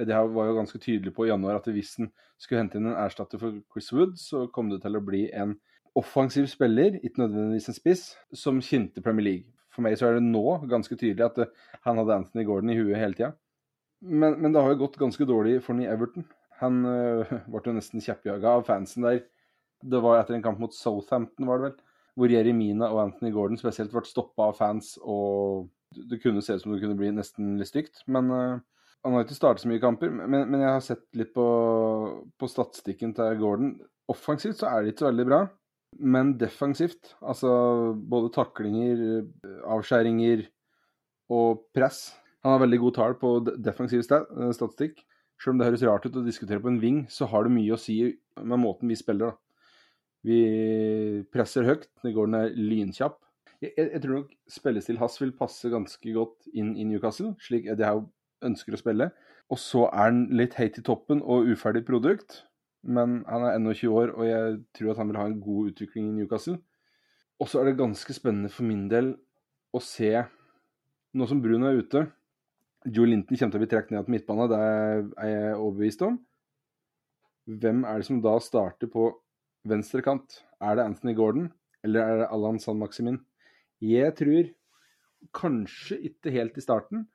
det 0.00 0.14
her 0.16 0.30
var 0.32 0.48
jo 0.48 0.56
ganske 0.56 0.78
tydelig 0.80 1.12
på 1.12 1.26
i 1.26 1.28
januar 1.28 1.58
at 1.58 1.68
hvis 1.68 1.98
han 2.00 2.08
skulle 2.40 2.62
hente 2.62 2.80
inn 2.80 2.88
en 2.88 2.96
erstatter 2.96 3.38
for 3.38 3.58
Chris 3.70 3.90
Wood, 3.92 4.16
så 4.18 4.46
kom 4.54 4.70
det 4.72 4.80
til 4.82 4.96
å 4.96 5.04
bli 5.04 5.26
en 5.36 5.58
offensiv 5.98 6.48
spiller, 6.48 6.96
ikke 7.02 7.26
nødvendigvis 7.26 7.68
en 7.68 7.76
spiss, 7.76 8.06
som 8.32 8.62
kjente 8.64 9.04
Premier 9.04 9.28
League. 9.28 9.61
For 9.72 9.84
meg 9.84 9.96
så 9.98 10.08
er 10.08 10.18
det 10.18 10.26
nå 10.26 10.44
ganske 10.70 10.96
tydelig 10.98 11.26
at 11.26 11.40
eh, 11.44 11.52
han 11.86 12.00
hadde 12.00 12.18
Anthony 12.20 12.44
Gordon 12.48 12.72
i 12.72 12.78
huet 12.78 12.98
hele 13.00 13.16
tida. 13.16 13.32
Men, 14.02 14.36
men, 14.42 14.52
det 14.52 14.62
har 14.62 14.72
jo 14.72 14.82
gått 14.82 14.98
ganske 15.00 15.26
dårlig 15.28 15.60
for 15.62 15.74
han 15.74 15.84
i 15.84 15.90
Everton. 15.90 16.26
Han 16.62 16.82
øh, 16.88 17.36
ble 17.52 17.62
jo 17.66 17.76
nesten 17.78 18.02
kjeppjaga 18.02 18.58
av 18.58 18.66
fansen 18.68 19.06
der. 19.06 19.22
Det 19.82 20.02
var 20.02 20.20
etter 20.20 20.36
en 20.36 20.44
kamp 20.44 20.60
mot 20.62 20.74
Southampton, 20.74 21.48
var 21.48 21.58
det 21.58 21.70
vel, 21.70 21.78
hvor 22.18 22.30
Jeremina 22.30 22.90
og 22.92 23.00
Anthony 23.08 23.32
Gordon 23.34 23.58
spesielt 23.58 23.90
ble 23.94 24.04
stoppa 24.06 24.50
av 24.50 24.58
fans, 24.60 24.94
og 25.02 25.72
det 25.96 26.20
kunne 26.22 26.42
se 26.44 26.54
ut 26.54 26.62
som 26.62 26.74
det 26.74 26.82
kunne 26.84 26.98
bli 26.98 27.10
nesten 27.14 27.56
litt 27.58 27.72
stygt. 27.72 28.04
Men 28.06 28.30
øh, 28.30 28.60
han 29.02 29.16
har 29.16 29.24
ikke 29.24 29.38
startet 29.38 29.64
så 29.64 29.70
mye 29.70 29.82
kamper. 29.82 30.12
Men, 30.14 30.44
men, 30.46 30.60
jeg 30.60 30.70
har 30.70 30.84
sett 30.84 31.08
litt 31.18 31.32
på, 31.34 31.46
på 32.38 32.50
statistikken 32.50 33.16
til 33.16 33.40
Gordon. 33.40 33.74
Offensivt 34.12 34.60
så 34.60 34.70
er 34.70 34.82
det 34.82 34.92
ikke 34.92 35.06
så 35.06 35.10
veldig 35.10 35.28
bra. 35.30 35.42
Men 36.00 36.36
defensivt, 36.40 37.14
altså 37.20 37.50
både 37.94 38.32
taklinger, 38.32 39.24
avskjæringer 39.68 40.46
og 41.32 41.66
press 41.76 42.14
Han 42.42 42.54
har 42.54 42.62
veldig 42.64 42.78
god 42.82 42.94
tall 42.96 43.14
på 43.20 43.28
defensiv 43.62 44.00
eh, 44.02 44.52
statistikk. 44.56 45.04
Selv 45.38 45.54
om 45.54 45.60
det 45.60 45.68
høres 45.68 45.84
rart 45.86 46.06
ut 46.08 46.16
å 46.18 46.24
diskutere 46.26 46.62
på 46.62 46.72
en 46.72 46.80
ving, 46.82 47.04
så 47.06 47.28
har 47.30 47.46
det 47.46 47.54
mye 47.54 47.76
å 47.76 47.78
si 47.78 48.00
med 48.42 48.58
måten 48.58 48.90
vi 48.90 48.98
spiller. 48.98 49.30
da. 49.30 49.52
Vi 50.26 50.40
presser 51.34 51.66
høyt. 51.66 51.86
Det 52.02 52.14
går 52.16 52.34
er 52.38 52.56
lynkjapp. 52.58 53.18
Jeg, 53.62 53.74
jeg, 53.78 54.00
tror 54.02 54.16
nok 54.16 54.34
spillestil 54.50 54.98
hans 54.98 55.20
vil 55.20 55.34
passe 55.38 55.70
ganske 55.70 56.14
godt 56.14 56.50
inn 56.50 56.74
i 56.74 56.86
Newcastle, 56.88 57.36
slik 57.38 57.68
Eddie 57.70 57.86
Howe 57.86 58.08
ønsker 58.42 58.74
å 58.74 58.80
spille. 58.80 59.12
Og 59.54 59.60
så 59.62 59.86
er 59.92 60.08
han 60.08 60.24
litt 60.34 60.56
heit 60.58 60.80
i 60.80 60.86
toppen 60.86 61.22
og 61.22 61.46
uferdig 61.52 61.84
produkt 61.86 62.42
men 62.82 63.20
han 63.28 63.46
er 63.46 63.56
ennå 63.56 63.74
20 63.74 63.98
år, 63.98 64.14
og 64.16 64.26
jeg 64.26 64.56
tror 64.74 64.92
at 64.92 65.00
han 65.02 65.10
vil 65.10 65.20
ha 65.20 65.26
en 65.28 65.40
god 65.42 65.72
utvikling 65.72 66.08
i 66.08 66.16
Newcastle. 66.16 66.56
Og 67.42 67.50
så 67.50 67.60
er 67.60 67.70
det 67.70 67.78
ganske 67.78 68.14
spennende 68.14 68.50
for 68.52 68.66
min 68.66 68.88
del 68.90 69.14
å 69.72 69.80
se, 69.82 70.10
nå 71.12 71.28
som 71.28 71.40
Bruno 71.42 71.68
er 71.68 71.80
ute 71.82 72.06
Joe 72.90 73.06
Linton 73.06 73.38
kommer 73.38 73.54
til 73.54 73.60
å 73.60 73.62
bli 73.62 73.70
trukket 73.70 73.94
ned 73.94 74.06
til 74.06 74.14
midtbane, 74.16 74.48
det 74.50 74.60
er 74.60 75.28
jeg 75.30 75.58
overbevist 75.58 76.04
om. 76.06 76.16
Hvem 77.46 77.84
er 77.86 78.00
det 78.00 78.08
som 78.08 78.22
da 78.24 78.32
starter 78.42 78.90
på 78.90 79.06
venstre 79.68 80.02
kant? 80.02 80.40
Er 80.62 80.78
det 80.78 80.86
Anthony 80.88 81.14
Gordon, 81.18 81.48
eller 81.86 82.02
er 82.02 82.22
det 82.22 82.30
Allan 82.34 82.58
San 82.62 82.80
Maximin? 82.80 83.20
Jeg 83.82 84.14
tror 84.18 84.50
kanskje 85.34 86.00
ikke 86.10 86.34
helt 86.34 86.58
i 86.58 86.64
starten, 86.64 87.06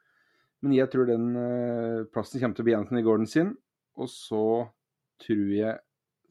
men 0.63 0.75
jeg 0.75 0.89
tror 0.91 1.07
den 1.09 1.35
eh, 1.35 2.07
plassen 2.13 2.39
kommer 2.39 2.55
til 2.55 2.63
å 2.63 2.69
bli 2.69 2.77
Anthony 2.77 3.03
Gordon 3.03 3.29
sin. 3.29 3.51
Og 3.99 4.07
så 4.11 4.43
tror 5.21 5.47
jeg 5.53 5.77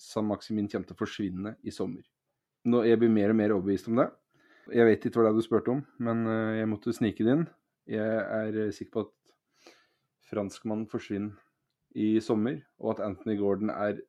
San 0.01 0.29
Maximin 0.29 0.69
kommer 0.69 0.89
til 0.89 0.97
å 0.97 1.01
forsvinne 1.01 1.57
i 1.65 1.73
sommer. 1.75 2.05
Nå, 2.67 2.83
jeg 2.85 2.99
blir 3.01 3.13
mer 3.13 3.33
og 3.33 3.39
mer 3.39 3.55
overbevist 3.55 3.89
om 3.91 4.01
det. 4.01 4.09
Jeg 4.75 4.89
vet 4.89 5.07
ikke 5.07 5.21
hva 5.21 5.29
det 5.29 5.33
er 5.33 5.39
du 5.39 5.47
spurte 5.47 5.73
om, 5.73 5.83
men 6.03 6.27
eh, 6.27 6.59
jeg 6.61 6.71
måtte 6.71 6.95
snike 6.95 7.27
det 7.27 7.37
inn. 7.37 7.45
Jeg 7.91 8.23
er 8.41 8.59
eh, 8.65 8.73
sikker 8.75 8.93
på 8.97 9.05
at 9.07 9.75
franskmannen 10.27 10.89
forsvinner 10.91 11.37
i 11.97 12.17
sommer, 12.21 12.59
og 12.83 12.97
at 12.97 13.05
Anthony 13.07 13.39
Gordon 13.39 13.71
er 13.73 14.03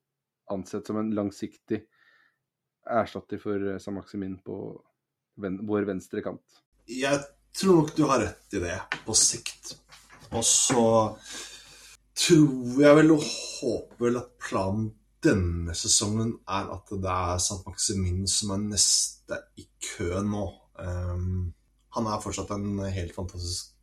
ansett 0.51 0.89
som 0.89 0.97
en 0.99 1.13
langsiktig 1.15 1.83
erstatter 2.87 3.39
for 3.41 3.61
eh, 3.61 3.79
San 3.83 3.99
Maximin 3.99 4.39
på 4.43 4.57
ven 5.37 5.61
vår 5.69 5.85
venstre 5.91 6.23
kant. 6.25 6.61
Jeg 6.89 7.21
tror 7.57 7.83
nok 7.83 7.93
du 7.95 8.03
har 8.09 8.23
rett 8.23 8.57
i 8.57 8.63
det, 8.63 8.77
på 9.05 9.15
sikt. 9.17 9.75
Og 10.33 10.43
så 10.43 10.87
tror 12.17 12.81
jeg 12.81 12.97
vel 12.99 13.13
og 13.13 13.25
håper 13.25 14.05
vel 14.07 14.19
at 14.21 14.31
planen 14.41 14.89
denne 15.23 15.73
sesongen 15.77 16.35
er 16.45 16.69
at 16.73 16.91
det 16.91 17.13
er 17.13 17.39
St. 17.41 17.61
Maximin 17.65 18.25
som 18.29 18.53
er 18.55 18.65
neste 18.67 19.39
i 19.59 19.65
kø 19.91 20.11
nå. 20.25 20.43
Um, 20.77 21.53
han 21.97 22.09
er 22.09 22.21
fortsatt 22.21 22.53
en 22.53 22.83
helt 22.93 23.15
fantastisk, 23.15 23.73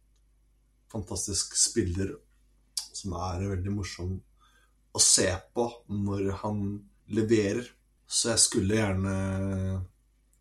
fantastisk 0.92 1.56
spiller 1.58 2.14
som 2.94 3.16
er 3.18 3.48
veldig 3.50 3.72
morsom 3.74 4.14
å 4.94 5.02
se 5.02 5.26
på 5.54 5.66
når 5.90 6.30
han 6.44 6.60
leverer. 7.14 7.66
Så 8.06 8.30
jeg 8.30 8.42
skulle 8.44 8.78
gjerne 8.78 9.14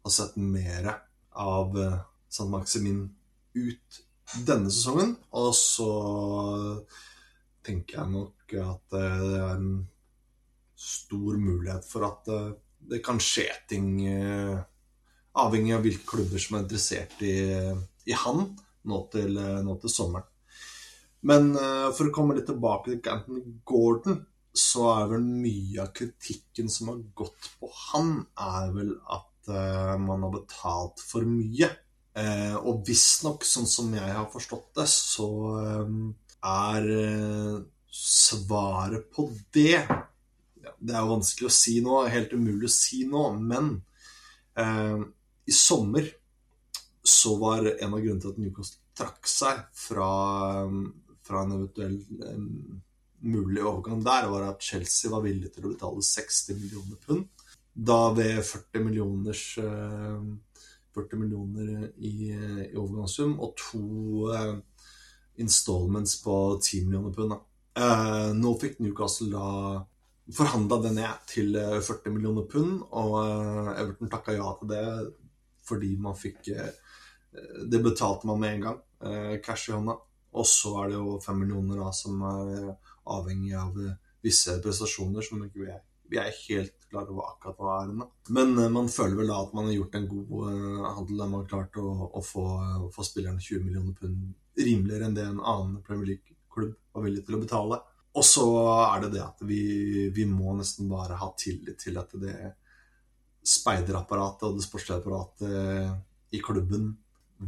ha 0.04 0.12
sett 0.12 0.36
mer 0.38 0.92
av 1.40 1.78
eh, 1.80 2.02
St. 2.30 2.46
Maximin 2.52 3.08
ut 3.56 4.00
denne 4.46 4.70
sesongen. 4.70 5.16
Og 5.40 5.50
så 5.58 5.90
tenker 7.66 8.00
jeg 8.00 8.12
nok 8.12 8.56
at 8.60 8.98
eh, 8.98 9.24
det 9.24 9.40
er 9.40 9.56
en 9.56 9.72
stor 10.84 11.40
mulighet 11.40 11.88
for 11.88 12.08
at 12.10 12.30
eh, 12.34 12.52
det 12.92 13.00
kan 13.06 13.22
skje 13.24 13.48
ting 13.70 13.90
eh, 14.10 14.58
avhengig 15.40 15.74
av 15.76 15.86
hvilke 15.86 16.08
klubber 16.10 16.42
som 16.42 16.58
er 16.58 16.66
interessert 16.66 17.24
i, 17.26 17.38
i 18.06 18.18
han 18.26 18.46
nå 18.84 19.00
til, 19.14 19.40
nå 19.64 19.78
til, 19.80 19.90
sommeren. 19.90 20.28
Men 21.24 21.54
for 21.96 22.10
å 22.10 22.12
komme 22.14 22.36
litt 22.36 22.50
tilbake 22.50 22.92
til 22.92 23.00
Ganton 23.02 23.54
Gordon, 23.66 24.18
så 24.52 24.90
er 24.92 25.08
vel 25.14 25.24
mye 25.24 25.80
av 25.86 25.94
kritikken 25.96 26.68
som 26.70 26.92
har 26.92 27.00
gått 27.16 27.48
på 27.62 27.70
han, 27.88 28.12
er 28.36 28.74
vel 28.76 28.92
at 29.08 29.54
man 30.04 30.28
har 30.28 30.34
betalt 30.36 31.00
for 31.00 31.24
mye. 31.26 31.72
og 32.60 32.84
visstnok, 32.86 33.48
sånn 33.48 33.72
som 33.72 33.96
jeg 33.96 34.18
har 34.20 34.28
forstått 34.36 34.68
det, 34.82 34.90
så 34.92 35.30
er 36.44 36.90
eh, 36.98 37.58
svaret 37.94 39.10
på 39.14 39.28
det 39.54 39.78
Det 40.80 40.94
er 40.94 41.00
jo 41.00 41.14
vanskelig 41.14 41.50
å 41.50 41.56
si 41.56 41.78
nå, 41.84 42.04
helt 42.12 42.34
umulig 42.34 42.68
å 42.68 42.74
si 42.74 43.04
nå, 43.08 43.24
men 43.40 43.76
eh, 44.60 45.04
i 45.46 45.56
sommer 45.56 46.08
så 47.04 47.36
var 47.40 47.68
en 47.74 47.94
av 47.94 48.00
grunnene 48.00 48.24
til 48.24 48.32
at 48.32 48.40
Newcastle 48.40 48.80
trakk 48.96 49.28
seg 49.28 49.62
fra, 49.76 50.10
fra 51.26 51.44
en 51.44 51.56
eventuell 51.58 51.98
eh, 52.00 52.42
mulig 53.24 53.64
overgang 53.64 54.04
der, 54.04 54.28
var 54.32 54.50
at 54.50 54.64
Chelsea 54.64 55.12
var 55.12 55.24
villig 55.26 55.52
til 55.54 55.68
å 55.68 55.74
betale 55.74 56.04
60 56.04 56.60
millioner 56.60 57.00
pund. 57.06 57.48
Da 57.74 58.12
ved 58.14 58.44
40 58.46 58.84
millioners 58.86 59.46
eh, 59.64 60.28
40 60.94 61.18
millioner 61.18 61.88
i, 61.98 62.30
i 62.30 62.78
overgangssum 62.78 63.40
og 63.42 63.56
to 63.58 64.30
uh, 64.30 64.60
installments 65.36 66.24
på 66.24 66.60
10 66.62 66.86
millioner 66.86 67.14
pund. 67.14 67.34
Uh, 67.80 68.30
nå 68.38 68.54
fikk 68.62 68.80
Newcastle 68.84 69.32
da 69.34 69.48
forhandla 70.34 70.78
det 70.86 70.94
ned 70.96 71.24
til 71.28 71.56
40 71.58 71.96
eh, 71.98 72.14
millioner 72.14 72.46
pund, 72.50 72.84
og 72.94 73.16
uh, 73.18 73.74
Everton 73.74 74.12
takka 74.12 74.36
ja 74.38 74.52
til 74.60 74.72
det 74.72 74.86
fordi 75.64 75.94
man 76.00 76.16
fikk 76.20 76.52
uh, 76.54 76.70
Det 77.66 77.80
betalte 77.82 78.28
man 78.30 78.40
med 78.40 78.52
en 78.54 78.66
gang, 78.68 78.82
cash 79.42 79.72
i 79.72 79.74
hånda. 79.74 79.96
Og 80.38 80.46
så 80.46 80.70
er 80.84 80.92
det 80.92 81.00
jo 81.00 81.16
5 81.18 81.40
millioner 81.42 81.80
da, 81.82 81.88
som 81.98 82.22
er 82.30 82.68
avhengig 83.10 83.56
av 83.58 83.80
visse 84.22 84.54
prestasjoner 84.62 85.26
som 85.26 85.42
ikke 85.42 85.64
vi 85.64 85.72
er, 85.74 85.80
vi 86.14 86.20
er 86.22 86.30
helt 86.30 86.86
klar 86.92 87.10
over 87.10 87.32
akkurat 87.32 87.58
hva 87.58 87.80
er 87.80 87.90
ennå. 87.90 88.08
Men 88.38 88.54
man 88.76 88.92
føler 88.94 89.18
vel 89.18 89.34
da 89.34 89.40
at 89.42 89.58
man 89.58 89.66
har 89.66 89.74
gjort 89.80 89.98
en 89.98 90.08
god 90.12 90.46
handel 91.00 91.24
man 91.24 91.36
har 91.40 91.50
klart 91.56 91.82
å, 91.82 91.90
å 92.14 92.22
få, 92.22 92.46
få 92.94 93.08
spillerne 93.10 93.42
20 93.42 93.66
millioner 93.66 93.98
pund 93.98 94.30
rimeligere 94.58 95.10
enn 95.10 95.18
det 95.18 95.26
en 95.26 95.42
annen 95.42 95.82
Premier 95.86 96.14
League-klubb 96.14 96.76
var 96.94 97.06
villig 97.06 97.24
til 97.26 97.38
å 97.38 97.42
betale. 97.42 97.80
Og 98.14 98.26
så 98.28 98.46
er 98.86 99.06
det 99.06 99.14
det 99.16 99.24
at 99.26 99.40
vi, 99.50 99.64
vi, 100.14 100.26
må 100.30 100.54
nesten 100.58 100.90
bare 100.92 101.18
ha 101.18 101.32
tillit 101.38 101.80
til 101.82 101.98
at 101.98 102.14
det 102.22 102.36
speiderapparatet 103.44 104.46
og 104.48 104.60
det 104.60 104.66
sportslige 104.66 105.02
apparatet 105.02 106.36
i 106.38 106.42
klubben 106.44 106.92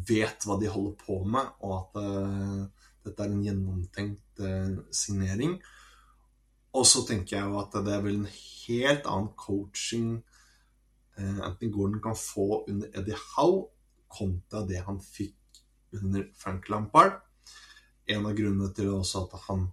vet 0.10 0.44
hva 0.46 0.58
de 0.60 0.72
holder 0.72 0.96
på 1.00 1.20
med, 1.30 1.54
og 1.64 1.76
at 1.78 2.00
uh, 2.02 2.88
dette 3.06 3.24
er 3.24 3.32
en 3.32 3.46
gjennomtenkt 3.46 4.42
uh, 4.44 4.82
signering. 4.92 5.56
Og 6.76 6.84
så 6.90 7.06
tenker 7.08 7.38
jeg 7.38 7.48
jo 7.48 7.62
at 7.62 7.78
det 7.86 7.94
er 7.94 8.04
vel 8.04 8.20
en 8.20 8.34
helt 8.34 9.08
annen 9.08 9.32
coaching 9.40 10.18
uh, 11.20 11.40
Anthony 11.46 11.72
Gordon 11.72 12.02
kan 12.04 12.18
få 12.20 12.66
under 12.66 12.90
Eddie 12.92 13.22
Howe, 13.36 13.70
kontra 14.16 14.66
det 14.68 14.84
han 14.86 15.00
fikk 15.02 15.38
under 16.02 16.28
Frank 16.38 16.70
Lampard. 16.70 17.20
En 18.08 18.26
av 18.28 18.36
grunnene 18.38 18.72
til 18.76 18.94
også 18.94 19.26
at 19.26 19.36
han 19.48 19.68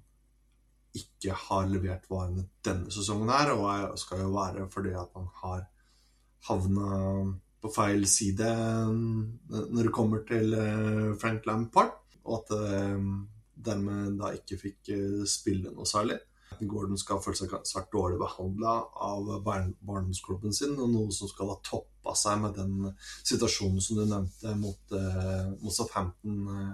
ikke 0.97 1.37
har 1.47 1.68
levert 1.70 2.09
varene 2.11 2.47
denne 2.64 2.93
sesongen 2.93 3.31
her, 3.33 3.55
og 3.55 3.99
skal 4.01 4.25
jo 4.27 4.33
være 4.35 4.66
fordi 4.73 4.93
at 4.99 5.14
han 5.16 5.29
har 5.41 5.64
havna 6.49 6.99
på 7.62 7.70
feil 7.70 8.05
side 8.11 8.49
når 8.91 9.87
det 9.87 9.95
kommer 9.95 10.25
til 10.29 10.55
eh, 10.59 11.12
Frank 11.20 11.47
Lampard, 11.47 11.95
og 12.25 12.41
at 12.41 12.55
eh, 12.59 13.07
dermed 13.68 14.18
da 14.18 14.33
ikke 14.37 14.59
fikk 14.59 14.93
eh, 14.95 15.23
spille 15.31 15.70
noe 15.70 15.87
særlig. 15.89 16.18
Gordon 16.61 16.98
skal 17.00 17.20
føle 17.22 17.38
seg 17.38 17.53
svært 17.68 17.90
dårlig 17.92 18.18
behandla 18.20 18.74
av 19.07 19.28
barndomsklubben 19.44 20.55
sin, 20.57 20.76
og 20.78 20.90
noe 20.92 21.12
som 21.14 21.30
skal 21.30 21.53
ha 21.53 21.59
toppa 21.66 22.14
seg 22.18 22.40
med 22.42 22.57
den 22.59 22.88
situasjonen 23.24 23.82
som 23.84 24.00
du 24.00 24.07
nevnte 24.07 24.55
mot, 24.59 24.94
uh, 24.94 25.53
mot 25.62 25.74
Southampton 25.74 26.40
uh, 26.48 26.72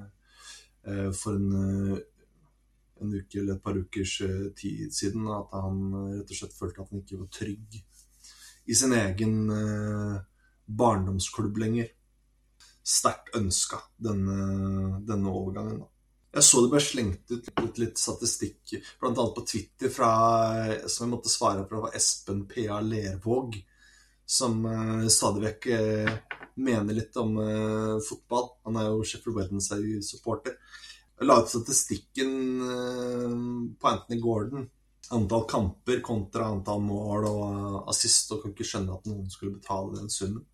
eh, 0.88 1.10
for 1.16 1.36
en, 1.36 1.98
en 3.02 3.12
uke 3.14 3.40
eller 3.40 3.56
et 3.56 3.64
par 3.64 3.76
ukers 3.78 4.16
tid 4.58 4.94
siden 4.94 5.28
at 5.32 5.52
han 5.54 5.84
rett 6.16 6.32
og 6.32 6.40
slett 6.40 6.56
følte 6.56 6.82
at 6.82 6.90
han 6.92 7.04
ikke 7.04 7.20
var 7.20 7.30
trygg 7.38 7.78
i 8.68 8.76
sin 8.76 8.92
egen 8.92 9.36
barndomsklubb 10.68 11.60
lenger. 11.62 11.92
Sterkt 12.88 13.34
ønska, 13.36 13.80
denne, 14.00 14.98
denne 15.08 15.32
overgangen. 15.32 15.84
da. 15.84 15.97
Jeg 16.38 16.46
så 16.46 16.60
det 16.62 16.70
ble 16.70 16.80
slengt 16.82 17.32
ut 17.32 17.48
litt, 17.48 17.78
litt 17.82 17.98
statistikk, 17.98 18.76
bl.a. 19.00 19.10
på 19.34 19.42
Twitter, 19.42 19.90
fra, 19.90 20.10
som 20.86 21.08
jeg 21.08 21.10
måtte 21.10 21.32
svare 21.32 21.64
på, 21.66 21.80
var 21.82 21.96
Espen 21.98 22.44
P.A. 22.46 22.76
Lervåg, 22.84 23.56
som 24.22 24.60
uh, 24.62 25.08
stadig 25.10 25.42
vekk 25.42 25.66
uh, 25.72 26.12
mener 26.62 26.94
litt 26.94 27.18
om 27.18 27.34
uh, 27.42 27.96
fotball. 28.06 28.52
Han 28.68 28.78
er 28.78 28.86
jo 28.86 29.02
Sheffield 29.02 29.40
Wednesday-supporter. 29.40 30.54
Jeg 31.18 31.26
la 31.26 31.40
ut 31.42 31.50
statistikken 31.50 32.30
på 33.74 33.88
Anthony 33.90 34.20
Gordon. 34.22 34.68
Antall 35.16 35.42
kamper 35.50 35.98
kontra 36.06 36.52
antall 36.52 36.84
mål 36.86 37.26
og 37.32 37.90
assist, 37.90 38.30
og 38.30 38.44
kan 38.44 38.54
ikke 38.54 38.68
skjønne 38.68 38.94
at 38.94 39.10
noen 39.10 39.26
skulle 39.32 39.56
betale 39.58 39.98
den 39.98 40.12
summen. 40.14 40.46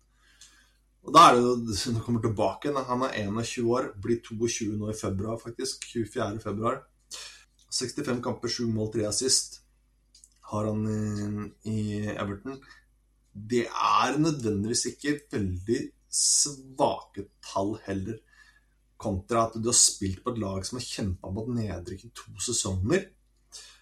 Og 1.05 1.13
da 1.13 1.27
er 1.27 1.35
det 1.35 1.43
jo, 1.43 1.91
Når 1.93 2.01
kommer 2.05 2.21
tilbake 2.21 2.73
Han 2.73 3.03
er 3.05 3.29
21 3.29 3.69
år, 3.69 3.91
blir 4.01 4.21
22 4.25 4.77
nå 4.77 4.89
i 4.89 4.97
februar, 4.97 5.37
faktisk. 5.37 5.85
24. 5.93 6.39
februar. 6.41 6.81
65 7.71 8.23
kamper, 8.23 8.47
7 8.47 8.67
mål, 8.71 8.91
3 8.93 9.07
assist 9.07 9.61
har 10.51 10.67
han 10.69 10.85
i, 11.65 11.71
i 11.71 11.79
Everton. 12.13 12.59
Det 13.33 13.65
er 13.67 14.17
nødvendigvis 14.21 14.85
ikke 14.91 15.17
veldig 15.31 15.81
svake 16.15 17.27
tall 17.43 17.75
heller, 17.87 18.21
kontra 19.01 19.47
at 19.49 19.57
du 19.59 19.67
har 19.67 19.77
spilt 19.77 20.21
på 20.23 20.31
et 20.31 20.39
lag 20.39 20.63
som 20.65 20.79
har 20.79 20.85
kjempa 20.87 21.31
mot 21.33 21.49
nedrykk 21.51 22.05
i 22.07 22.13
to 22.15 22.35
sesonger. 22.45 23.09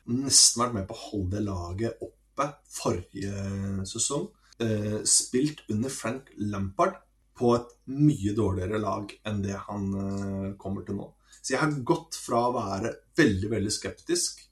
Nesten 0.10 0.64
vært 0.64 0.78
med 0.80 0.88
på 0.90 0.96
å 0.96 1.04
holde 1.04 1.36
det 1.36 1.44
laget 1.46 2.02
oppe 2.04 2.48
forrige 2.74 3.86
sesong. 3.88 4.32
Eh, 4.64 5.02
spilt 5.06 5.64
under 5.74 5.94
Frank 5.94 6.32
Lampard 6.40 6.98
på 7.38 7.54
et 7.56 7.70
mye 7.90 8.34
dårligere 8.38 8.80
lag 8.82 9.14
enn 9.28 9.42
det 9.44 9.58
han 9.68 9.86
uh, 9.94 10.56
kommer 10.60 10.86
til 10.86 11.00
nå. 11.00 11.10
Så 11.42 11.56
jeg 11.56 11.62
har 11.64 11.76
gått 11.86 12.18
fra 12.20 12.48
å 12.48 12.56
være 12.56 12.94
veldig, 13.18 13.50
veldig 13.56 13.74
skeptisk 13.74 14.44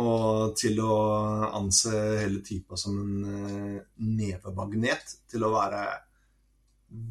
og 0.00 0.54
til 0.56 0.78
å 0.80 0.94
anse 1.52 1.92
hele 1.92 2.40
typa 2.44 2.78
som 2.80 2.96
en 3.02 3.26
uh, 3.28 3.80
nevemagnet, 4.02 5.16
til 5.30 5.44
å 5.46 5.52
være 5.54 5.82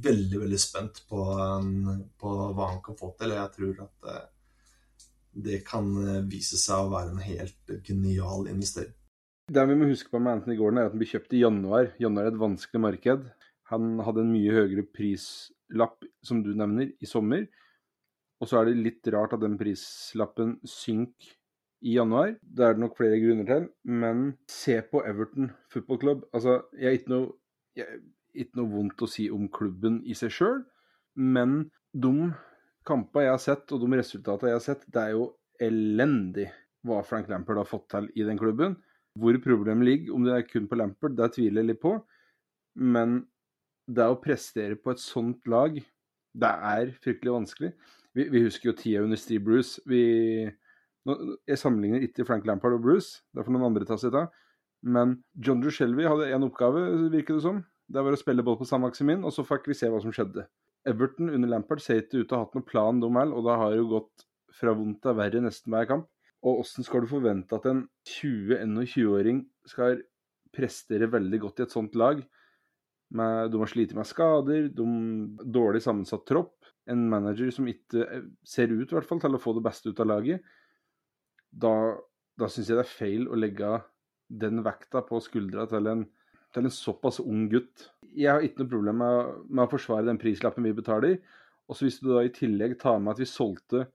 veldig, 0.06 0.40
veldig 0.44 0.62
spent 0.62 1.04
på, 1.10 1.24
um, 1.40 2.08
på, 2.20 2.32
hva 2.58 2.72
han 2.74 2.82
kan 2.86 2.98
få 2.98 3.14
til. 3.20 3.36
Jeg 3.38 3.56
tror 3.56 3.84
at 3.88 4.10
det 5.32 5.62
kan 5.64 5.88
vise 6.28 6.60
seg 6.60 6.84
å 6.84 6.92
være 6.92 7.14
en 7.14 7.22
helt 7.24 7.78
genial 7.88 8.50
investering. 8.52 8.98
Det 9.52 9.64
vi 9.68 9.76
må 9.76 9.88
huske 9.90 10.12
på 10.12 10.20
med 10.22 10.38
Anthony 10.38 10.56
Gordon, 10.60 10.80
er 10.80 10.90
at 10.90 10.94
han 10.94 11.02
blir 11.02 11.10
kjøpt 11.12 11.34
i 11.36 11.42
januar. 11.42 11.90
Januar 12.00 12.28
er 12.28 12.34
et 12.34 12.40
vanskelig 12.40 12.82
marked. 12.86 13.26
Han 13.72 14.00
hadde 14.04 14.26
en 14.26 14.32
mye 14.34 14.54
høyere 14.56 14.86
prislapp, 14.92 16.04
som 16.26 16.44
du 16.44 16.54
nevner, 16.58 16.92
i 17.00 17.10
sommer. 17.10 17.48
Og 18.42 18.50
så 18.50 18.60
er 18.60 18.70
det 18.70 18.82
litt 18.82 19.08
rart 19.14 19.36
at 19.36 19.44
den 19.44 19.58
prislappen 19.60 20.58
synker 20.68 21.36
i 21.82 21.96
januar. 21.98 22.36
Det 22.42 22.66
er 22.66 22.76
det 22.76 22.84
nok 22.84 22.98
flere 22.98 23.20
grunner 23.22 23.48
til, 23.50 23.68
men 23.90 24.26
se 24.50 24.78
på 24.92 25.04
Everton 25.08 25.52
Football 25.74 26.02
Club. 26.02 26.26
Altså, 26.34 26.60
jeg 26.78 26.90
har 26.90 27.00
ikke 27.00 27.14
noe, 27.14 27.30
jeg, 27.78 28.02
ikke 28.34 28.62
noe 28.62 28.74
vondt 28.74 29.06
å 29.06 29.10
si 29.10 29.28
om 29.34 29.48
klubben 29.54 30.02
i 30.06 30.18
seg 30.18 30.34
sjøl, 30.36 30.62
men 31.18 31.64
de 31.92 32.32
kampene 32.88 33.28
jeg 33.28 33.36
har 33.36 33.44
sett, 33.44 33.74
og 33.74 33.84
de 33.84 34.00
resultatene 34.00 34.54
jeg 34.54 34.60
har 34.60 34.66
sett, 34.66 34.86
det 34.90 35.02
er 35.02 35.16
jo 35.16 35.28
elendig 35.62 36.48
hva 36.88 37.02
Frank 37.06 37.30
Lampard 37.30 37.62
har 37.62 37.70
fått 37.70 37.92
til 37.94 38.10
i 38.18 38.26
den 38.26 38.40
klubben. 38.42 38.80
Hvor 39.20 39.38
problemet 39.44 39.86
ligger, 39.86 40.16
om 40.16 40.26
det 40.26 40.34
er 40.34 40.48
kun 40.48 40.70
på 40.72 40.80
Lampard, 40.80 41.18
det 41.18 41.34
tviler 41.36 41.62
jeg 41.62 41.74
litt 41.74 41.82
på. 41.84 41.98
Men 42.80 43.20
det 43.96 44.08
å 44.08 44.20
prestere 44.22 44.78
på 44.80 44.94
et 44.94 45.02
sånt 45.04 45.48
lag, 45.52 45.78
det 46.32 46.52
er 46.72 46.94
fryktelig 47.04 47.34
vanskelig. 47.36 47.72
Vi, 48.16 48.28
vi 48.32 48.44
husker 48.46 48.72
jo 48.72 48.78
tida 48.78 49.04
under 49.06 49.20
Steve 49.20 49.44
Bruce. 49.44 49.82
Vi, 49.88 50.04
nå, 51.08 51.18
jeg 51.48 51.60
sammenligner 51.60 52.06
ikke 52.06 52.26
Frank 52.28 52.48
Lampard 52.48 52.78
og 52.78 52.86
Bruce, 52.86 53.22
det 53.36 53.46
får 53.46 53.56
noen 53.56 53.70
andre 53.72 53.88
ta 53.88 53.98
seg 54.00 54.16
av. 54.18 54.32
Men 54.82 55.20
John 55.38 55.62
Drew 55.62 55.74
Shelby 55.74 56.08
hadde 56.10 56.32
én 56.34 56.48
oppgave, 56.48 56.82
virker 57.14 57.38
det 57.38 57.46
som. 57.46 57.62
Det 57.92 58.02
var 58.02 58.16
å 58.16 58.20
spille 58.20 58.44
ball 58.46 58.58
på 58.58 58.68
San 58.68 58.82
Maximin, 58.84 59.26
og 59.28 59.36
så 59.36 59.46
fikk 59.46 59.70
vi 59.70 59.78
se 59.78 59.90
hva 59.92 60.00
som 60.02 60.14
skjedde. 60.16 60.48
Everton 60.88 61.30
under 61.30 61.52
Lampard 61.52 61.84
ser 61.84 62.02
ikke 62.02 62.24
ut 62.24 62.30
til 62.30 62.36
å 62.36 62.40
ha 62.40 62.46
hatt 62.48 62.56
noen 62.58 62.68
plan, 62.68 63.02
de 63.02 63.10
heller, 63.14 63.36
og 63.38 63.46
da 63.46 63.58
har 63.60 63.74
det 63.74 63.82
jo 63.82 63.90
gått 63.92 64.26
fra 64.58 64.74
vondt 64.76 65.02
til 65.04 65.18
verre 65.20 65.44
nesten 65.44 65.74
hver 65.74 65.90
kamp. 65.90 66.08
Og 66.42 66.64
åssen 66.64 66.86
skal 66.86 67.04
du 67.04 67.12
forvente 67.12 67.54
at 67.54 67.68
en 67.70 67.84
20-21-åring 68.10 69.44
skal 69.70 70.02
prestere 70.56 71.10
veldig 71.12 71.40
godt 71.44 71.62
i 71.62 71.66
et 71.68 71.76
sånt 71.76 71.98
lag? 72.00 72.24
Med, 73.12 73.52
de 73.52 73.60
har 73.60 73.68
slitt 73.68 73.92
med 73.98 74.08
skader, 74.08 74.70
de, 74.72 74.86
dårlig 75.52 75.82
sammensatt 75.84 76.24
tropp. 76.30 76.56
En 76.90 77.04
manager 77.12 77.52
som 77.54 77.68
ikke 77.68 78.06
eh, 78.06 78.28
ser 78.48 78.72
ut 78.72 78.94
fall 79.08 79.20
til 79.22 79.36
å 79.36 79.42
få 79.42 79.54
det 79.58 79.66
beste 79.66 79.92
ut 79.92 80.00
av 80.00 80.08
laget. 80.14 80.46
Da, 81.52 81.74
da 82.40 82.48
syns 82.48 82.72
jeg 82.72 82.80
det 82.80 82.86
er 82.86 82.94
feil 82.94 83.28
å 83.28 83.40
legge 83.40 83.82
den 84.32 84.64
vekta 84.64 85.04
på 85.04 85.20
skuldra 85.24 85.68
til 85.70 85.90
en, 85.92 86.06
til 86.56 86.68
en 86.68 86.74
såpass 86.74 87.20
ung 87.24 87.50
gutt. 87.52 87.90
Jeg 88.16 88.32
har 88.32 88.46
ikke 88.46 88.64
noe 88.64 88.72
problem 88.72 89.02
med, 89.04 89.34
med, 89.50 89.66
å 89.66 89.72
forsvare 89.74 90.08
den 90.08 90.22
prislappen 90.22 90.66
vi 90.68 90.76
betaler. 90.78 91.20
Og 91.68 91.78
så 91.78 91.88
hvis 91.88 92.00
du 92.00 92.10
da 92.14 92.24
i 92.24 92.34
tillegg 92.34 92.78
tar 92.80 93.00
med 93.00 93.16
at 93.16 93.22
vi 93.22 93.28
solgte, 93.30 93.86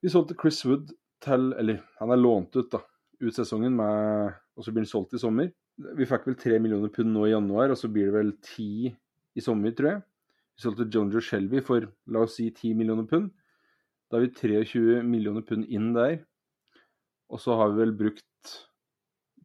vi 0.00 0.12
solgte 0.12 0.36
Chris 0.40 0.62
Wood 0.64 0.92
til 1.24 1.48
Eller 1.58 1.80
han 1.98 2.12
er 2.14 2.20
lånt 2.20 2.54
ut 2.54 2.68
da, 2.70 2.78
ut 3.18 3.34
sesongen, 3.34 3.74
med, 3.74 4.36
og 4.54 4.62
så 4.62 4.70
blir 4.70 4.84
han 4.84 4.92
solgt 4.92 5.16
i 5.18 5.18
sommer. 5.18 5.48
Vi 5.78 6.06
fikk 6.10 6.26
vel 6.26 6.38
tre 6.38 6.58
millioner 6.58 6.90
pund 6.90 7.12
nå 7.14 7.26
i 7.28 7.32
januar, 7.32 7.70
og 7.70 7.78
så 7.78 7.90
blir 7.92 8.08
det 8.08 8.16
vel 8.16 8.32
ti 8.42 8.88
i 9.38 9.44
sommer, 9.44 9.74
tror 9.76 9.92
jeg. 9.92 10.00
Vi 10.58 10.64
solgte 10.64 10.88
John 10.90 11.12
Joe 11.14 11.22
Shelby 11.22 11.60
for 11.62 11.86
la 12.10 12.24
oss 12.26 12.38
si 12.40 12.48
10 12.50 12.74
millioner 12.80 13.06
pund. 13.06 13.30
Da 14.10 14.18
har 14.18 14.24
vi 14.24 14.32
23 14.34 15.04
millioner 15.06 15.44
pund 15.46 15.68
inn 15.70 15.92
der. 15.94 16.16
Og 17.30 17.38
så 17.42 17.54
har 17.60 17.70
vi 17.70 17.84
vel 17.84 17.94
brukt 17.94 18.54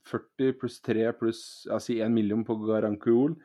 40 0.10 0.56
pluss 0.60 0.80
3 0.84 1.12
pluss 1.20 1.42
ja, 1.70 1.78
si 1.84 2.00
1 2.02 2.12
million 2.16 2.44
på 2.48 2.56
Garancuol. 2.64 3.36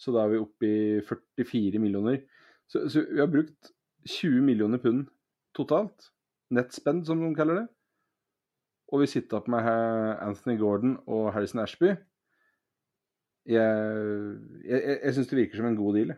Så 0.00 0.14
da 0.14 0.24
er 0.24 0.32
vi 0.32 0.40
oppe 0.40 0.70
i 0.70 0.78
44 1.04 1.82
millioner. 1.82 2.22
Så, 2.70 2.86
så, 2.88 3.04
vi 3.04 3.20
har 3.20 3.28
brukt 3.30 3.72
20 4.08 4.40
millioner 4.46 4.80
pund 4.80 5.10
totalt. 5.56 6.08
Nettspend, 6.54 7.04
som 7.06 7.20
de 7.20 7.34
kaller 7.36 7.60
det. 7.60 7.66
Og 8.90 9.04
vi 9.04 9.10
sitter 9.10 9.38
opp 9.38 9.50
med 9.50 9.66
Anthony 10.24 10.56
Gordon 10.58 10.96
og 11.06 11.34
Harrison 11.34 11.60
Ashby. 11.62 11.92
Jeg, 13.48 14.36
jeg, 14.66 14.98
jeg 15.00 15.14
syns 15.16 15.30
det 15.30 15.38
virker 15.38 15.60
som 15.60 15.70
en 15.70 15.78
god 15.78 15.96
deal. 15.96 16.12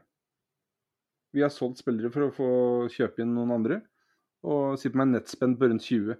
Vi 1.32 1.44
har 1.44 1.52
solgt 1.52 1.80
spillere 1.80 2.10
for 2.12 2.26
å 2.26 2.34
få 2.34 2.50
kjøpe 2.92 3.22
inn 3.24 3.32
noen 3.36 3.54
andre, 3.54 3.80
og 4.44 4.76
sitter 4.80 4.98
med 4.98 5.08
en 5.08 5.16
nettspenn 5.16 5.56
på 5.56 5.70
rundt 5.70 5.86
20. 5.86 6.18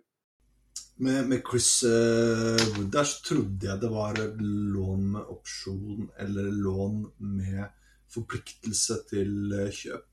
Med, 1.03 1.19
med 1.29 1.43
Chris 1.45 1.83
uh, 1.89 2.61
Wood 2.77 2.93
der 2.95 3.09
så 3.09 3.19
trodde 3.27 3.67
jeg 3.67 3.81
det 3.83 3.91
var 3.91 4.21
lån 4.39 5.05
med 5.17 5.33
opsjon 5.35 6.07
eller 6.23 6.49
lån 6.53 7.03
med 7.41 7.65
forpliktelse 8.13 9.03
til 9.11 9.35
uh, 9.57 9.69
kjøp. 9.73 10.07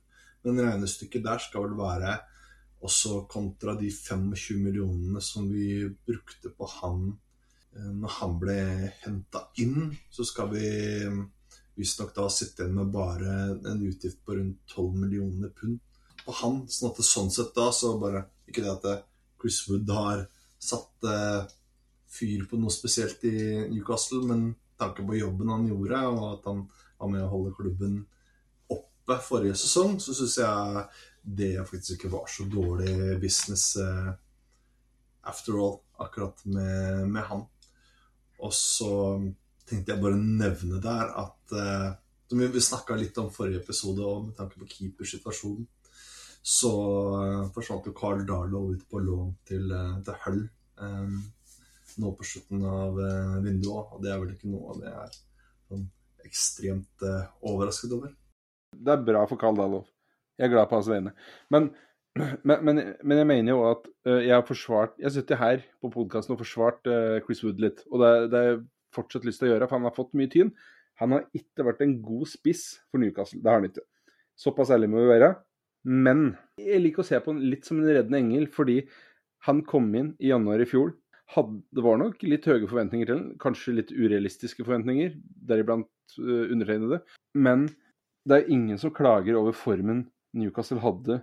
Men 0.48 0.62
regnestykket 0.66 1.24
der 1.24 1.42
skal 1.44 1.68
vel 1.68 1.78
være 1.80 2.18
også 2.88 3.26
kontra 3.32 3.76
de 3.80 3.92
25 3.92 4.60
millionene 4.64 5.22
som 5.24 5.48
vi 5.52 5.84
brukte 6.08 6.52
på 6.56 6.68
han 6.80 7.10
Eh, 7.12 7.29
når 7.76 8.16
han 8.20 8.40
ble 8.42 8.58
henta 9.04 9.44
inn, 9.62 9.92
så 10.12 10.26
skal 10.26 10.50
vi 10.54 10.70
mm, 11.06 11.20
visstnok 11.80 12.12
da 12.16 12.26
sitte 12.34 12.66
igjen 12.66 12.76
med 12.76 12.92
bare 12.94 13.36
en 13.70 13.86
utgift 13.88 14.24
på 14.26 14.36
rundt 14.36 14.60
12 14.74 14.98
millioner 15.04 15.54
pund 15.56 15.80
på 16.26 16.36
han. 16.42 16.64
Sånn 16.68 16.92
at 16.92 17.00
det 17.00 17.08
sånn 17.08 17.32
sett 17.34 17.56
da 17.56 17.70
så 17.76 17.96
bare 18.02 18.28
Ikke 18.50 18.64
det 18.66 18.72
at 18.72 18.86
eh, 18.90 19.02
Chris 19.40 19.62
Wood 19.70 19.92
har 19.94 20.24
satt 20.60 21.06
eh, 21.08 21.44
fyr 22.10 22.48
på 22.50 22.58
noe 22.58 22.74
spesielt 22.74 23.22
i 23.30 23.36
Newcastle, 23.70 24.24
men 24.26 24.48
tanken 24.80 25.06
på 25.08 25.20
jobben 25.20 25.52
han 25.54 25.68
gjorde, 25.70 26.00
og 26.10 26.24
at 26.32 26.48
han 26.50 26.64
var 26.98 27.12
med 27.14 27.26
å 27.28 27.30
holde 27.30 27.54
klubben 27.54 28.00
oppe 28.74 29.20
forrige 29.22 29.60
sesong, 29.62 30.00
så 30.02 30.16
syns 30.18 30.40
jeg 30.42 30.88
det 31.22 31.52
faktisk 31.62 32.00
ikke 32.00 32.12
var 32.16 32.26
så 32.32 32.48
dårlig 32.50 33.20
business 33.22 33.76
eh, 33.78 34.10
after 35.30 35.62
all, 35.62 35.78
akkurat 36.02 36.42
med, 36.50 37.06
med 37.14 37.24
han. 37.30 37.46
Og 38.46 38.54
så 38.56 38.92
tenkte 39.70 39.94
jeg 39.94 40.02
bare 40.02 40.20
nevne 40.20 40.80
der 40.84 41.12
at 41.24 41.56
eh, 41.56 41.90
vi 42.30 42.62
snakka 42.62 42.98
litt 42.98 43.18
om 43.22 43.32
forrige 43.34 43.64
episode, 43.64 44.06
og 44.06 44.30
med 44.30 44.38
tanke 44.38 44.62
på 44.62 44.70
keepersituasjonen, 44.70 45.68
så 46.46 46.72
eh, 47.20 47.50
forsvant 47.56 47.90
jo 47.90 47.96
Carl 47.98 48.24
Darlow 48.28 48.72
ut 48.74 48.86
på 48.90 49.02
lån 49.04 49.36
til, 49.50 49.70
eh, 49.76 50.00
til 50.06 50.20
Hull 50.26 50.42
eh, 50.46 51.20
nå 52.00 52.14
på 52.16 52.28
slutten 52.28 52.64
av 52.66 53.00
eh, 53.04 53.36
vinduet. 53.46 53.94
Og 53.94 54.04
det 54.04 54.14
er 54.14 54.22
vel 54.22 54.34
ikke 54.36 54.52
noe 54.54 54.74
av 54.74 54.82
det 54.82 54.90
jeg 54.90 55.04
er 55.04 55.20
sånn 55.70 55.86
ekstremt 56.30 57.06
eh, 57.08 57.30
overrasket 57.50 57.96
over. 57.98 58.16
Det 58.76 58.94
er 58.94 59.06
bra 59.06 59.26
for 59.30 59.42
Carl 59.42 59.58
Darlow. 59.58 59.86
Jeg 60.40 60.48
er 60.48 60.54
glad 60.54 60.70
på 60.70 60.78
hans 60.80 60.88
vegne. 60.88 61.12
Men 61.52 61.72
Men, 62.20 62.64
men, 62.66 62.82
men, 63.04 63.22
jeg 63.22 63.28
mener 63.30 63.54
jo 63.54 63.62
at 63.70 63.86
uh, 64.08 64.20
jeg 64.20 64.34
har 64.34 64.46
forsvart 64.48 64.98
Jeg 65.00 65.14
sitter 65.16 65.40
her 65.40 65.62
på 65.80 65.92
podkasten 65.94 66.36
og 66.36 66.42
forsvart 66.42 66.90
uh, 66.90 67.20
Chris 67.26 67.44
Wood 67.46 67.62
litt. 67.64 67.84
Og 67.90 68.04
det, 68.04 68.12
det 68.32 68.42
har 68.42 68.50
jeg 68.52 68.64
fortsatt 68.96 69.28
lyst 69.28 69.42
til 69.42 69.50
å 69.50 69.54
gjøre, 69.54 69.70
for 69.70 69.80
han 69.80 69.88
har 69.88 69.96
fått 69.96 70.16
mye 70.18 70.32
tyn. 70.32 70.52
Han 71.00 71.16
har 71.16 71.28
ikke 71.38 71.68
vært 71.68 71.84
en 71.86 71.96
god 72.04 72.28
spiss 72.28 72.64
for 72.90 73.02
Newcastle. 73.02 73.40
Det 73.44 73.52
har 73.52 73.62
han 73.62 73.70
ikke. 73.70 73.86
Såpass 74.40 74.74
ærlig 74.76 74.90
må 74.92 75.04
vi 75.04 75.12
være. 75.14 75.34
Men 75.88 76.34
jeg 76.60 76.82
liker 76.84 77.04
å 77.04 77.08
se 77.08 77.20
på 77.24 77.32
han 77.32 77.44
litt 77.52 77.68
som 77.68 77.80
en 77.80 77.88
reddende 77.88 78.20
engel, 78.20 78.50
fordi 78.52 78.82
han 79.48 79.62
kom 79.68 79.88
inn 79.96 80.12
i 80.20 80.34
januar 80.34 80.60
i 80.60 80.68
fjor. 80.68 80.92
Hadde, 81.36 81.62
det 81.76 81.86
var 81.86 82.00
nok 82.02 82.24
litt 82.26 82.48
høye 82.50 82.68
forventninger 82.68 83.08
til 83.08 83.16
han, 83.16 83.28
kanskje 83.40 83.78
litt 83.78 83.94
urealistiske 83.94 84.66
forventninger, 84.66 85.14
deriblant 85.48 85.88
uh, 86.18 86.50
undertegnede. 86.50 87.04
Men 87.38 87.68
det 88.28 88.40
er 88.40 88.52
ingen 88.52 88.82
som 88.82 88.94
klager 88.96 89.38
over 89.40 89.56
formen 89.56 90.08
Newcastle 90.36 90.82
hadde 90.84 91.22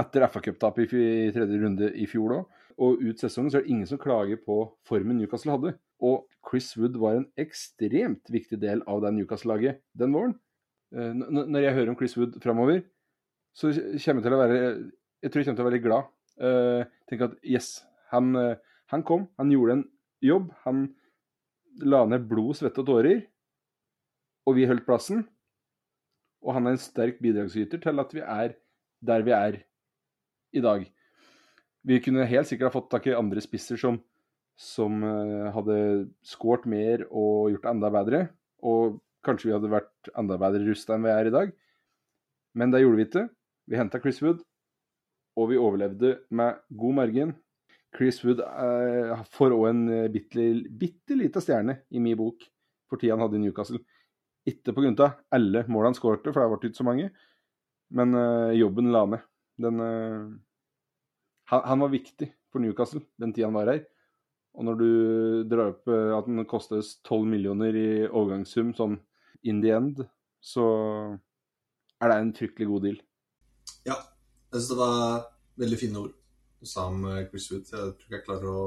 etter 0.00 0.26
FA-cuptapet 0.28 0.92
i, 0.92 1.04
i 1.26 1.32
tredje 1.34 1.60
runde 1.62 1.90
i 1.96 2.06
fjor 2.10 2.38
òg. 2.40 2.62
Og 2.84 3.00
ut 3.00 3.22
sesongen 3.22 3.52
så 3.52 3.60
er 3.60 3.64
det 3.64 3.72
ingen 3.72 3.88
som 3.88 4.00
klager 4.00 4.40
på 4.44 4.58
formen 4.88 5.16
Newcastle 5.16 5.54
hadde. 5.54 5.76
Og 6.04 6.26
Chris 6.44 6.74
Wood 6.76 6.98
var 7.00 7.16
en 7.16 7.28
ekstremt 7.40 8.28
viktig 8.32 8.58
del 8.60 8.82
av 8.90 9.00
det 9.04 9.14
Newcastle-laget 9.16 9.80
den 9.96 10.12
våren. 10.12 10.36
Eh, 10.92 11.14
når 11.16 11.64
jeg 11.64 11.76
hører 11.78 11.92
om 11.92 11.98
Chris 11.98 12.16
Wood 12.18 12.36
framover, 12.44 12.82
så 13.56 13.72
kommer 13.72 14.20
jeg 14.20 14.26
til 14.26 14.36
å 14.36 14.42
være 14.42 14.60
Jeg 15.24 15.32
tror 15.32 15.40
jeg 15.40 15.46
kommer 15.48 15.58
til 15.58 15.64
å 15.64 15.70
være 15.70 15.84
glad. 15.84 16.10
Uh, 16.36 16.82
tenk 17.08 17.22
at 17.24 17.38
yes, 17.40 17.70
han, 18.12 18.34
uh, 18.36 18.58
han, 18.92 19.00
kom, 19.08 19.24
han 19.40 19.48
gjorde 19.50 19.78
en 19.78 19.84
jobb. 20.20 20.50
Han 20.66 20.82
la 21.80 22.02
ned 22.04 22.26
blod, 22.28 22.52
svette 22.58 22.82
og 22.82 22.90
tårer. 22.90 23.22
Og 24.44 24.58
vi 24.58 24.68
holdt 24.68 24.84
plassen. 24.84 25.24
Og 26.44 26.52
han 26.52 26.68
er 26.68 26.76
en 26.76 26.84
sterk 26.84 27.16
bidragsyter 27.24 27.80
til 27.80 28.04
at 28.04 28.12
vi 28.12 28.20
er 28.20 28.52
der 29.06 29.24
vi 29.24 29.32
er 29.34 29.58
i 30.56 30.64
dag. 30.64 30.86
Vi 31.86 32.00
kunne 32.02 32.26
helt 32.26 32.48
sikkert 32.48 32.70
ha 32.70 32.74
fått 32.74 32.90
tak 32.90 33.06
i 33.06 33.14
andre 33.14 33.42
spisser 33.44 33.78
som, 33.78 34.00
som 34.58 34.98
uh, 35.04 35.52
hadde 35.54 35.78
skåret 36.26 36.66
mer 36.70 37.04
og 37.06 37.52
gjort 37.52 37.66
det 37.66 37.72
enda 37.74 37.92
bedre. 37.94 38.22
Og 38.66 38.98
kanskje 39.26 39.50
vi 39.50 39.56
hadde 39.56 39.70
vært 39.70 40.10
enda 40.18 40.38
bedre 40.40 40.66
rusta 40.66 40.96
enn 40.96 41.06
vi 41.06 41.14
er 41.14 41.30
i 41.30 41.34
dag. 41.34 41.54
Men 42.56 42.72
det 42.72 42.82
gjorde 42.82 42.98
vi 42.98 43.06
ikke. 43.06 43.26
Vi 43.66 43.78
henta 43.78 44.00
Chris 44.02 44.20
Wood, 44.22 44.40
og 45.36 45.50
vi 45.50 45.58
overlevde 45.60 46.16
med 46.34 46.62
god 46.80 46.96
margin. 47.00 47.34
Chris 47.96 48.20
Wood 48.24 48.42
eh, 48.44 49.24
får 49.34 49.54
òg 49.56 49.68
en 49.70 49.82
uh, 49.90 50.08
bitte, 50.12 50.42
bitte 50.70 51.16
lita 51.18 51.42
stjerne 51.42 51.80
i 51.90 52.02
min 52.02 52.18
bok 52.18 52.44
for 52.90 53.00
tida 53.00 53.16
han 53.16 53.24
hadde 53.24 53.38
i 53.38 53.44
Newcastle. 53.44 53.80
Ikke 54.46 54.74
pga. 54.74 55.10
alle 55.34 55.64
målene 55.66 55.90
han 55.90 55.98
skårte, 55.98 56.30
for 56.30 56.42
det 56.42 56.50
ble 56.52 56.70
ikke 56.70 56.78
så 56.78 56.86
mange, 56.86 57.08
men 57.90 58.14
eh, 58.14 58.58
jobben 58.60 58.92
la 58.94 59.06
ned. 59.10 59.24
Den 59.56 59.80
han, 61.52 61.62
han, 61.70 61.84
var 61.84 61.92
viktig 61.92 62.30
for 62.52 62.62
Newcastle 62.62 63.02
den 63.20 63.32
tida 63.34 63.50
han 63.50 63.58
var 63.58 63.70
her. 63.72 63.84
Og 64.56 64.64
når 64.64 64.78
du 64.80 64.90
drar 65.50 65.74
opp 65.74 65.90
at 65.90 66.28
den 66.28 66.46
kostes 66.48 66.96
12 67.04 67.26
millioner 67.28 67.76
i 67.76 67.88
overgangssum 68.06 68.72
sånn 68.76 68.96
in 69.44 69.60
the 69.60 69.74
end, 69.76 70.00
så 70.40 70.64
er 72.00 72.12
det 72.12 72.16
en 72.20 72.34
fryktelig 72.36 72.68
god 72.70 72.86
deal. 72.86 73.00
Ja, 73.88 73.98
jeg 74.52 74.60
syns 74.60 74.70
det 74.72 74.78
var 74.80 75.26
veldig 75.60 75.80
fine 75.80 76.00
ord 76.04 76.14
du 76.60 76.68
sa 76.68 76.86
om 76.90 77.04
eh, 77.10 77.24
Chris 77.30 77.50
Wood. 77.52 77.66
Jeg 77.68 77.96
tror 77.96 78.06
ikke 78.06 78.16
jeg 78.16 78.26
klarer 78.26 78.52
å 78.52 78.66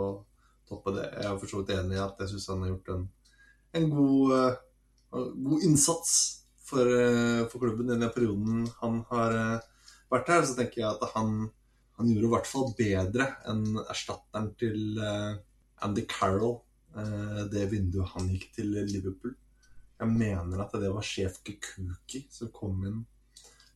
toppe 0.70 0.94
det. 0.96 1.08
Jeg 1.18 1.30
er 1.30 1.40
for 1.42 1.52
så 1.52 1.62
vidt 1.62 1.76
enig 1.76 1.98
i 1.98 2.04
at 2.04 2.22
jeg 2.22 2.34
syns 2.34 2.50
han 2.52 2.66
har 2.66 2.74
gjort 2.74 2.92
en, 2.94 3.06
en 3.80 3.88
god, 3.94 4.34
uh, 4.36 5.24
god, 5.34 5.66
innsats 5.66 6.12
for, 6.70 6.86
for, 7.50 7.64
klubben 7.64 7.90
i 7.90 7.98
den 7.98 8.14
perioden 8.14 8.68
han 8.84 9.00
har 9.10 9.34
vært 10.14 10.30
her. 10.30 10.46
Så 10.46 10.58
tenker 10.60 10.84
jeg 10.84 10.92
at 10.92 11.16
han, 11.16 11.48
han 12.00 12.10
gjorde 12.10 12.28
i 12.30 12.32
hvert 12.34 12.50
fall 12.50 12.74
bedre 12.80 13.28
enn 13.52 13.64
erstatteren 13.84 14.50
til 14.60 15.00
Andy 15.84 16.06
Carroll 16.10 16.58
det 17.52 17.68
vinduet 17.70 18.16
han 18.16 18.32
gikk 18.32 18.48
til 18.56 18.72
Liverpool. 18.74 19.36
Jeg 20.00 20.16
mener 20.16 20.64
at 20.64 20.74
det 20.80 20.90
var 20.90 21.06
sjef 21.06 21.42
Kikuki 21.46 22.24
som 22.32 22.52
kom 22.56 22.80
inn 22.88 23.02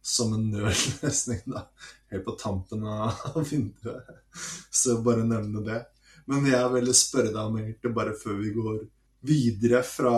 som 0.03 0.33
en 0.33 0.49
nødløsning, 0.51 1.45
da. 1.45 1.67
Helt 2.11 2.25
på 2.25 2.35
tampen 2.39 2.83
av 2.87 3.37
vinduet. 3.51 4.09
Så 4.71 4.97
bare 5.03 5.23
nevne 5.23 5.63
det. 5.63 5.79
Men 6.27 6.47
jeg 6.47 6.71
vil 6.75 6.91
spørre 6.95 7.31
deg 7.31 7.39
om 7.39 7.55
egentlig, 7.59 7.93
bare 7.95 8.15
før 8.19 8.39
vi 8.41 8.51
går 8.55 8.81
videre 9.23 9.79
fra 9.87 10.15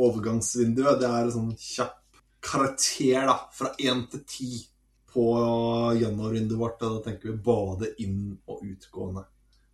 overgangsvinduet 0.00 1.00
Det 1.00 1.08
er 1.08 1.26
en 1.26 1.32
sånn 1.34 1.54
kjapp 1.60 2.20
karakter, 2.44 3.28
da. 3.28 3.36
Fra 3.52 3.74
én 3.76 4.06
til 4.12 4.24
ti 4.24 4.50
på 5.12 5.24
januarvinduet 6.00 6.60
vårt. 6.60 6.78
Da 6.80 7.00
tenker 7.04 7.30
vi 7.30 7.42
både 7.50 7.94
inn- 8.02 8.38
og 8.46 8.62
utgående 8.66 9.24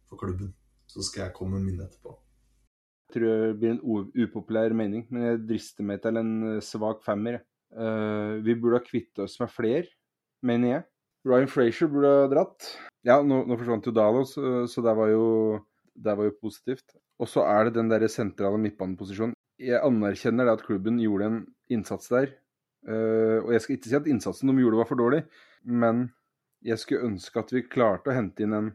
for 0.08 0.20
klubben. 0.20 0.54
Så 0.86 1.04
skal 1.04 1.26
jeg 1.26 1.36
komme 1.36 1.58
med 1.58 1.70
min 1.72 1.84
etterpå. 1.84 2.14
Jeg 3.06 3.14
tror 3.14 3.26
det 3.28 3.58
blir 3.60 3.74
en 3.76 4.10
upopulær 4.16 4.74
mening, 4.74 5.06
men 5.10 5.22
jeg 5.28 5.44
drister 5.46 5.86
meg 5.86 6.02
til 6.02 6.18
en 6.18 6.32
svak 6.64 7.04
femmer. 7.06 7.40
Uh, 7.70 8.42
vi 8.42 8.54
burde 8.58 8.80
ha 8.80 8.84
kvittet 8.86 9.24
oss 9.24 9.38
med 9.40 9.50
flere, 9.52 9.86
mener 10.46 10.72
jeg. 10.72 10.86
Ryan 11.26 11.50
Frazier 11.50 11.90
burde 11.90 12.12
ha 12.12 12.28
dratt. 12.30 12.68
Ja, 13.06 13.18
nå, 13.22 13.42
nå 13.46 13.58
forsvant 13.58 13.86
jo 13.86 13.94
Dalo, 13.94 14.22
så, 14.26 14.64
så 14.70 14.82
det, 14.82 14.94
var 14.98 15.10
jo, 15.10 15.26
det 15.94 16.14
var 16.18 16.28
jo 16.28 16.38
positivt. 16.38 16.96
Og 17.22 17.30
så 17.30 17.46
er 17.48 17.66
det 17.66 17.76
den 17.78 17.90
der 17.90 18.06
sentrale 18.12 18.58
midtbaneposisjonen. 18.62 19.34
Jeg 19.62 19.80
anerkjenner 19.80 20.46
det 20.46 20.58
at 20.58 20.66
klubben 20.66 20.98
gjorde 21.00 21.30
en 21.30 21.38
innsats 21.72 22.10
der. 22.12 22.34
Uh, 22.86 23.42
og 23.42 23.50
jeg 23.54 23.64
skal 23.64 23.76
ikke 23.76 23.90
si 23.90 23.98
at 23.98 24.10
innsatsen 24.10 24.50
de 24.50 24.62
gjorde 24.62 24.78
var 24.78 24.88
for 24.88 25.00
dårlig, 25.00 25.24
men 25.66 26.06
jeg 26.66 26.78
skulle 26.78 27.08
ønske 27.08 27.40
at 27.40 27.50
vi 27.54 27.64
klarte 27.66 28.12
å 28.12 28.16
hente 28.16 28.44
inn 28.44 28.54
en 28.54 28.68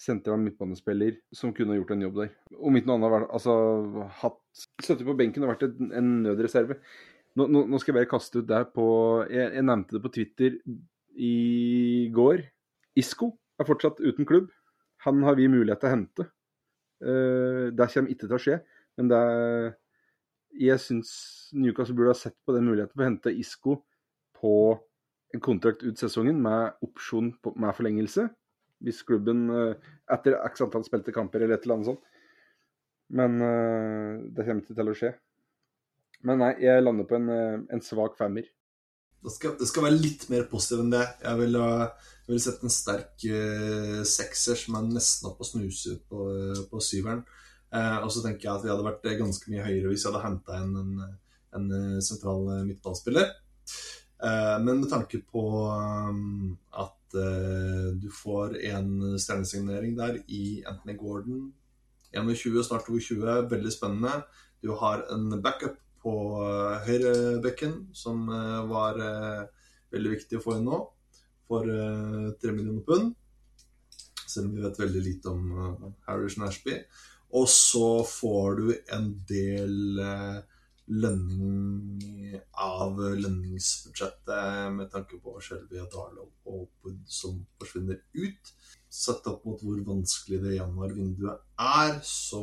sentral 0.00 0.40
midtbanespiller 0.40 1.18
som 1.36 1.52
kunne 1.54 1.76
gjort 1.76 1.92
en 1.94 2.04
jobb 2.06 2.20
der. 2.22 2.32
Om 2.56 2.78
ikke 2.78 2.88
noe 2.88 2.98
annet 2.98 3.32
altså, 3.36 3.54
hatt 4.22 4.38
støtte 4.80 5.06
på 5.06 5.16
benken 5.18 5.44
og 5.44 5.52
vært 5.52 5.66
en, 5.68 5.90
en 5.96 6.12
nødreserve. 6.24 6.78
Nå, 7.38 7.46
nå, 7.46 7.64
nå, 7.70 7.78
skal 7.78 7.92
jeg 7.92 8.00
bare 8.00 8.10
kaste 8.10 8.40
ut 8.40 8.48
det 8.48 8.62
på 8.74 8.86
jeg, 9.30 9.52
jeg, 9.54 9.66
nevnte 9.66 9.96
det 9.96 10.02
på 10.02 10.12
Twitter 10.16 10.56
i 11.20 11.34
går. 12.14 12.42
Isco 12.98 13.34
er 13.60 13.68
fortsatt 13.68 14.00
uten 14.02 14.26
klubb. 14.26 14.48
Han 15.06 15.22
har 15.26 15.36
vi 15.38 15.50
mulighet 15.52 15.82
til 15.84 15.90
å 15.90 15.94
hente. 15.94 16.26
Uh, 17.00 17.68
det 17.76 17.88
kommer 17.92 18.12
ikke 18.12 18.26
til 18.26 18.36
å 18.36 18.42
skje, 18.42 18.58
men 18.98 19.12
det 19.12 19.20
Jeg 20.58 20.82
syns 20.82 21.10
Newcastle 21.54 21.96
burde 21.96 22.14
ha 22.14 22.18
sett 22.18 22.36
på 22.46 22.54
den 22.56 22.66
muligheten 22.66 22.94
for 22.94 23.04
å 23.04 23.08
hente 23.08 23.34
Isco 23.34 23.76
på 24.40 24.54
en 25.30 25.42
kontrakt 25.44 25.84
ut 25.86 25.98
sesongen 25.98 26.40
med 26.42 26.80
opsjon 26.84 27.32
på, 27.42 27.54
med 27.54 27.74
forlengelse. 27.76 28.26
Hvis 28.80 29.02
klubben 29.06 29.44
uh, 29.52 29.90
etter 30.10 30.38
x 30.48 30.64
antall 30.64 30.86
spilte 30.86 31.14
kamper 31.14 31.44
eller 31.44 31.58
et 31.58 31.66
eller 31.66 31.78
annet 31.78 31.90
sånt. 31.92 32.06
Men 33.14 33.36
uh, 33.42 34.22
det 34.30 34.46
kommer 34.46 34.64
ikke 34.64 34.78
til 34.78 34.90
å 34.90 34.96
skje. 34.96 35.12
Men 36.26 36.42
nei, 36.42 36.54
jeg 36.60 36.82
lander 36.84 37.06
på 37.08 37.16
en, 37.16 37.28
eh, 37.32 37.60
en 37.72 37.80
svak 37.80 38.18
femmer. 38.18 38.44
Det 39.24 39.32
skal, 39.32 39.54
det 39.56 39.68
skal, 39.68 39.86
være 39.86 40.00
litt 40.00 40.26
mer 40.32 40.46
positiv 40.50 40.82
enn 40.82 40.92
det. 40.92 41.04
Jeg 41.24 41.38
ville 41.40 41.62
vil 42.28 42.42
sett 42.44 42.62
en 42.64 42.72
sterk 42.72 43.24
uh, 43.26 44.02
sekser 44.06 44.58
som 44.60 44.76
er 44.78 44.90
nesten 44.92 45.30
oppe 45.30 45.44
og 45.44 45.48
snuser 45.48 45.96
på, 46.08 46.28
uh, 46.30 46.60
på 46.70 46.82
syveren. 46.84 47.24
Uh, 47.70 47.98
og 48.02 48.10
så 48.10 48.24
tenker 48.24 48.48
jeg 48.48 48.54
at 48.54 48.64
vi 48.64 48.72
hadde 48.72 48.86
vært 48.86 49.06
ganske 49.20 49.52
mye 49.52 49.66
høyere 49.66 49.92
hvis 49.92 50.04
vi 50.04 50.10
hadde 50.10 50.24
henta 50.24 50.58
inn 50.58 50.72
en, 50.80 50.94
en, 51.58 51.68
en 51.70 52.02
sentral 52.02 52.48
midtballspiller. 52.66 53.30
men 54.60 54.82
med 54.82 54.88
tanke 54.90 55.22
på 55.24 55.42
at 56.76 57.14
du 58.02 58.08
får 58.12 58.58
en 58.68 58.90
stjernesignering 59.18 59.94
der 59.96 60.18
i 60.28 60.60
Anthony 60.68 60.96
Gordon 60.98 61.46
21, 62.12 62.64
snart 62.66 62.86
22, 62.86 63.48
veldig 63.50 63.72
spennende. 63.72 64.22
Du 64.62 64.74
har 64.76 65.06
en 65.14 65.42
backup 65.42 65.78
på 66.02 66.14
eh, 66.44 66.88
høyrebekken, 66.88 67.76
som 67.92 68.28
eh, 68.28 68.60
var 68.70 68.98
eh, 69.04 69.44
veldig 69.92 70.16
viktig 70.16 70.38
å 70.38 70.44
få 70.44 70.56
inn 70.58 70.68
nå, 70.68 70.80
for 71.50 71.66
tre 72.40 72.52
millioner 72.54 72.84
pund. 72.86 73.14
Selv 74.30 74.46
om 74.46 74.52
vi 74.54 74.62
vet 74.62 74.78
veldig 74.78 75.00
lite 75.02 75.32
om 75.32 75.94
Harrison 76.06 76.44
Ashby. 76.46 76.76
Og 77.36 77.46
så 77.52 78.00
får 78.06 78.56
du 78.58 78.70
en 78.96 79.12
del 79.28 79.74
lønning 80.90 82.34
av 82.58 82.98
lønningsbudsjettet 82.98 84.74
med 84.74 84.90
tanke 84.90 85.20
på 85.22 85.36
Shelby 85.44 85.78
og 85.84 85.90
Darlow 85.92 86.28
og 86.50 86.66
Wood 86.82 87.04
som 87.06 87.38
forsvinner 87.60 88.00
ut. 88.18 88.52
Sett 88.90 89.26
opp 89.30 89.44
mot 89.46 89.62
hvor 89.62 89.78
vanskelig 89.86 90.40
det 90.42 90.56
januarvinduet 90.56 91.44
er, 91.62 92.00
så 92.02 92.42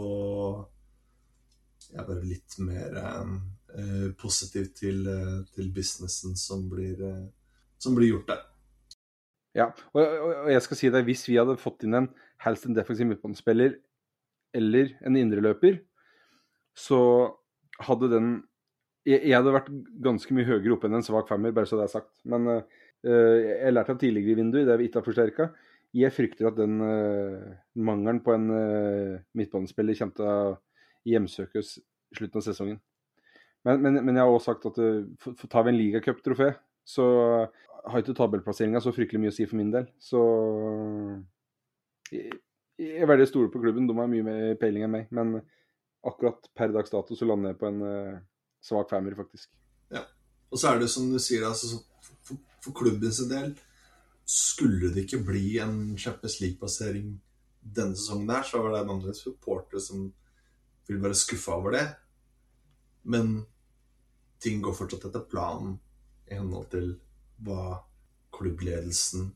jeg 1.87 1.99
er 2.01 2.07
bare 2.07 2.27
litt 2.27 2.55
mer 2.63 2.95
eh, 2.99 4.07
positiv 4.19 4.71
til, 4.75 5.03
eh, 5.11 5.41
til, 5.55 5.71
businessen 5.75 6.35
som 6.39 6.65
blir, 6.71 6.99
eh, 7.03 7.25
som 7.79 7.95
blir 7.95 8.13
gjort 8.13 8.31
der. 8.31 8.45
Ja, 9.57 9.67
og, 9.91 10.01
og, 10.03 10.49
jeg 10.51 10.63
skal 10.63 10.79
si 10.79 10.91
deg, 10.93 11.07
hvis 11.07 11.25
vi 11.27 11.39
hadde 11.39 11.57
fått 11.59 11.83
inn 11.87 11.97
en 11.97 12.09
helst 12.43 12.67
en 12.67 12.75
defensiv 12.77 13.07
midtbanespiller 13.09 13.79
eller 14.57 14.95
en 15.05 15.17
indreløper, 15.19 15.79
så 16.77 16.99
hadde 17.85 18.11
den 18.11 18.29
jeg, 19.07 19.31
hadde 19.31 19.53
vært 19.55 19.69
ganske 20.03 20.35
mye 20.35 20.47
høyere 20.49 20.73
oppe 20.75 20.89
enn 20.89 20.97
en 20.99 21.05
svak 21.05 21.29
femmer, 21.29 21.53
bare 21.55 21.69
så 21.69 21.77
det 21.79 21.85
er 21.85 21.93
sagt. 21.93 22.11
Men 22.27 22.57
Uh, 23.05 23.37
jeg 23.61 23.73
lærte 23.73 23.93
av 23.93 23.99
tidligere 24.01 24.33
i 24.33 24.39
vinduet, 24.39 24.65
det 24.67 24.77
vi 24.79 24.87
ikke 24.89 25.01
har 25.01 25.05
forsterka. 25.05 25.47
Jeg 25.95 26.13
frykter 26.13 26.49
at 26.49 26.57
den 26.57 26.79
uh, 26.81 27.53
mangelen 27.77 28.23
på 28.25 28.33
en 28.33 28.49
uh, 28.51 29.19
midtbanespiller 29.37 29.97
kommer 29.99 30.17
til 30.17 30.27
å 30.27 30.37
hjemsøkes 31.07 31.77
i 31.77 32.17
slutten 32.17 32.41
av 32.41 32.45
sesongen. 32.47 32.79
Men, 33.67 33.81
men, 33.83 34.01
men 34.01 34.17
jeg 34.17 34.25
har 34.25 34.33
også 34.33 34.53
sagt 34.53 34.67
at 34.71 34.81
uh, 34.81 35.45
tar 35.45 35.67
vi 35.67 35.73
en 35.73 35.79
ligacuptrofé, 35.79 36.51
så 36.87 37.05
har 37.87 38.01
ikke 38.01 38.17
tabellplasseringa 38.17 38.81
så 38.83 38.95
fryktelig 38.95 39.21
mye 39.21 39.33
å 39.33 39.37
si 39.37 39.47
for 39.47 39.59
min 39.59 39.71
del. 39.71 39.87
Så 40.01 40.21
jeg, 42.77 42.95
er 43.01 43.09
veldig 43.09 43.27
store 43.29 43.51
på 43.53 43.61
klubben. 43.61 43.87
De 43.89 43.95
har 43.97 44.09
mye 44.11 44.25
mer 44.25 44.57
peiling 44.61 44.87
enn 44.87 44.93
meg. 44.93 45.13
Men 45.15 45.37
akkurat 46.07 46.49
per 46.57 46.73
dags 46.75 46.93
dato 46.93 47.17
så 47.17 47.27
lander 47.27 47.53
jeg 47.53 47.61
på 47.61 47.69
en 47.69 47.79
uh, 47.83 48.19
svak 48.63 48.91
femmer, 48.91 49.15
faktisk. 49.17 49.51
Ja. 49.93 50.05
Og 50.51 50.61
så 50.61 50.71
er 50.71 50.81
det 50.81 50.91
som 50.93 51.09
du 51.11 51.19
sier, 51.21 51.45
altså, 51.47 51.79
for, 52.23 52.39
for 52.63 52.77
klubbens 52.77 53.23
del 53.29 53.55
skulle 54.27 54.91
det 54.91 55.05
ikke 55.05 55.23
bli 55.23 55.57
en 55.63 55.95
Champions 55.99 56.41
League-plassering 56.41 57.13
denne 57.63 57.95
sesongen 57.95 58.31
her, 58.31 58.43
så 58.43 58.61
var 58.63 58.75
det 58.75 58.87
mange 58.87 59.13
supportere 59.15 59.79
som 59.83 60.09
vil 60.87 60.99
være 61.03 61.15
skuffa 61.15 61.55
over 61.55 61.75
det. 61.75 61.85
Men 63.07 63.45
ting 64.43 64.61
går 64.63 64.75
fortsatt 64.75 65.07
etter 65.07 65.25
planen 65.31 65.77
i 66.27 66.35
henhold 66.35 66.67
til 66.71 66.93
hva 67.43 67.79
klubbledelsen 68.35 69.31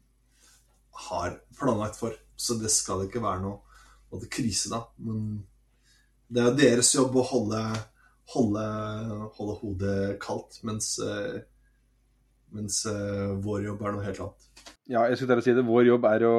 har 0.91 1.39
planlagt 1.59 1.99
for. 1.99 2.15
Så 2.35 2.57
det 2.57 2.71
skal 2.73 3.05
ikke 3.05 3.21
være 3.23 3.43
noe, 3.43 3.77
noe 4.11 4.29
krise, 4.31 4.71
da. 4.71 4.83
Men 5.05 5.41
det 6.31 6.43
er 6.43 6.57
deres 6.57 6.91
jobb 6.95 7.17
å 7.19 7.25
holde, 7.27 7.61
holde, 8.33 8.65
holde 9.37 9.55
hodet 9.59 9.95
kaldt, 10.23 10.61
mens, 10.67 10.93
eh, 11.03 11.41
mens 12.55 12.81
eh, 12.89 13.33
vår 13.43 13.67
jobb 13.67 13.83
er 13.83 13.95
noe 13.95 14.05
helt 14.05 14.21
annet. 14.25 14.47
Ja, 14.91 15.05
jeg 15.07 15.19
skulle 15.19 15.35
til 15.35 15.43
å 15.43 15.45
si 15.45 15.55
det. 15.57 15.67
Vår 15.67 15.89
jobb 15.89 16.07
er 16.09 16.25
å 16.27 16.35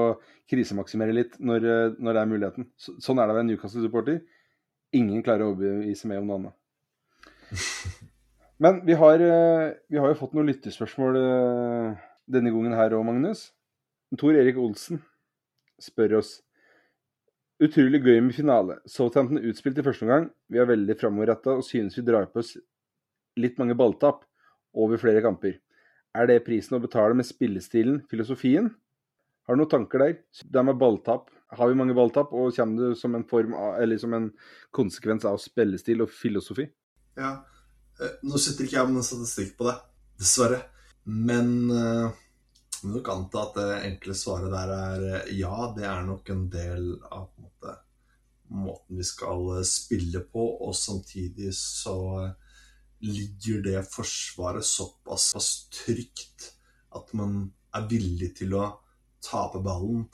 krisemaksimere 0.50 1.16
litt 1.16 1.38
når, 1.40 1.68
eh, 1.68 1.98
når 1.98 2.16
det 2.16 2.22
er 2.22 2.32
muligheten. 2.32 2.70
sånn 2.80 3.20
er 3.20 3.28
det 3.28 3.36
å 3.36 3.38
være 3.40 3.48
Newcastle-supporter. 3.50 4.22
Ingen 4.96 5.22
klarer 5.24 5.46
å 5.46 5.53
overbevise 5.55 6.09
meg 6.09 6.20
om 6.20 6.28
noe 6.28 6.40
annet. 6.40 6.59
Men 8.62 8.82
vi 8.86 8.94
har, 8.94 9.18
vi 9.90 9.98
har, 9.98 10.12
jo 10.12 10.18
fått 10.20 10.34
noen 10.36 10.46
lyttespørsmål 10.46 11.16
denne 12.30 12.53
gangen 12.55 12.76
her 12.78 12.94
òg, 12.94 13.03
Magnus. 13.09 13.48
Tor 14.18 14.36
Erik 14.36 14.58
Olsen 14.60 15.00
spør 15.80 16.18
oss 16.20 16.40
Utrolig 17.62 18.00
gøy 18.02 18.16
med 18.24 18.34
finale. 18.34 18.80
Southampton 18.90 19.38
utspilt 19.38 19.76
i 19.78 19.84
første 19.86 20.02
omgang. 20.02 20.24
Vi 20.50 20.58
er 20.58 20.66
veldig 20.66 20.96
framoverretta 20.98 21.52
og 21.60 21.60
synes 21.62 21.94
vi 21.94 22.02
drar 22.02 22.24
på 22.32 22.40
oss 22.40 22.56
litt 23.38 23.60
mange 23.60 23.76
balltap 23.78 24.24
over 24.74 24.98
flere 24.98 25.22
kamper. 25.22 25.60
Er 26.10 26.26
det 26.26 26.40
prisen 26.42 26.74
å 26.74 26.80
betale 26.82 27.14
med 27.14 27.28
spillestilen, 27.28 28.00
filosofien? 28.10 28.66
Har 29.46 29.54
du 29.54 29.62
noen 29.62 29.70
tanker 29.70 30.02
der? 30.02 30.16
Det 30.42 30.64
med 30.66 30.80
balltap. 30.80 31.30
Har 31.54 31.70
vi 31.70 31.78
mange 31.78 31.94
balltap, 31.94 32.32
og 32.34 32.50
kommer 32.56 32.88
det 32.88 32.98
som 32.98 33.14
en, 33.14 33.22
av, 33.30 33.94
som 34.02 34.18
en 34.18 34.28
konsekvens 34.74 35.28
av 35.28 35.38
spillestil 35.38 36.02
og 36.02 36.10
filosofi? 36.10 36.66
Ja. 37.20 37.36
Eh, 38.00 38.18
nå 38.26 38.42
sitter 38.42 38.66
ikke 38.66 38.80
jeg 38.80 38.90
med 38.90 38.98
noen 38.98 39.06
statistikk 39.06 39.54
på 39.60 39.70
det, 39.70 39.76
dessverre. 40.18 40.64
Men 41.06 41.54
uh 41.70 42.22
må 42.89 42.97
nok 42.97 43.11
anta 43.12 43.47
at 43.47 43.57
det 43.59 43.78
enkle 43.89 44.14
svaret 44.18 44.53
der 44.53 44.74
er 44.76 45.07
eh, 45.09 45.33
ja. 45.39 45.57
Det 45.76 45.87
er 45.89 46.05
nok 46.07 46.30
en 46.35 46.47
del 46.53 46.89
av 47.09 47.26
en 47.26 47.47
måte, 47.47 47.74
måten 48.53 49.01
vi 49.01 49.07
skal 49.07 49.49
eh, 49.59 49.66
spille 49.68 50.24
på, 50.33 50.47
og 50.66 50.76
samtidig 50.76 51.53
så 51.59 51.97
eh, 52.22 52.35
ligger 53.03 53.64
det 53.66 53.87
forsvaret 53.91 54.66
såpass 54.66 55.33
trygt 55.74 56.53
at 56.95 57.14
man 57.18 57.49
er 57.74 57.89
villig 57.91 58.30
til 58.39 58.55
å 58.59 58.68
tape 59.24 59.62
ballen. 59.64 60.05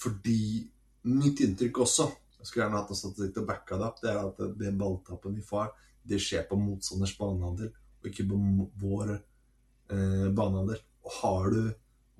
Fordi 0.00 0.64
mitt 1.08 1.40
inntrykk 1.44 1.80
også 1.84 2.10
jeg 2.44 2.50
skulle 2.50 2.66
gjerne 2.66 2.76
hatt 2.76 2.90
noe 2.92 2.98
statistikk 2.98 3.30
til 3.32 3.40
å 3.40 3.48
backe 3.48 3.76
det 3.80 3.84
opp, 3.86 4.00
det 4.02 4.10
er 4.10 4.18
at 4.20 4.40
det 4.60 4.70
balltappen 4.76 5.32
vi 5.32 5.44
får, 5.48 5.70
det 6.04 6.18
skjer 6.20 6.42
på 6.44 6.58
motstanders 6.60 7.14
banehandel, 7.16 7.70
og 7.72 8.08
ikke 8.10 8.26
på 8.28 8.40
vår 8.82 9.12
eh, 9.14 10.26
banehandel. 10.36 10.82
Og 11.04 11.16
har 11.20 11.50
du 11.52 11.62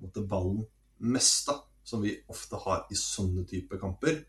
måtte, 0.01 0.25
ballen 0.25 0.65
mesta, 0.97 1.59
som 1.85 2.01
vi 2.01 2.15
ofte 2.31 2.59
har 2.63 2.85
i 2.91 2.97
sånne 2.97 3.45
type 3.49 3.77
kamper, 3.81 4.23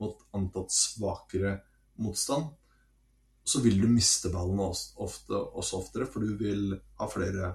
mot 0.00 0.18
antatt 0.34 0.72
svakere 0.74 1.58
motstand, 2.02 2.50
så 3.44 3.60
vil 3.62 3.80
du 3.82 3.88
miste 3.90 4.30
ballen 4.32 4.60
ofte, 4.62 5.34
også 5.34 5.80
oftere, 5.82 6.06
for 6.06 6.22
du 6.22 6.36
vil 6.38 6.76
ha 6.98 7.08
flere 7.10 7.52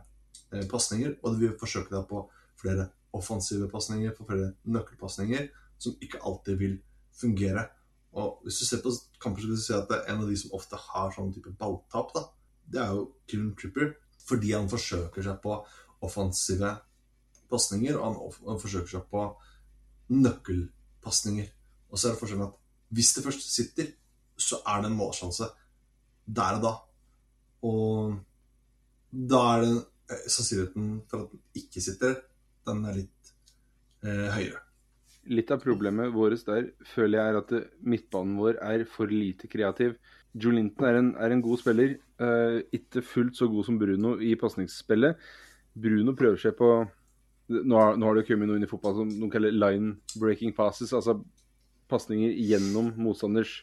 eh, 0.51 0.65
pasninger, 0.69 1.17
og 1.23 1.35
du 1.35 1.45
vil 1.45 1.57
forsøke 1.59 1.93
deg 1.93 2.05
på 2.09 2.23
flere 2.59 2.89
offensive 3.15 3.69
pasninger, 3.71 4.13
på 4.15 4.27
flere 4.27 4.51
nøkkelpasninger, 4.67 5.47
som 5.79 5.95
ikke 6.03 6.21
alltid 6.25 6.59
vil 6.59 6.77
fungere. 7.15 7.67
Og 8.17 8.41
Hvis 8.43 8.59
du 8.59 8.65
ser 8.65 8.81
på 8.83 8.91
kamper, 9.21 9.41
så 9.41 9.47
vil 9.47 9.57
du 9.57 9.63
si 9.63 9.75
at 9.75 9.87
det 9.89 9.99
er 9.99 10.13
en 10.13 10.23
av 10.23 10.29
de 10.29 10.37
som 10.39 10.53
ofte 10.57 10.79
har 10.89 11.13
sånn 11.15 11.33
type 11.35 11.53
balltap, 11.59 12.13
da, 12.15 12.25
det 12.67 12.83
er 12.83 12.93
jo 12.95 13.03
Kieran 13.29 13.53
Tripper, 13.59 13.93
fordi 14.27 14.51
han 14.51 14.69
forsøker 14.71 15.23
seg 15.23 15.39
på 15.43 15.55
offensive 16.03 16.73
pasninger, 17.51 17.97
og 17.97 18.33
han, 18.43 18.59
forsøker 18.61 18.91
seg 18.91 19.05
på 19.11 19.23
nøkkelpasninger. 20.13 21.47
Og 21.91 21.99
så 21.99 22.09
er 22.09 22.15
det 22.15 22.21
forskjellen 22.21 22.47
at 22.49 22.57
hvis 22.97 23.13
det 23.15 23.23
først 23.25 23.47
sitter, 23.53 23.91
så 24.37 24.61
er 24.67 24.83
det 24.83 24.91
en 24.91 24.99
målsjanse 24.99 25.49
der 26.27 26.59
og 26.59 26.63
da. 26.63 26.73
Og 27.67 28.17
da 29.11 29.41
er 29.55 29.65
det 29.65 29.73
eh, 30.11 30.27
sannsynligheten 30.27 30.89
for 31.09 31.25
at 31.25 31.33
den 31.33 31.63
ikke 31.63 31.83
sitter, 31.83 32.21
den 32.67 32.85
er 32.85 32.99
litt 33.01 33.33
eh, 34.03 34.27
høyere. 34.35 34.61
Litt 35.27 35.51
av 35.51 35.63
problemet 35.63 36.13
vårt 36.15 36.45
der 36.47 36.69
føler 36.93 37.19
jeg 37.19 37.31
er 37.33 37.39
at 37.41 37.55
midtbanen 37.83 38.37
vår 38.39 38.61
er 38.63 38.85
for 38.87 39.11
lite 39.11 39.49
kreativ. 39.51 39.97
Joe 40.37 40.53
Linton 40.55 40.87
er 40.87 40.99
en, 40.99 41.09
er 41.19 41.33
en 41.33 41.41
god 41.43 41.59
spiller, 41.59 41.97
uh, 42.21 42.59
ikke 42.71 43.03
fullt 43.03 43.35
så 43.39 43.47
god 43.51 43.65
som 43.67 43.79
Bruno 43.81 44.13
i 44.23 44.35
pasningsspillet. 44.39 45.17
Bruno 45.77 46.15
prøver 46.17 46.41
seg 46.41 46.55
på 46.57 46.71
nå 47.47 47.77
har, 47.79 47.95
nå 47.95 48.09
har, 48.09 48.17
det 48.17 48.25
kommet 48.27 48.49
noe 48.49 48.59
inn 48.59 48.65
i 48.65 48.69
fotball 48.69 48.95
som 48.97 49.11
noen 49.11 49.31
kaller 49.31 49.55
line 49.55 49.93
breaking 50.19 50.51
passes. 50.55 50.91
Altså 50.95 51.15
pasninger 51.87 52.33
gjennom 52.35 52.91
motstanders 52.99 53.61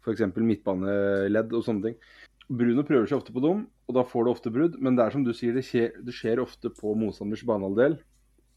f.eks. 0.00 0.22
midtbaneledd 0.38 1.52
og 1.52 1.64
sånne 1.66 1.90
ting. 1.90 1.98
Bruno 2.46 2.84
prøver 2.86 3.10
seg 3.10 3.18
ofte 3.18 3.34
på 3.34 3.42
dem, 3.42 3.64
og 3.90 3.96
da 3.96 4.04
får 4.06 4.24
du 4.24 4.30
ofte 4.30 4.52
brudd. 4.54 4.78
Men 4.80 4.96
det 4.96 5.04
er 5.04 5.16
som 5.16 5.24
du 5.26 5.32
sier, 5.36 5.56
det 5.56 5.66
skjer, 5.66 5.98
det 6.06 6.14
skjer 6.14 6.40
ofte 6.40 6.70
på 6.72 6.94
motstanders 6.98 7.42
banehalvdel. 7.46 7.98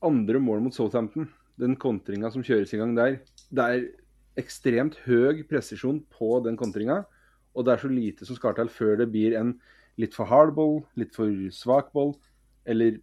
Andre 0.06 0.40
mål 0.40 0.64
mot 0.68 0.78
Southampton, 0.78 1.28
den 1.60 1.76
kontringa 1.82 2.30
som 2.32 2.46
kjøres 2.46 2.72
i 2.72 2.80
gang 2.80 2.94
der, 2.96 3.18
det 3.52 3.66
er 3.66 3.88
ekstremt 4.40 4.96
høy 5.04 5.42
presisjon 5.50 6.00
på 6.14 6.38
den 6.46 6.56
kontringa. 6.60 7.02
Og 7.58 7.66
det 7.66 7.76
er 7.76 7.84
så 7.84 7.92
lite 7.92 8.30
som 8.30 8.38
skal 8.38 8.56
til 8.56 8.72
før 8.72 9.02
det 9.02 9.10
blir 9.12 9.36
en 9.36 9.58
litt 10.00 10.16
for 10.16 10.30
hard 10.30 10.54
ball, 10.56 10.78
litt 10.96 11.12
for 11.18 11.34
svak 11.52 11.90
ball, 11.92 12.14
eller 12.70 13.00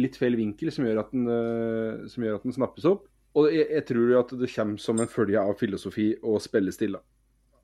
litt 0.00 0.16
feil 0.16 0.36
vinkel 0.38 0.72
som 0.72 0.86
gjør 0.86 1.02
at 1.02 1.10
den, 1.12 1.26
uh, 1.28 2.16
gjør 2.16 2.38
at 2.38 2.46
den 2.46 2.56
snappes 2.56 2.86
opp. 2.88 3.08
Og 3.38 3.48
jeg, 3.52 3.66
jeg, 3.70 3.84
tror 3.88 4.14
at 4.20 4.34
det 4.40 4.50
kommer 4.52 4.80
som 4.80 5.00
en 5.00 5.10
følge 5.10 5.40
av 5.40 5.56
filosofi 5.60 6.10
og 6.20 6.40
spillestil. 6.44 6.98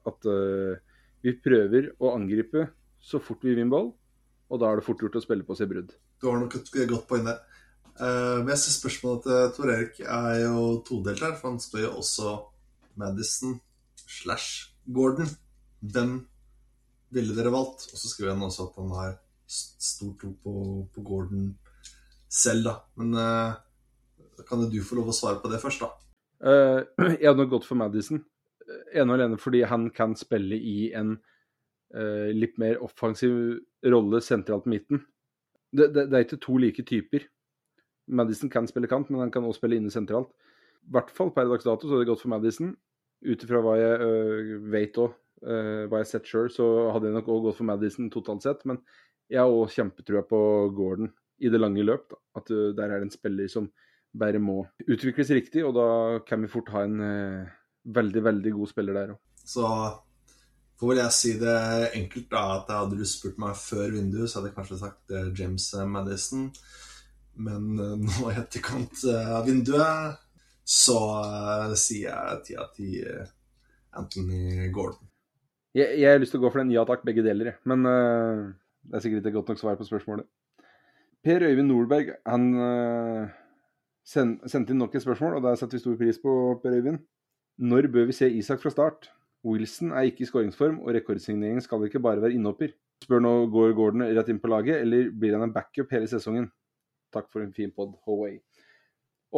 At 0.08 0.28
uh, 0.28 0.76
vi 1.24 1.34
prøver 1.44 1.92
å 2.00 2.14
angripe 2.14 2.68
så 3.04 3.20
fort 3.22 3.44
vi 3.44 3.54
vinner 3.54 3.72
ball, 3.72 3.90
og 4.48 4.60
da 4.60 4.70
er 4.70 4.80
det 4.80 4.86
fort 4.86 5.02
gjort 5.04 5.18
å 5.20 5.22
spille 5.24 5.46
på 5.46 5.56
seg 5.58 5.70
brudd. 5.70 5.92
Du 6.18 6.28
har 6.30 6.40
nok 6.40 6.56
et 6.58 6.72
godt 6.90 7.08
poeng 7.10 7.26
der. 7.28 7.42
Uh, 7.98 8.40
men 8.44 8.52
jeg 8.54 8.62
synes 8.64 8.80
spørsmålet 8.80 9.26
til 9.26 9.52
Tor 9.56 9.72
Erik 9.74 10.00
er 10.04 10.42
jo 10.44 10.64
todelt 10.86 11.22
her, 11.24 11.36
for 11.38 11.52
han 11.52 11.62
spør 11.62 11.86
jo 11.88 11.94
også 12.02 12.34
Madison 12.98 13.58
slash 14.06 14.74
Gordon. 14.86 15.30
Hvem 15.80 16.20
ville 17.14 17.36
dere 17.36 17.52
valgt? 17.54 17.88
Og 17.92 18.00
så 18.00 18.10
skriver 18.10 18.34
han 18.34 18.46
også 18.46 18.68
at 18.68 18.78
han 18.80 18.94
har 18.96 19.16
stor 19.48 20.12
tro 20.20 20.34
på, 20.44 20.54
på 20.94 21.04
Gordon 21.06 21.48
selv, 22.28 22.68
da. 22.68 22.74
Men 23.00 23.14
uh, 23.16 24.44
kan 24.48 24.66
du 24.68 24.80
få 24.84 24.98
lov 25.00 25.10
å 25.10 25.16
svare 25.16 25.40
på 25.42 25.50
det 25.52 25.60
først, 25.62 25.84
da? 25.84 25.94
Uh, 26.38 26.84
jeg 27.16 27.24
hadde 27.26 27.40
nok 27.42 27.54
gått 27.56 27.68
for 27.68 27.80
Madison. 27.80 28.22
Ene 28.92 29.08
og 29.08 29.16
alene 29.16 29.38
fordi 29.40 29.64
han 29.66 29.88
kan 29.94 30.14
spille 30.18 30.58
i 30.58 30.90
en 30.96 31.16
uh, 31.16 32.28
litt 32.34 32.58
mer 32.60 32.82
offensiv 32.84 33.56
rolle 33.88 34.20
sentralt 34.24 34.66
på 34.66 34.74
midten. 34.74 35.06
Det, 35.72 35.90
det, 35.94 36.08
det, 36.08 36.16
er 36.16 36.26
ikke 36.26 36.42
to 36.44 36.58
like 36.60 36.84
typer. 36.88 37.24
Madison 38.08 38.52
kan 38.52 38.68
spille 38.68 38.88
kant, 38.88 39.10
men 39.12 39.24
han 39.24 39.32
kan 39.32 39.44
også 39.44 39.62
spille 39.62 39.80
inne 39.80 39.92
sentralt. 39.92 40.30
I 40.88 40.92
hvert 40.94 41.10
fall 41.12 41.32
per 41.34 41.48
dags 41.48 41.66
dato 41.66 41.88
så 41.88 41.96
hadde 41.96 42.06
det 42.06 42.12
gått 42.12 42.24
for 42.24 42.32
Madison. 42.32 42.76
Ut 43.26 43.42
ifra 43.44 43.60
hva 43.64 43.74
jeg 43.80 44.04
uh, 44.04 44.52
vet 44.72 45.00
òg, 45.00 45.16
hva 45.38 46.00
jeg 46.00 46.02
har 46.02 46.06
sett 46.10 46.26
sjøl, 46.26 46.48
så 46.50 46.64
hadde 46.90 47.06
jeg 47.06 47.14
nok 47.14 47.28
òg 47.30 47.44
gått 47.44 47.58
for 47.60 47.68
Madison 47.68 48.08
totalt 48.10 48.42
sett. 48.42 48.64
Men 48.66 48.80
jeg 49.28 49.40
har 49.42 49.52
òg 49.52 49.72
kjempetrua 49.72 50.24
på 50.28 50.40
Gordon 50.76 51.10
i 51.38 51.52
det 51.52 51.60
lange 51.60 51.84
løp. 51.84 52.08
Da. 52.10 52.20
At 52.40 52.50
uh, 52.54 52.70
der 52.76 52.90
er 52.90 52.98
det 52.98 53.08
en 53.08 53.14
spiller 53.14 53.48
som 53.52 53.70
bare 54.18 54.40
må 54.40 54.62
utvikles 54.88 55.30
riktig, 55.36 55.62
og 55.66 55.74
da 55.76 55.88
kan 56.26 56.42
vi 56.42 56.50
fort 56.52 56.70
ha 56.74 56.84
en 56.86 57.00
uh, 57.00 57.48
veldig, 57.98 58.22
veldig 58.24 58.54
god 58.56 58.72
spiller 58.72 58.96
der 58.96 59.14
òg. 59.14 59.24
Så 59.48 59.64
får 60.78 60.92
vel 60.92 61.02
jeg 61.02 61.16
si 61.16 61.34
det 61.40 61.58
enkelt, 61.98 62.28
da, 62.32 62.44
at 62.58 62.72
hadde 62.72 62.98
du 62.98 63.04
spurt 63.08 63.40
meg 63.40 63.56
før 63.58 63.92
vinduet, 63.96 64.28
så 64.28 64.38
hadde 64.38 64.52
jeg 64.52 64.58
kanskje 64.58 64.80
sagt 64.82 65.14
uh, 65.14 65.28
James 65.36 65.68
Madison. 65.92 66.48
Men 67.38 67.68
nå 68.06 68.30
i 68.32 68.38
etterkant 68.38 69.04
av 69.12 69.44
vinduet 69.46 70.24
så 70.68 70.98
sier 71.80 72.10
jeg 72.10 72.40
ti 72.44 72.56
av 72.60 72.72
ti 72.74 72.88
Anthony 73.96 74.66
Gordon. 74.74 75.06
Jeg, 75.72 75.94
jeg, 76.00 76.10
har 76.10 76.20
lyst 76.20 76.34
til 76.34 76.42
å 76.42 76.44
gå 76.44 76.50
for 76.50 76.60
den 76.60 76.74
ja 76.74 76.82
takk, 76.84 77.06
begge 77.06 77.22
deler, 77.24 77.54
men 77.68 77.86
det 78.84 78.98
er 78.98 79.04
sikkert 79.04 79.26
ikke 79.26 79.38
godt 79.40 79.52
nok 79.52 79.60
svar 79.60 79.78
på 79.78 79.86
spørsmålet. 79.88 80.26
Per 81.24 81.42
Øyvind 81.42 81.68
Nordberg 81.68 82.12
han 82.26 82.44
send, 84.06 84.38
sendte 84.48 84.72
inn 84.72 84.80
nok 84.80 84.94
et 84.94 85.04
spørsmål, 85.04 85.38
og 85.38 85.46
der 85.46 85.58
setter 85.58 85.76
vi 85.76 85.82
stor 85.82 85.96
pris 86.00 86.20
på 86.22 86.34
Per 86.62 86.76
Øyvind. 86.78 87.00
Når 87.58 87.88
bør 87.92 88.06
vi 88.08 88.16
se 88.16 88.30
Isak 88.30 88.62
fra 88.62 88.70
start? 88.70 89.10
Wilson 89.44 89.90
er 89.92 90.08
ikke 90.08 90.24
i 90.24 90.28
skåringsform, 90.28 90.80
og 90.82 90.94
rekordsigneringen 90.94 91.62
skal 91.62 91.84
ikke 91.86 92.02
bare 92.02 92.22
være 92.22 92.36
innhopper. 92.38 92.72
Spør 93.04 93.22
nå 93.22 93.32
går 93.54 93.74
Gordon 93.78 94.06
rett 94.06 94.30
inn 94.30 94.40
på 94.42 94.50
laget, 94.50 94.80
eller 94.82 95.10
blir 95.14 95.36
han 95.36 95.46
en 95.46 95.54
backup 95.54 95.92
hele 95.94 96.08
sesongen? 96.10 96.48
Takk 97.14 97.28
for 97.32 97.44
en 97.44 97.54
fin 97.54 97.70
pod, 97.74 97.94
Howay. 98.06 98.38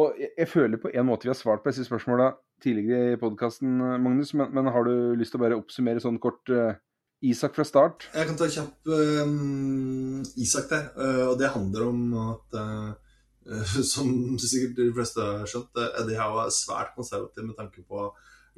Og 0.01 0.15
jeg, 0.19 0.31
jeg, 0.37 0.47
føler 0.47 0.79
på 0.81 0.89
en 0.93 1.05
måte 1.05 1.27
vi 1.27 1.33
har 1.33 1.37
svart 1.37 1.63
på 1.63 1.71
disse 1.71 1.85
spørsmåla 1.85 2.31
tidligere 2.63 3.15
i 3.15 3.19
podkasten, 3.19 3.75
Magnus, 4.01 4.33
men, 4.33 4.53
men, 4.55 4.69
har 4.71 4.87
du 4.87 4.93
lyst 5.19 5.35
til 5.35 5.41
å 5.41 5.43
bare 5.43 5.57
oppsummere 5.59 6.03
sånn 6.03 6.19
kort 6.21 6.53
uh, 6.53 6.73
Isak 7.21 7.53
fra 7.57 7.65
start? 7.67 8.07
Jeg 8.15 8.27
kan 8.27 8.37
ta 8.39 8.49
kjapp 8.49 8.89
uh, 8.89 10.25
Isak 10.41 10.69
der, 10.71 10.89
uh, 10.97 11.25
og 11.31 11.39
det 11.41 11.53
handler 11.53 11.87
om 11.87 12.03
at 12.31 12.59
som 13.93 14.37
sikkert 14.37 14.75
de 14.77 14.91
fleste 14.93 15.23
har 15.23 15.47
skjønt, 15.49 15.79
Eddie 16.01 16.19
Howe 16.19 16.45
er 16.45 16.53
svært 16.53 16.93
konservativ 16.97 17.47
med 17.47 17.57
tanke 17.57 17.81
på 17.87 18.09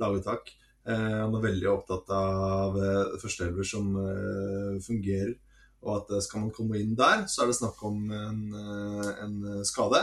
laguttak. 0.02 0.52
Uh, 0.84 1.24
han 1.24 1.36
er 1.38 1.46
veldig 1.46 1.70
opptatt 1.72 2.12
av 2.12 2.76
uh, 2.76 3.16
førsteelver 3.22 3.68
som 3.68 3.94
eh, 4.02 4.80
fungerer. 4.84 5.32
Og 5.84 5.98
at 5.98 6.12
skal 6.24 6.46
man 6.46 6.52
komme 6.56 6.80
inn 6.80 6.94
der, 6.96 7.26
så 7.28 7.44
er 7.44 7.50
det 7.50 7.58
snakk 7.58 7.80
om 7.84 8.06
en, 8.16 8.44
en 8.56 9.34
skade, 9.68 10.00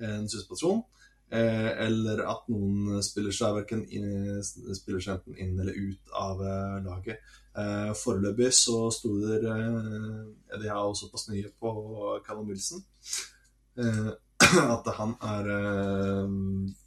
en 0.00 0.24
suspensjon. 0.24 0.78
Eller 1.30 2.22
at 2.24 2.46
noen 2.48 3.02
spiller 3.04 3.34
seg, 3.36 3.72
inn, 3.76 4.38
spiller 4.42 5.02
seg 5.04 5.18
enten 5.18 5.36
inn 5.36 5.58
eller 5.60 5.76
ut 5.76 6.14
av 6.16 6.40
laget. 6.86 7.20
foreløpig 8.00 8.48
så 8.56 8.86
sto 8.94 9.10
det 9.20 9.42
De 9.42 10.70
har 10.70 10.80
også 10.80 11.04
såpass 11.04 11.28
nye 11.28 11.50
på 11.60 11.74
Callum 12.24 12.48
Wilson 12.48 12.80
at 14.76 14.88
han 14.96 15.14
er 15.20 15.52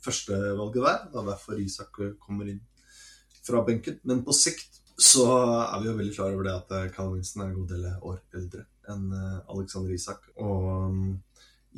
førstevalget 0.02 0.82
der. 0.88 1.00
Det 1.12 1.22
er 1.22 1.30
derfor 1.30 1.62
Isak 1.62 2.02
kommer 2.18 2.50
inn 2.50 2.64
fra 3.46 3.62
benken. 3.68 4.02
Men 4.10 4.26
på 4.26 4.34
sikt 4.34 4.82
så 5.02 5.28
er 5.64 5.80
vi 5.82 5.90
jo 5.90 5.98
veldig 5.98 6.16
klar 6.16 6.34
over 6.34 6.50
det 6.50 6.58
at 6.58 6.96
Callum 6.96 7.18
Wilson 7.20 7.42
er 7.42 7.52
en 7.52 7.58
god 7.62 7.74
del 7.76 7.90
år 8.02 8.22
eldre 8.38 8.66
enn 8.92 9.12
eh, 9.16 9.38
Alexander 9.54 9.94
Isak. 9.94 10.28
Og 10.42 10.68
um, 10.90 11.04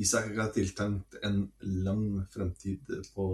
Isak 0.02 0.32
har 0.38 0.52
tiltenkt 0.54 1.18
en 1.22 1.44
lang 1.86 2.24
fremtid 2.34 2.90
på 3.14 3.28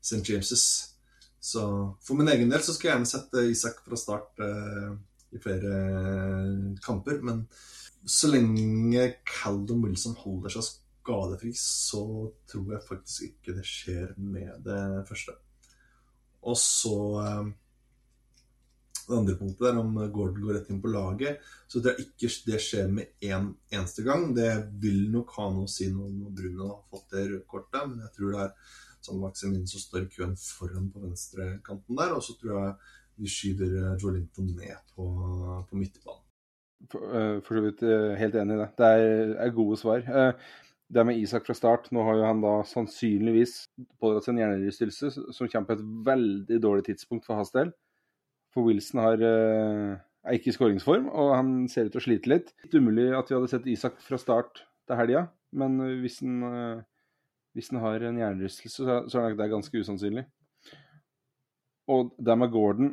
St. 0.00 0.22
James'. 0.24 0.94
Så 1.40 1.62
for 2.02 2.18
min 2.18 2.28
egen 2.28 2.50
del 2.50 2.62
så 2.64 2.74
skulle 2.74 2.92
jeg 2.92 2.96
gjerne 2.98 3.10
sett 3.10 3.36
Isak 3.52 3.82
fra 3.84 3.98
start 4.00 4.40
eh, 4.42 4.90
i 5.36 5.40
flere 5.42 5.74
kamper. 6.84 7.20
Men 7.22 7.44
så 8.08 8.30
lenge 8.32 9.04
Caldon 9.28 9.84
Wilson 9.84 10.16
holder 10.18 10.56
seg 10.56 10.66
skadefri, 10.68 11.52
så 11.56 12.02
tror 12.48 12.74
jeg 12.74 12.88
faktisk 12.88 13.28
ikke 13.28 13.56
det 13.58 13.66
skjer 13.66 14.12
med 14.16 14.64
det 14.66 14.82
første. 15.08 15.36
Og 16.48 16.56
så 16.60 16.98
eh, 17.22 17.48
Det 19.08 19.16
andre 19.16 19.36
punktet 19.38 19.64
der, 19.64 19.78
om 19.80 19.94
Gordon 20.12 20.42
går 20.44 20.58
rett 20.58 20.68
inn 20.72 20.82
på 20.84 20.90
laget, 20.92 21.46
så 21.64 21.80
tror 21.80 21.94
jeg 21.94 22.08
ikke 22.08 22.28
det 22.50 22.60
skjer 22.60 22.90
med 22.92 23.24
én 23.24 23.36
en 23.38 23.48
eneste 23.72 24.04
gang. 24.04 24.28
Det 24.36 24.50
vil 24.82 25.06
nok 25.14 25.32
ha 25.38 25.48
noe 25.54 25.64
å 25.64 25.72
si 25.72 25.88
når 25.92 26.34
Bruno 26.36 26.68
har 26.74 26.84
fått 26.90 27.14
det 27.14 27.24
røde 27.30 27.46
kortet, 27.48 27.88
men 27.88 28.04
jeg 28.04 28.14
tror 28.18 28.34
det 28.34 28.44
er 28.44 28.76
sånn 29.08 29.22
Maximin 29.22 29.66
som 29.70 29.82
står 29.82 30.04
i 30.04 30.12
køen 30.12 30.36
foran 30.36 30.92
på 30.92 31.06
venstrekanten 31.06 32.00
der. 32.00 32.14
Og 32.16 32.24
så 32.26 32.36
tror 32.38 32.54
jeg 32.58 32.78
vi 33.18 33.32
skyver 33.32 33.74
Jolinton 33.74 33.98
Joe 34.02 34.14
Linton 34.14 34.54
ned 34.60 34.94
på, 34.94 35.06
på 35.70 35.80
midtbanen. 35.80 36.24
For, 36.92 37.02
uh, 37.10 37.40
for, 37.42 37.58
så 37.58 37.64
vidt 37.64 37.82
uh, 37.82 38.14
helt 38.20 38.36
enig 38.38 38.54
i 38.54 38.60
det. 38.60 38.68
Det 38.78 38.88
er, 39.00 39.34
er 39.46 39.54
gode 39.56 39.78
svar. 39.80 40.04
Uh, 40.06 40.58
det 40.88 41.04
med 41.04 41.18
Isak 41.20 41.44
fra 41.44 41.56
start 41.56 41.90
Nå 41.92 42.00
har 42.06 42.16
jo 42.16 42.24
han 42.24 42.38
da 42.40 42.52
sannsynligvis 42.64 43.66
pådratt 44.00 44.24
seg 44.24 44.36
en 44.36 44.40
hjernerystelse 44.40 45.10
som 45.12 45.50
kommer 45.50 45.68
på 45.68 45.76
et 45.76 45.82
veldig 46.06 46.60
dårlig 46.64 46.86
tidspunkt 46.86 47.26
for 47.28 47.40
hans 47.40 47.52
del. 47.52 47.74
For 48.54 48.66
Wilson 48.66 49.02
har, 49.04 49.22
uh, 49.22 49.96
er 50.24 50.38
ikke 50.38 50.52
i 50.52 50.56
skåringsform, 50.56 51.08
og 51.08 51.34
han 51.36 51.50
ser 51.70 51.88
ut 51.88 51.94
til 51.94 52.02
å 52.02 52.06
slite 52.06 52.32
litt. 52.32 52.54
Litt 52.64 52.78
umulig 52.78 53.10
at 53.16 53.30
vi 53.30 53.36
hadde 53.36 53.50
sett 53.52 53.68
Isak 53.70 54.00
fra 54.04 54.20
start 54.20 54.62
til 54.88 55.00
helga, 55.00 55.26
men 55.58 55.76
hvis 56.02 56.20
han, 56.24 56.38
uh, 56.44 56.82
hvis 57.56 57.72
han 57.72 57.82
har 57.84 58.06
en 58.08 58.20
hjernerystelse, 58.22 58.84
så, 58.84 59.02
så 59.10 59.24
er 59.24 59.36
det 59.36 59.50
ganske 59.52 59.84
usannsynlig. 59.84 60.24
Og 61.88 62.12
det 62.20 62.34
med 62.36 62.50
Gordon 62.52 62.90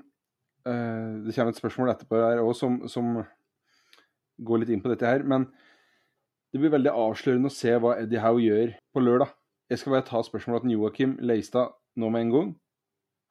uh, 0.68 1.24
Det 1.26 1.34
kommer 1.36 1.52
et 1.52 1.60
spørsmål 1.60 1.92
etterpå 1.92 2.20
her 2.22 2.40
òg 2.40 2.54
som, 2.56 2.78
som 2.88 3.18
går 4.40 4.62
litt 4.62 4.72
inn 4.72 4.84
på 4.84 4.92
dette 4.92 5.08
her. 5.08 5.24
men 5.24 5.50
det 6.56 6.62
blir 6.62 6.72
veldig 6.72 6.92
avslørende 6.96 7.50
å 7.52 7.52
se 7.52 7.74
hva 7.84 7.98
Eddie 8.00 8.22
Howe 8.24 8.40
gjør 8.40 8.70
på 8.96 9.02
lørdag. 9.04 9.34
Jeg 9.68 9.82
skal 9.82 9.92
bare 9.92 10.06
ta 10.08 10.22
spørsmålet 10.24 10.64
til 10.64 10.78
Joakim 10.78 11.16
Leistad 11.20 11.74
nå 12.00 12.08
med 12.14 12.24
en 12.24 12.32
gang. 12.32 12.52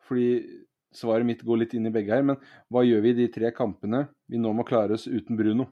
Fordi 0.05 0.27
svaret 0.97 1.27
mitt 1.27 1.43
går 1.47 1.63
litt 1.63 1.75
inn 1.77 1.89
i 1.89 1.93
begge 1.95 2.15
her. 2.15 2.25
Men 2.27 2.41
hva 2.73 2.85
gjør 2.87 3.05
vi 3.05 3.13
i 3.15 3.19
de 3.23 3.29
tre 3.33 3.53
kampene 3.55 4.07
vi 4.31 4.41
nå 4.41 4.53
må 4.57 4.67
klare 4.69 4.97
oss 4.99 5.07
uten 5.11 5.39
Bruno? 5.39 5.69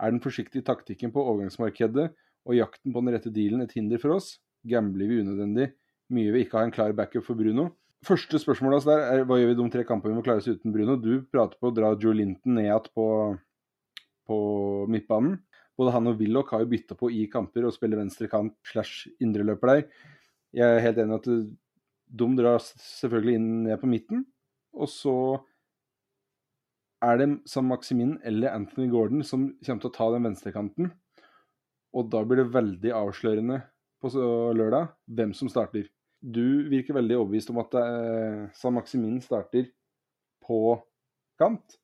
Er 0.00 0.10
den 0.10 0.22
forsiktige 0.24 0.66
taktikken 0.66 1.12
på 1.14 1.22
overgangsmarkedet 1.22 2.10
og 2.44 2.58
jakten 2.58 2.92
på 2.92 3.02
den 3.02 3.14
rette 3.14 3.32
dealen 3.32 3.64
et 3.64 3.74
hinder 3.76 4.02
for 4.02 4.16
oss? 4.16 4.36
Gambler 4.66 5.10
vi 5.10 5.22
unødvendig 5.22 5.72
mye 6.12 6.34
ved 6.34 6.44
ikke 6.44 6.58
har 6.58 6.66
ha 6.66 6.68
en 6.68 6.74
klar 6.74 6.92
backup 6.96 7.24
for 7.26 7.38
Bruno? 7.38 7.70
Første 8.04 8.38
spørsmål 8.40 8.76
altså 8.76 8.92
der 8.92 9.06
er 9.08 9.24
hva 9.24 9.38
gjør 9.40 9.50
vi 9.50 9.56
i 9.56 9.60
de 9.62 9.70
tre 9.72 9.84
kampene 9.88 10.12
vi 10.12 10.18
må 10.18 10.24
klare 10.26 10.42
oss 10.42 10.50
uten 10.50 10.74
Bruno? 10.74 10.98
Du 11.00 11.24
prater 11.32 11.56
på 11.60 11.70
å 11.70 11.74
dra 11.74 11.94
Joe 11.96 12.16
Linton 12.16 12.58
ned 12.58 12.68
igjen 12.68 12.90
på, 12.92 13.06
på 14.28 14.38
midtbanen. 14.92 15.38
Både 15.74 15.94
han 15.96 16.10
og 16.10 16.20
Willoch 16.20 16.52
har 16.54 16.62
jo 16.62 16.70
bytta 16.70 16.96
på 16.98 17.10
i 17.10 17.24
kamper 17.30 17.66
og 17.66 17.74
spiller 17.74 17.98
venstre 17.98 18.28
kamp 18.30 18.54
slash 18.68 19.08
indreløper 19.24 19.72
der. 19.72 19.86
Jeg 20.54 20.76
er 20.76 20.84
helt 20.84 21.00
enig 21.02 21.16
at 21.18 21.30
de 22.14 22.28
drar 22.38 22.60
selvfølgelig 22.62 23.40
inn 23.40 23.48
ned 23.64 23.80
på 23.80 23.90
midten. 23.90 24.22
Og 24.74 24.90
så 24.90 25.16
er 27.04 27.20
det 27.20 27.28
Sam 27.50 27.68
Maximin 27.70 28.16
eller 28.26 28.54
Anthony 28.54 28.88
Gordon 28.92 29.24
som 29.26 29.50
kommer 29.64 29.84
til 29.84 29.90
å 29.90 29.96
ta 29.96 30.10
den 30.14 30.28
venstrekanten. 30.28 30.90
Og 31.94 32.10
da 32.10 32.24
blir 32.26 32.42
det 32.42 32.54
veldig 32.54 32.94
avslørende 32.96 33.60
på 34.02 34.10
lørdag 34.56 34.90
hvem 35.16 35.34
som 35.36 35.50
starter. 35.52 35.86
Du 36.18 36.66
virker 36.72 36.96
veldig 36.96 37.18
overbevist 37.20 37.52
om 37.52 37.60
at 37.62 37.76
Sam 38.56 38.78
Maximin 38.80 39.20
starter 39.22 39.68
på 40.44 40.76
kant. 41.40 41.78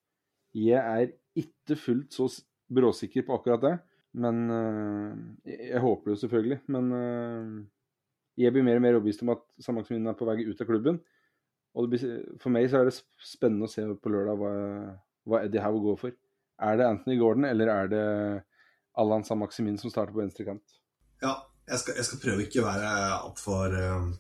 Jeg 0.57 0.81
er 0.81 1.13
ikke 1.39 1.79
fullt 1.79 2.17
så 2.17 2.27
bråsikker 2.73 3.27
på 3.27 3.37
akkurat 3.37 3.63
det. 3.65 3.77
Men 4.13 4.51
uh, 4.51 5.13
Jeg 5.47 5.81
håper 5.81 6.13
det 6.13 6.21
selvfølgelig. 6.23 6.61
Men 6.67 6.93
uh, 6.93 7.63
jeg 8.41 8.53
blir 8.55 8.67
mer 8.67 8.81
og 8.81 8.85
mer 8.85 8.99
overbevist 8.99 9.23
om 9.25 9.35
at 9.35 9.43
Samaksmin 9.61 10.07
er 10.11 10.19
på 10.19 10.29
vei 10.29 10.43
ut 10.47 10.61
av 10.61 10.69
klubben. 10.69 11.01
Og 11.79 11.91
blir, 11.91 12.03
for 12.43 12.53
meg 12.53 12.67
så 12.71 12.81
er 12.81 12.89
det 12.89 12.97
spennende 13.23 13.69
å 13.69 13.71
se 13.71 13.85
på 14.03 14.13
lørdag 14.13 14.41
hva, 14.41 14.55
hva 15.31 15.43
Eddie 15.45 15.63
Howe 15.63 15.83
går 15.85 16.01
for. 16.01 16.17
Er 16.61 16.81
det 16.81 16.89
Anthony 16.89 17.19
Gordon, 17.21 17.47
eller 17.49 17.71
er 17.73 17.93
det 17.93 18.07
Allan 19.01 19.25
Samaksimin 19.25 19.79
som 19.81 19.93
starter 19.93 20.17
på 20.17 20.23
venstre 20.23 20.49
kant? 20.49 20.75
Ja, 21.23 21.37
jeg 21.71 21.83
skal, 21.83 22.01
jeg 22.01 22.09
skal 22.09 22.23
prøve 22.25 22.45
ikke 22.47 22.65
å 22.65 22.67
være 22.67 22.91
altfor 23.21 23.77
uh, 23.77 24.11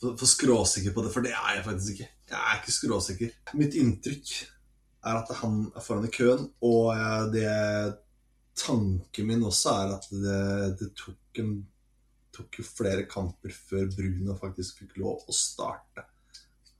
for, 0.00 0.16
for 0.20 0.30
skråsikker 0.30 0.94
på 0.94 1.04
det, 1.04 1.12
for 1.14 1.26
det 1.26 1.34
er 1.36 1.58
jeg 1.58 1.66
faktisk 1.68 1.96
ikke. 1.96 2.08
Jeg 2.32 2.40
er 2.40 2.62
ikke 2.62 2.76
skråsikker. 2.78 3.36
Mitt 3.60 3.76
inntrykk 3.78 4.32
er 5.04 5.20
at 5.20 5.34
han 5.42 5.60
er 5.74 5.84
foran 5.84 6.08
i 6.08 6.12
køen, 6.12 6.48
og 6.64 7.34
det 7.34 7.52
tanken 8.54 9.28
min 9.28 9.44
også 9.44 9.76
er 9.82 9.94
at 9.96 10.08
det, 10.12 10.40
det 10.80 10.90
tok, 10.98 11.40
en, 11.42 11.54
tok 12.34 12.60
flere 12.66 13.06
kamper 13.10 13.54
før 13.54 13.88
Bruno 13.92 14.36
faktisk 14.38 14.82
fikk 14.82 14.98
lov 15.02 15.26
å 15.28 15.36
starte. 15.36 16.06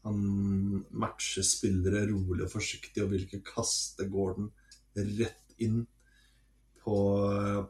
Han 0.05 0.85
matcher 0.93 1.45
spillere 1.47 2.05
rolig 2.11 2.45
og 2.45 2.53
forsiktig 2.53 3.05
og 3.05 3.15
vil 3.15 3.25
ikke 3.25 3.45
kaste 3.55 4.05
Gordon 4.13 4.51
rett 4.95 5.55
inn 5.65 5.85
på, 6.85 6.99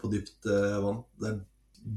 på 0.00 0.10
dypt 0.10 0.48
eh, 0.50 0.78
vann. 0.82 1.02
Det 1.20 1.30
er 1.30 1.40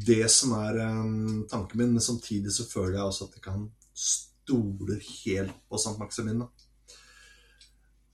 det 0.08 0.28
som 0.30 0.54
er 0.60 0.78
um, 0.84 1.46
tanken 1.50 1.82
min, 1.82 1.96
men 1.96 2.04
samtidig 2.04 2.54
så 2.54 2.68
føler 2.70 3.00
jeg 3.00 3.10
også 3.10 3.28
at 3.28 3.38
jeg 3.38 3.46
kan 3.48 3.66
stole 3.98 5.00
helt 5.00 5.58
på 5.70 5.80
St. 5.80 5.96
Maximin. 5.98 6.44
Da. 6.44 6.50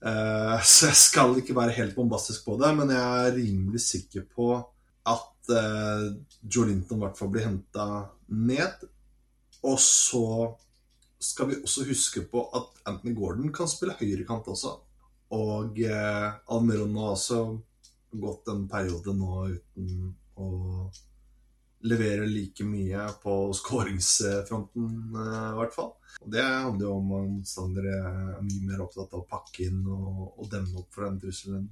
Uh, 0.04 0.56
så 0.64 0.88
jeg 0.92 1.00
skal 1.02 1.36
ikke 1.40 1.56
være 1.58 1.76
helt 1.76 1.96
bombastisk 1.98 2.46
på 2.46 2.56
det, 2.62 2.72
men 2.78 2.94
jeg 2.94 3.28
er 3.28 3.36
rimelig 3.36 3.84
sikker 3.84 4.24
på 4.32 4.54
at 5.04 5.30
Joe 5.44 6.70
Linton 6.70 6.96
i 6.96 7.04
hvert 7.04 7.18
fall 7.18 7.28
blir 7.34 7.44
henta 7.44 7.84
ned. 8.32 8.86
Og 9.60 9.76
så 9.76 10.24
skal 11.18 11.50
vi 11.50 11.60
også 11.62 11.86
huske 11.88 12.24
på 12.30 12.42
at 12.56 12.82
Anthony 12.90 13.14
Gordon 13.16 13.52
kan 13.54 13.70
spille 13.70 13.96
høyrekant 13.98 14.48
også. 14.50 14.74
Og 15.34 15.80
eh, 15.80 16.28
Almiron 16.52 16.96
har 17.00 17.14
også 17.14 17.40
gått 18.14 18.50
en 18.52 18.66
periode 18.70 19.14
nå 19.16 19.46
uten 19.56 20.12
å 20.38 20.48
levere 21.84 22.26
like 22.28 22.64
mye 22.64 23.06
på 23.20 23.34
skåringsfronten, 23.58 24.92
i 25.20 25.56
hvert 25.58 25.74
fall. 25.74 25.90
Og 26.22 26.30
det 26.32 26.44
handler 26.44 26.86
jo 26.86 26.92
om 26.96 27.10
at 27.18 27.26
motstandere 27.28 27.96
er 27.98 28.44
mye 28.46 28.68
mer 28.70 28.84
opptatt 28.86 29.12
av 29.12 29.24
å 29.24 29.28
pakke 29.28 29.66
inn 29.66 29.82
og, 29.84 30.38
og 30.38 30.48
demme 30.52 30.80
opp 30.80 30.94
for 30.94 31.04
den 31.04 31.18
trusselen 31.20 31.66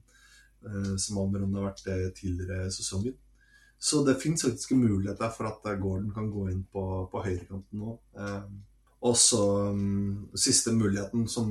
som 1.00 1.16
Almiron 1.18 1.56
har 1.58 1.70
vært 1.70 1.86
tidligere 2.18 2.68
i 2.68 2.74
sesongen. 2.74 3.16
Så 3.82 4.04
det 4.06 4.20
fins 4.22 4.44
faktisk 4.44 4.76
muligheter 4.78 5.32
for 5.34 5.48
at 5.48 5.64
Gordon 5.80 6.12
kan 6.14 6.28
gå 6.30 6.44
inn 6.52 6.60
på, 6.70 6.84
på 7.10 7.22
høyrekanten 7.24 7.80
nå. 7.80 7.96
Og 9.02 9.16
så 9.18 9.42
um, 9.72 10.28
siste 10.38 10.74
muligheten 10.76 11.26
som 11.30 11.50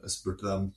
jeg 0.00 0.12
spurte 0.12 0.44
deg 0.44 0.64
om 0.64 0.68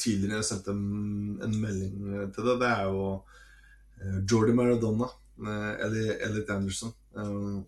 tidligere, 0.00 0.40
jeg 0.40 0.48
sendte 0.48 0.72
en, 0.72 1.56
melding 1.60 2.30
til 2.32 2.46
deg, 2.48 2.60
det 2.60 2.68
er 2.68 2.84
jo 2.90 3.06
uh, 3.16 4.18
Jordi 4.28 4.56
Maradona. 4.56 5.08
Uh, 5.42 5.72
Elliot 5.80 6.52
Anderson. 6.52 6.92
Uh, 7.16 7.64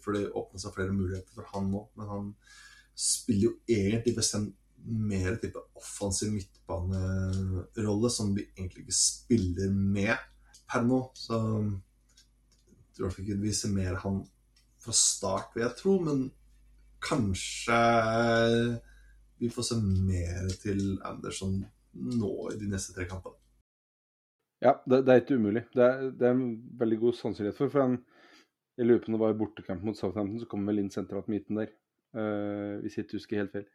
for 0.00 0.16
det 0.16 0.30
åpner 0.32 0.60
seg 0.60 0.74
flere 0.74 0.96
muligheter 0.96 1.36
for 1.36 1.48
han 1.52 1.70
nå. 1.72 1.84
Men 1.98 2.12
han 2.12 2.34
spiller 2.98 3.50
jo 3.50 3.54
egentlig 3.68 4.16
bestemt 4.16 4.56
mer 4.82 5.36
type 5.38 5.60
offensiv 5.78 6.32
midtbanerolle, 6.32 8.10
som 8.10 8.32
vi 8.34 8.48
egentlig 8.56 8.86
ikke 8.86 8.98
spiller 8.98 9.70
med 9.70 10.16
per 10.68 10.84
nå. 10.86 11.04
Så 11.14 11.38
jeg 11.38 12.96
tror 12.98 13.20
ikke 13.22 13.40
vi 13.42 13.54
ser 13.56 13.74
mer 13.74 14.00
han 14.02 14.22
fra 14.82 14.94
start, 14.96 15.52
vil 15.54 15.66
jeg 15.66 15.78
tro. 15.78 15.98
Men 16.02 16.24
kanskje 17.02 17.78
vi 19.42 19.50
får 19.50 19.68
se 19.68 19.78
mer 19.82 20.50
til 20.62 20.82
Anderson 21.06 21.58
nå 21.92 22.32
i 22.52 22.58
de 22.60 22.68
neste 22.70 22.94
tre 22.94 23.08
kampene. 23.10 23.38
Ja, 24.62 24.76
det, 24.86 25.02
det 25.06 25.12
er 25.12 25.22
ikke 25.24 25.38
umulig. 25.40 25.64
Det 25.74 25.82
er, 25.82 26.02
det 26.14 26.26
er, 26.28 26.36
en 26.36 26.58
veldig 26.78 26.98
god 27.02 27.16
sannsynlighet 27.18 27.58
for. 27.58 27.72
for 27.72 27.82
en, 27.82 27.96
Jeg 28.78 28.86
lurer 28.86 29.00
på 29.02 29.10
om 29.10 29.16
det 29.16 29.20
var 29.20 29.34
i 29.34 29.38
bortekamp 29.40 29.82
mot 29.84 29.98
Southampton, 29.98 30.38
så 30.40 30.46
kommer 30.48 30.70
vel 30.70 30.84
inn 30.84 30.92
sentralt 30.94 31.28
midten 31.28 31.58
der. 31.58 31.72
Uh, 32.16 32.78
hvis 32.80 32.96
jeg 32.96 33.06
ikke 33.06 33.18
husker 33.18 33.40
helt 33.42 33.56
feil. 33.56 33.66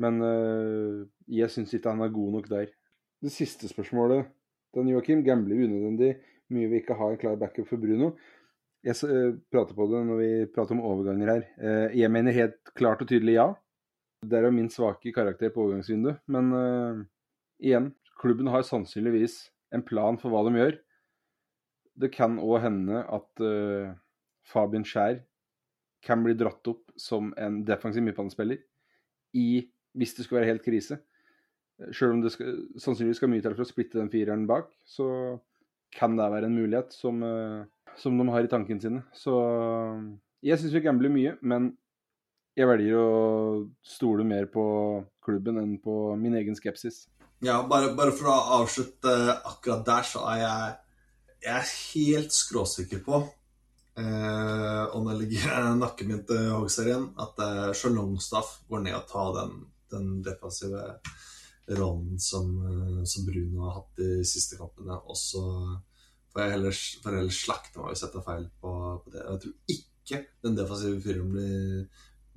Men 0.00 0.22
uh, 0.24 1.04
jeg 1.28 1.52
syns 1.52 1.74
ikke 1.76 1.92
han 1.92 2.02
er 2.02 2.14
god 2.14 2.32
nok 2.38 2.48
der. 2.50 2.72
Det 3.22 3.32
siste 3.32 3.68
spørsmålet, 3.68 4.24
den 4.74 4.88
Joakim, 4.90 5.22
gambler 5.26 5.60
unødvendig 5.68 6.14
mye 6.52 6.70
vi 6.70 6.80
ikke 6.82 6.96
har 6.98 7.12
en 7.12 7.20
klar 7.20 7.36
backup 7.40 7.68
for 7.68 7.80
Bruno. 7.80 8.14
Jeg 8.84 9.08
eh, 9.08 9.36
prater 9.48 9.76
på 9.76 9.86
det 9.88 10.00
når 10.04 10.18
vi 10.20 10.30
prater 10.52 10.76
om 10.76 10.82
overganger 10.84 11.30
her. 11.32 11.44
Eh, 11.56 11.94
jeg 12.02 12.12
mener 12.12 12.36
helt 12.36 12.72
klart 12.76 13.00
og 13.00 13.08
tydelig 13.08 13.38
ja. 13.38 13.46
Det 14.24 14.36
er 14.36 14.46
jo 14.48 14.56
min 14.56 14.68
svake 14.72 15.12
karakter 15.12 15.52
på 15.52 15.62
overgangsvinduet. 15.64 16.20
Men 16.32 16.46
uh, 16.56 17.00
igjen, 17.60 17.90
klubben 18.20 18.48
har 18.48 18.64
sannsynligvis 18.64 19.34
en 19.76 19.84
plan 19.84 20.16
for 20.20 20.32
hva 20.32 20.40
de 20.46 20.54
gjør. 20.56 20.78
Det 22.00 22.08
kan 22.14 22.38
òg 22.40 22.62
hende 22.64 23.02
at 23.04 23.44
uh, 23.44 23.92
Fabian 24.48 24.86
Skjær 24.88 25.20
kan 26.04 26.24
bli 26.24 26.32
dratt 26.40 26.72
opp 26.72 26.94
som 27.00 27.34
en 27.40 27.60
defensiv 27.68 28.04
midtbanespiller 28.04 28.62
hvis 29.34 30.16
det 30.16 30.24
skulle 30.24 30.40
være 30.40 30.52
helt 30.54 30.64
krise. 30.64 31.00
Sjøl 31.92 32.16
om 32.16 32.24
det 32.24 32.32
skal, 32.32 32.56
sannsynligvis 32.80 33.20
skal 33.20 33.32
mye 33.32 33.44
til 33.44 33.56
for 33.56 33.66
å 33.66 33.68
splitte 33.68 33.98
den 33.98 34.12
fireren 34.12 34.48
bak, 34.48 34.70
så 34.88 35.06
kan 35.94 36.16
det 36.16 36.32
være 36.32 36.48
en 36.48 36.56
mulighet 36.56 36.96
som 36.96 37.20
uh, 37.24 37.64
som 38.00 38.18
de 38.18 38.28
har 38.32 38.44
i 38.44 38.50
tankene 38.50 38.82
sine. 38.82 39.02
Så 39.16 39.34
jeg 40.44 40.60
syns 40.60 40.74
vi 40.76 40.84
gambler 40.84 41.12
mye, 41.12 41.34
men 41.42 41.72
jeg 42.54 42.70
velger 42.70 42.98
å 43.00 43.64
stole 43.86 44.26
mer 44.26 44.46
på 44.52 44.64
klubben 45.24 45.58
enn 45.58 45.78
på 45.82 46.14
min 46.20 46.36
egen 46.38 46.56
skepsis. 46.58 47.06
Ja, 47.44 47.58
bare, 47.68 47.92
bare 47.98 48.14
for 48.14 48.30
å 48.30 48.36
avslutte 48.60 49.14
akkurat 49.50 49.82
der, 49.86 50.06
så 50.06 50.22
er 50.30 50.38
jeg, 50.40 50.74
jeg 51.44 51.56
er 51.58 51.72
helt 51.72 52.36
skråsikker 52.36 53.02
på 53.04 53.18
eh, 54.00 54.84
og 54.94 55.10
jeg 55.10 55.18
ligger 55.20 55.66
nakken 55.82 56.12
min 56.12 56.22
til 56.28 56.52
Hogsherren, 56.54 57.10
at 57.20 57.42
eh, 57.44 57.84
Longstaff 57.92 58.60
går 58.70 58.86
ned 58.86 58.96
og 58.96 59.08
tar 59.10 59.34
den, 59.40 59.58
den 59.92 60.08
defensive 60.24 60.86
rollen 61.74 62.20
som, 62.20 62.54
eh, 62.70 63.02
som, 63.08 63.26
Bruno 63.26 63.66
har 63.66 63.80
hatt 63.80 64.00
de 64.00 64.24
siste 64.28 64.58
kampene. 64.60 64.96
Og 65.04 65.18
så 65.18 65.44
for 66.34 66.54
ellers, 66.56 66.82
for 67.02 67.14
heller 67.14 67.34
slakte 67.34 67.80
meg 67.80 67.94
og 67.94 67.98
sette 67.98 68.22
feil 68.26 68.46
på, 68.60 68.70
på, 69.04 69.12
det. 69.14 69.22
Jeg 69.22 69.42
tror 69.44 69.74
ikke 69.76 70.20
den 70.44 70.56
defensive 70.58 71.02
fyren 71.04 71.28
blir, 71.32 71.84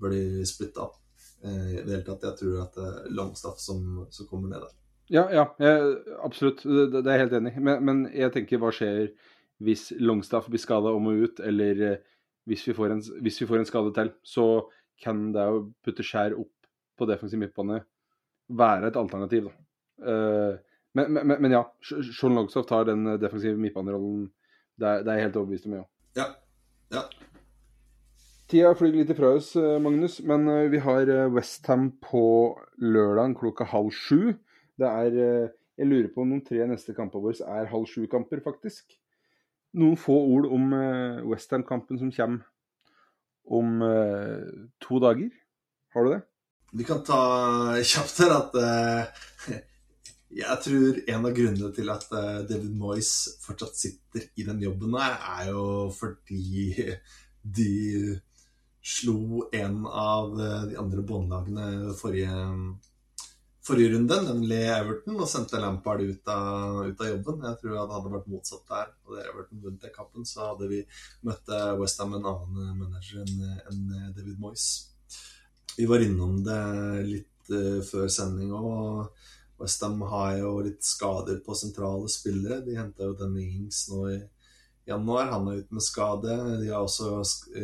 blir 0.03 0.43
splitta 0.47 0.85
opp 0.85 0.99
eh, 1.41 1.71
i 1.73 1.79
det 1.81 1.95
hele 1.95 2.03
tatt. 2.05 2.27
Jeg 2.29 2.39
tror 2.41 2.59
at 2.67 2.77
det 2.77 2.89
er 2.91 3.15
Longstaff 3.17 3.57
som, 3.63 3.81
som 4.13 4.29
kommer 4.29 4.53
ned 4.53 4.61
der. 4.67 4.75
Ja, 5.13 5.23
ja 5.33 5.47
jeg, 5.63 5.97
absolutt. 6.23 6.61
Det, 6.61 6.91
det, 6.93 7.03
er 7.07 7.17
jeg 7.17 7.25
helt 7.25 7.35
enig 7.39 7.55
i. 7.55 7.65
Men, 7.69 7.81
men, 7.89 8.05
jeg 8.13 8.35
tenker, 8.35 8.61
hva 8.61 8.71
skjer 8.75 9.09
hvis 9.65 9.89
Longstaff 9.97 10.51
blir 10.51 10.61
skada 10.61 10.93
og 10.93 11.09
ut, 11.09 11.41
eller 11.41 11.83
eh, 11.89 12.01
hvis 12.47 12.67
vi, 12.69 12.77
en, 12.85 13.01
hvis 13.25 13.41
vi, 13.41 13.49
får 13.49 13.63
en, 13.63 13.69
skade 13.69 13.95
til? 13.97 14.13
Så 14.21 14.47
kan 15.01 15.31
det 15.33 15.49
å 15.49 15.65
putte 15.85 16.05
skjær 16.05 16.37
opp 16.37 16.53
på 16.97 17.09
defensiv 17.09 17.41
midtbane 17.41 17.81
være 18.47 18.91
et 18.91 18.99
alternativ. 18.99 19.49
da. 19.49 19.63
Uh, 19.97 20.76
men, 20.93 21.13
men, 21.13 21.41
men, 21.41 21.51
ja, 21.51 21.63
Sean 21.81 22.35
Longstaff 22.35 22.67
tar 22.69 22.87
den 22.87 23.05
eh, 23.07 23.19
defensive 23.21 23.57
midtbanerollen. 23.59 24.27
Det, 24.77 25.03
det, 25.05 25.11
er 25.11 25.19
jeg 25.19 25.27
helt 25.27 25.39
overbevist 25.41 25.67
om, 25.69 25.77
ja. 25.79 25.85
ja. 26.19 26.27
ja. 26.93 27.03
Tida 28.47 28.73
flyr 28.77 28.95
litt 28.95 29.11
ifra 29.13 29.33
oss, 29.37 29.51
eh, 29.59 29.77
Magnus, 29.83 30.19
men 30.25 30.47
eh, 30.51 30.67
vi 30.73 30.81
har 30.83 31.11
Westham 31.33 31.89
på 32.03 32.23
lørdag 32.81 33.35
klokka 33.41 33.67
halv 33.73 33.91
sju. 33.95 34.37
Det 34.77 34.89
er 34.89 35.15
Jeg 35.77 35.85
lurer 35.85 36.07
på 36.09 36.23
om 36.23 36.31
noen 36.31 36.45
tre 36.45 36.63
neste 36.65 36.93
kamper 36.97 37.21
våre 37.21 37.45
er 37.59 37.67
halv 37.69 37.85
sju-kamper, 37.85 38.39
faktisk. 38.41 38.95
Noen 39.77 39.97
få 39.99 40.15
ord 40.15 40.47
om 40.49 40.71
Westham-kampen 41.29 41.99
som 42.01 42.09
kommer 42.13 42.47
om 43.45 43.77
to 44.81 44.97
dager. 45.03 45.29
Har 45.93 46.05
du 46.05 46.15
det? 46.15 46.21
Vi 46.73 46.83
kan 46.83 47.03
ta 47.05 47.19
kjapt 47.77 48.17
her 48.23 48.33
at 48.35 48.57
uh, 48.57 49.61
jeg 50.37 50.63
tror 50.63 50.97
en 51.09 51.25
av 51.25 51.35
grunnene 51.35 51.69
til 51.73 51.91
at 51.91 52.09
eh, 52.13 52.41
David 52.49 52.73
Moyes 52.77 53.11
fortsatt 53.43 53.77
sitter 53.79 54.27
i 54.37 54.45
den 54.47 54.61
jobben 54.61 54.97
her, 54.99 55.15
er 55.37 55.51
jo 55.51 55.63
fordi 55.95 56.73
de 57.41 58.17
slo 58.87 59.47
en 59.55 59.85
av 59.87 60.35
eh, 60.39 60.67
de 60.71 60.77
andre 60.79 61.05
båndlagene 61.09 61.95
forrige, 61.97 62.35
forrige 63.65 63.93
runde, 63.95 64.19
nemlig 64.27 64.59
Everton, 64.75 65.15
og 65.17 65.31
sendte 65.31 65.61
Lampard 65.63 66.03
ut 66.05 66.33
av, 66.33 66.83
ut 66.85 67.01
av, 67.01 67.09
jobben. 67.15 67.47
Jeg 67.47 67.61
tror 67.61 67.73
det 67.73 67.87
hadde 67.95 68.13
vært 68.17 68.29
motsatt 68.35 68.67
der. 68.73 68.91
Hadde 69.07 69.23
Everton 69.31 69.63
vunnet 69.63 69.87
den 69.87 69.95
kappen, 69.95 70.27
så 70.27 70.51
hadde 70.51 70.69
vi 70.71 70.83
møtt 71.27 71.55
Westham 71.81 72.13
en 72.19 72.29
annen 72.33 72.77
manager 72.83 73.25
enn 73.25 74.13
David 74.13 74.37
Moyes. 74.43 74.67
Vi 75.77 75.89
var 75.89 76.01
innom 76.05 76.39
det 76.45 76.61
litt 77.07 77.33
før 77.87 78.07
sending 78.11 78.53
òg. 78.55 79.09
Westham 79.57 80.01
har 80.11 80.37
jo 80.37 80.51
litt 80.65 80.85
skader 80.85 81.39
på 81.45 81.55
sentrale 81.57 82.09
spillere. 82.11 82.61
De 82.65 82.77
henta 82.77 83.07
jo 83.07 83.15
denne 83.17 83.41
Hings 83.41 83.87
nå 83.89 84.03
i 84.11 84.17
januar. 84.87 85.31
Han 85.33 85.49
er 85.49 85.63
ute 85.63 85.77
med 85.77 85.85
skade. 85.85 86.35
De 86.61 86.69
har 86.69 86.85
også 86.85 87.23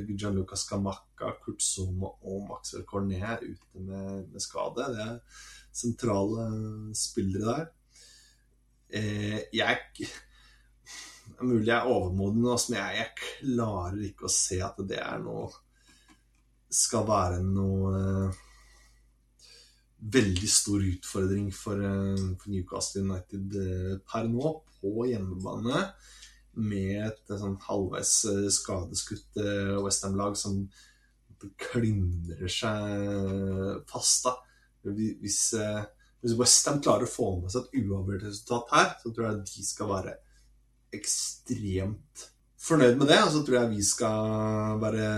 Gianluca 0.09 0.57
Scamacca, 0.57 1.35
Kurt 1.43 1.61
Zuma 1.61 2.09
og 2.25 2.47
Maxwell 2.49 2.85
Cornet 2.89 3.45
ute 3.45 3.85
med, 3.85 4.27
med, 4.31 4.41
skade. 4.41 4.89
Det 4.95 5.05
er 5.05 5.41
sentrale 5.73 6.47
spillere 6.97 7.53
der. 7.53 7.71
Eh, 8.93 9.39
jeg 9.53 9.77
er 9.93 11.45
mulig 11.45 11.67
jeg 11.67 11.77
er 11.77 11.89
overmoden, 11.89 12.41
men 12.43 12.77
jeg, 12.77 12.97
jeg, 12.99 13.13
klarer 13.41 14.01
ikke 14.05 14.27
å 14.27 14.33
se 14.33 14.59
at 14.61 14.81
det 14.85 14.99
er 15.01 15.21
noe 15.23 15.47
Skal 16.73 17.05
være 17.05 17.39
noe 17.45 18.31
veldig 20.11 20.49
stor 20.49 20.83
utfordring 20.83 21.51
for, 21.55 21.79
eh, 21.79 22.23
for 22.39 22.51
Newcastle 22.51 23.03
United 23.03 23.55
eh, 23.55 23.97
per 24.09 24.27
nå, 24.27 24.53
på 24.81 25.07
hjemmebane. 25.07 25.83
Med 26.63 26.97
et 27.07 27.31
eh, 27.31 27.39
sånn 27.39 27.57
halvveis 27.67 28.15
skadeskutt 28.57 29.39
Westham-lag 29.83 30.35
som 30.37 30.65
klimrer 31.59 32.51
seg 32.51 33.79
fast. 33.89 34.27
da. 34.27 34.35
Hvis, 34.83 35.39
hvis 36.23 36.35
Westham 36.39 36.79
klarer 36.83 37.07
å 37.07 37.11
få 37.11 37.29
med 37.41 37.51
seg 37.51 37.65
et 37.65 37.81
uavgjort 37.83 38.27
resultat 38.29 38.75
her, 38.75 38.93
så 39.01 39.11
tror 39.11 39.27
jeg 39.27 39.41
de 39.49 39.65
skal 39.67 39.91
være 39.91 40.13
ekstremt 40.95 42.27
fornøyd 42.63 42.99
med 42.99 43.11
det. 43.11 43.19
Og 43.25 43.33
så 43.33 43.43
tror 43.43 43.59
jeg 43.59 43.73
vi 43.73 43.87
skal 43.87 44.79
være 44.83 45.09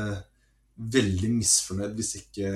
veldig 0.95 1.29
misfornøyd 1.37 1.93
hvis 1.99 2.15
ikke 2.23 2.49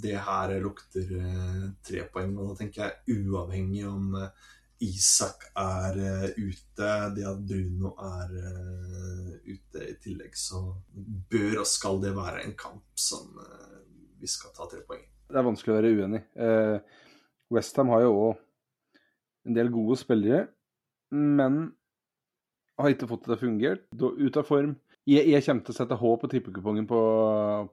det 0.00 0.16
her 0.24 0.54
lukter 0.62 1.12
eh, 1.18 1.68
tre 1.84 2.06
poeng. 2.12 2.34
Og 2.38 2.52
da 2.52 2.58
tenker 2.62 2.84
jeg 2.86 3.22
uavhengig 3.26 3.84
om 3.88 4.16
eh, 4.20 4.50
Isak 4.82 5.50
er 5.58 5.98
eh, 6.00 6.28
ute, 6.38 6.92
det 7.16 7.26
at 7.28 7.42
Bruno 7.46 7.94
er 8.02 8.32
ute 9.46 9.84
i 9.84 9.96
tillegg, 10.02 10.34
så 10.38 10.64
bør 11.30 11.62
og 11.62 11.68
skal 11.68 12.00
det 12.02 12.14
være 12.16 12.46
en 12.46 12.56
kamp 12.58 12.86
som 12.98 13.36
vi 14.22 14.30
skal 14.30 14.54
ta 14.56 14.68
tre 14.70 14.82
poeng. 14.86 15.02
Det 15.32 15.40
er 15.40 15.46
vanskelig 15.46 15.72
å 15.72 15.78
være 15.78 15.92
uenig. 15.96 16.22
Eh, 16.36 17.02
Westham 17.52 17.92
har 17.92 18.04
jo 18.06 18.16
òg 18.28 18.40
en 19.48 19.56
del 19.56 19.70
gode 19.74 19.98
spillere, 19.98 20.46
men 21.12 21.64
har 22.78 22.94
ikke 22.94 23.08
fått 23.10 23.26
det 23.26 23.38
til 23.42 24.08
å 24.08 24.40
av 24.40 24.48
form. 24.48 24.76
Jeg, 25.08 25.42
kommer 25.42 25.66
til 25.66 25.74
å 25.74 25.76
sette 25.76 25.98
H 25.98 26.10
på 26.22 26.30
tippekupongen 26.30 26.86
på, 26.86 27.00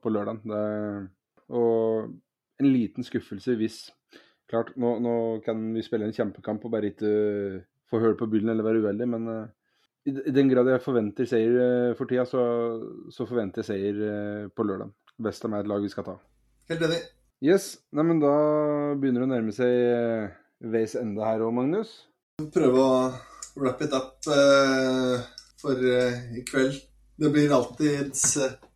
på 0.02 0.12
lørdag. 0.12 0.42
Og 1.50 2.10
en 2.60 2.70
liten 2.70 3.06
skuffelse 3.06 3.56
hvis 3.60 3.88
Klart, 4.50 4.72
nå, 4.82 4.96
nå, 4.98 5.14
kan 5.46 5.60
vi 5.76 5.84
spille 5.86 6.08
en 6.08 6.16
kjempekamp 6.16 6.64
og 6.66 6.72
bare 6.74 6.90
ikke 6.90 7.10
få 7.90 8.00
hull 8.02 8.16
på 8.18 8.28
byllen 8.32 8.50
eller 8.50 8.66
være 8.66 8.82
uheldig, 8.82 9.08
men 9.12 9.28
uh, 9.30 9.44
i, 10.10 10.14
i, 10.16 10.34
den 10.34 10.50
grad 10.50 10.72
jeg 10.72 10.82
forventer 10.82 11.30
seier 11.30 11.54
uh, 11.54 11.98
for 11.98 12.10
tida, 12.10 12.26
så, 12.26 12.42
så, 13.14 13.28
forventer 13.30 13.62
jeg 13.62 13.68
seier 13.68 14.02
uh, 14.02 14.50
på 14.50 14.66
lørdag. 14.66 14.90
Best 15.22 15.46
av 15.46 15.54
meg 15.54 15.62
et 15.62 15.70
lag 15.70 15.86
vi 15.86 15.94
skal 15.94 16.08
ta. 16.08 16.18
Helt 16.72 16.86
enig. 16.90 17.00
Yes. 17.46 17.76
Neimen, 17.94 18.24
da 18.24 18.34
begynner 18.98 19.22
det 19.22 19.30
å 19.30 19.34
nærme 19.36 19.54
seg 19.54 20.66
veis 20.74 20.98
ende 20.98 21.30
her 21.30 21.46
òg, 21.46 21.54
Magnus. 21.54 21.94
Prøve 22.50 22.82
å 22.82 23.00
wrap 23.60 23.86
it 23.86 23.94
up 23.94 24.18
for 25.62 25.86
i 25.86 26.46
kveld. 26.50 26.89
Det 27.20 27.30
blir 27.34 27.52
alltid 27.52 28.16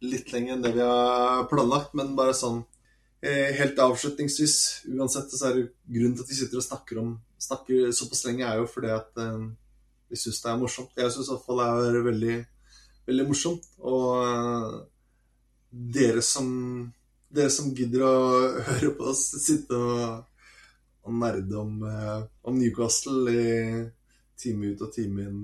litt 0.04 0.32
lenger 0.34 0.58
enn 0.58 0.64
det 0.66 0.74
vi 0.76 0.84
har 0.84 1.46
planlagt, 1.52 1.94
men 1.96 2.16
bare 2.18 2.36
sånn 2.36 2.64
Eh, 3.24 3.54
helt 3.56 3.78
avslutningsvis, 3.80 4.82
uansett, 4.86 5.32
så 5.32 5.46
er 5.48 5.54
det 5.56 5.68
grunnen 5.96 6.16
til 6.18 6.26
at 6.26 6.32
vi 6.32 6.38
sitter 6.42 6.60
og 6.60 6.66
snakker 6.66 6.98
om 7.00 7.12
snakker 7.40 7.94
såpass 7.96 8.26
lenge, 8.28 8.44
er 8.44 8.58
jo 8.60 8.66
fordi 8.68 8.90
at 8.92 9.22
eh, 9.24 9.46
vi 10.12 10.20
syns 10.20 10.42
det 10.44 10.50
er 10.52 10.58
morsomt. 10.60 10.98
Jeg 11.00 11.14
syns 11.14 11.30
iallfall 11.32 11.62
det 11.62 11.68
er 11.86 12.08
veldig, 12.10 12.36
veldig 13.08 13.28
morsomt. 13.30 13.70
Og 13.80 14.10
eh, 14.26 14.76
dere 15.96 16.26
som 16.34 16.50
dere 17.32 17.54
som 17.56 17.72
gidder 17.72 18.04
å 18.04 18.18
høre 18.74 18.92
på 18.98 19.08
oss 19.14 19.24
sitte 19.46 19.80
og, 19.80 20.28
og 21.08 21.16
nerde 21.22 21.62
om, 21.64 21.80
om, 22.44 22.60
Newcastle 22.60 23.24
i 23.32 23.48
time 24.36 24.74
ut 24.74 24.84
og 24.84 24.92
time 24.92 25.30
inn, 25.30 25.40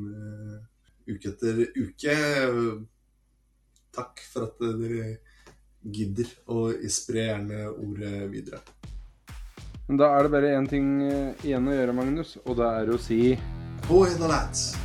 uke 1.16 1.34
etter 1.34 1.64
uke. 1.78 2.16
Takk 3.96 4.24
for 4.32 4.50
at 4.50 4.62
dere 4.62 5.18
gidder, 5.84 6.30
og 6.52 6.84
spre 6.92 7.26
gjerne 7.30 7.66
ordet 7.72 8.32
videre. 8.34 8.62
Men 9.90 9.98
da 9.98 10.12
er 10.14 10.28
det 10.28 10.34
bare 10.36 10.54
én 10.54 10.70
ting 10.70 10.90
eh, 11.02 11.46
igjen 11.48 11.66
å 11.66 11.74
gjøre, 11.74 11.98
Magnus, 11.98 12.38
og 12.46 12.60
det 12.62 12.72
er 12.84 12.94
å 12.94 13.02
si 13.02 13.22
Hoi 13.90 14.10
the 14.20 14.30
lads. 14.30 14.76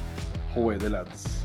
Hoi 0.55 0.79
the 0.81 0.89
lads. 0.89 1.44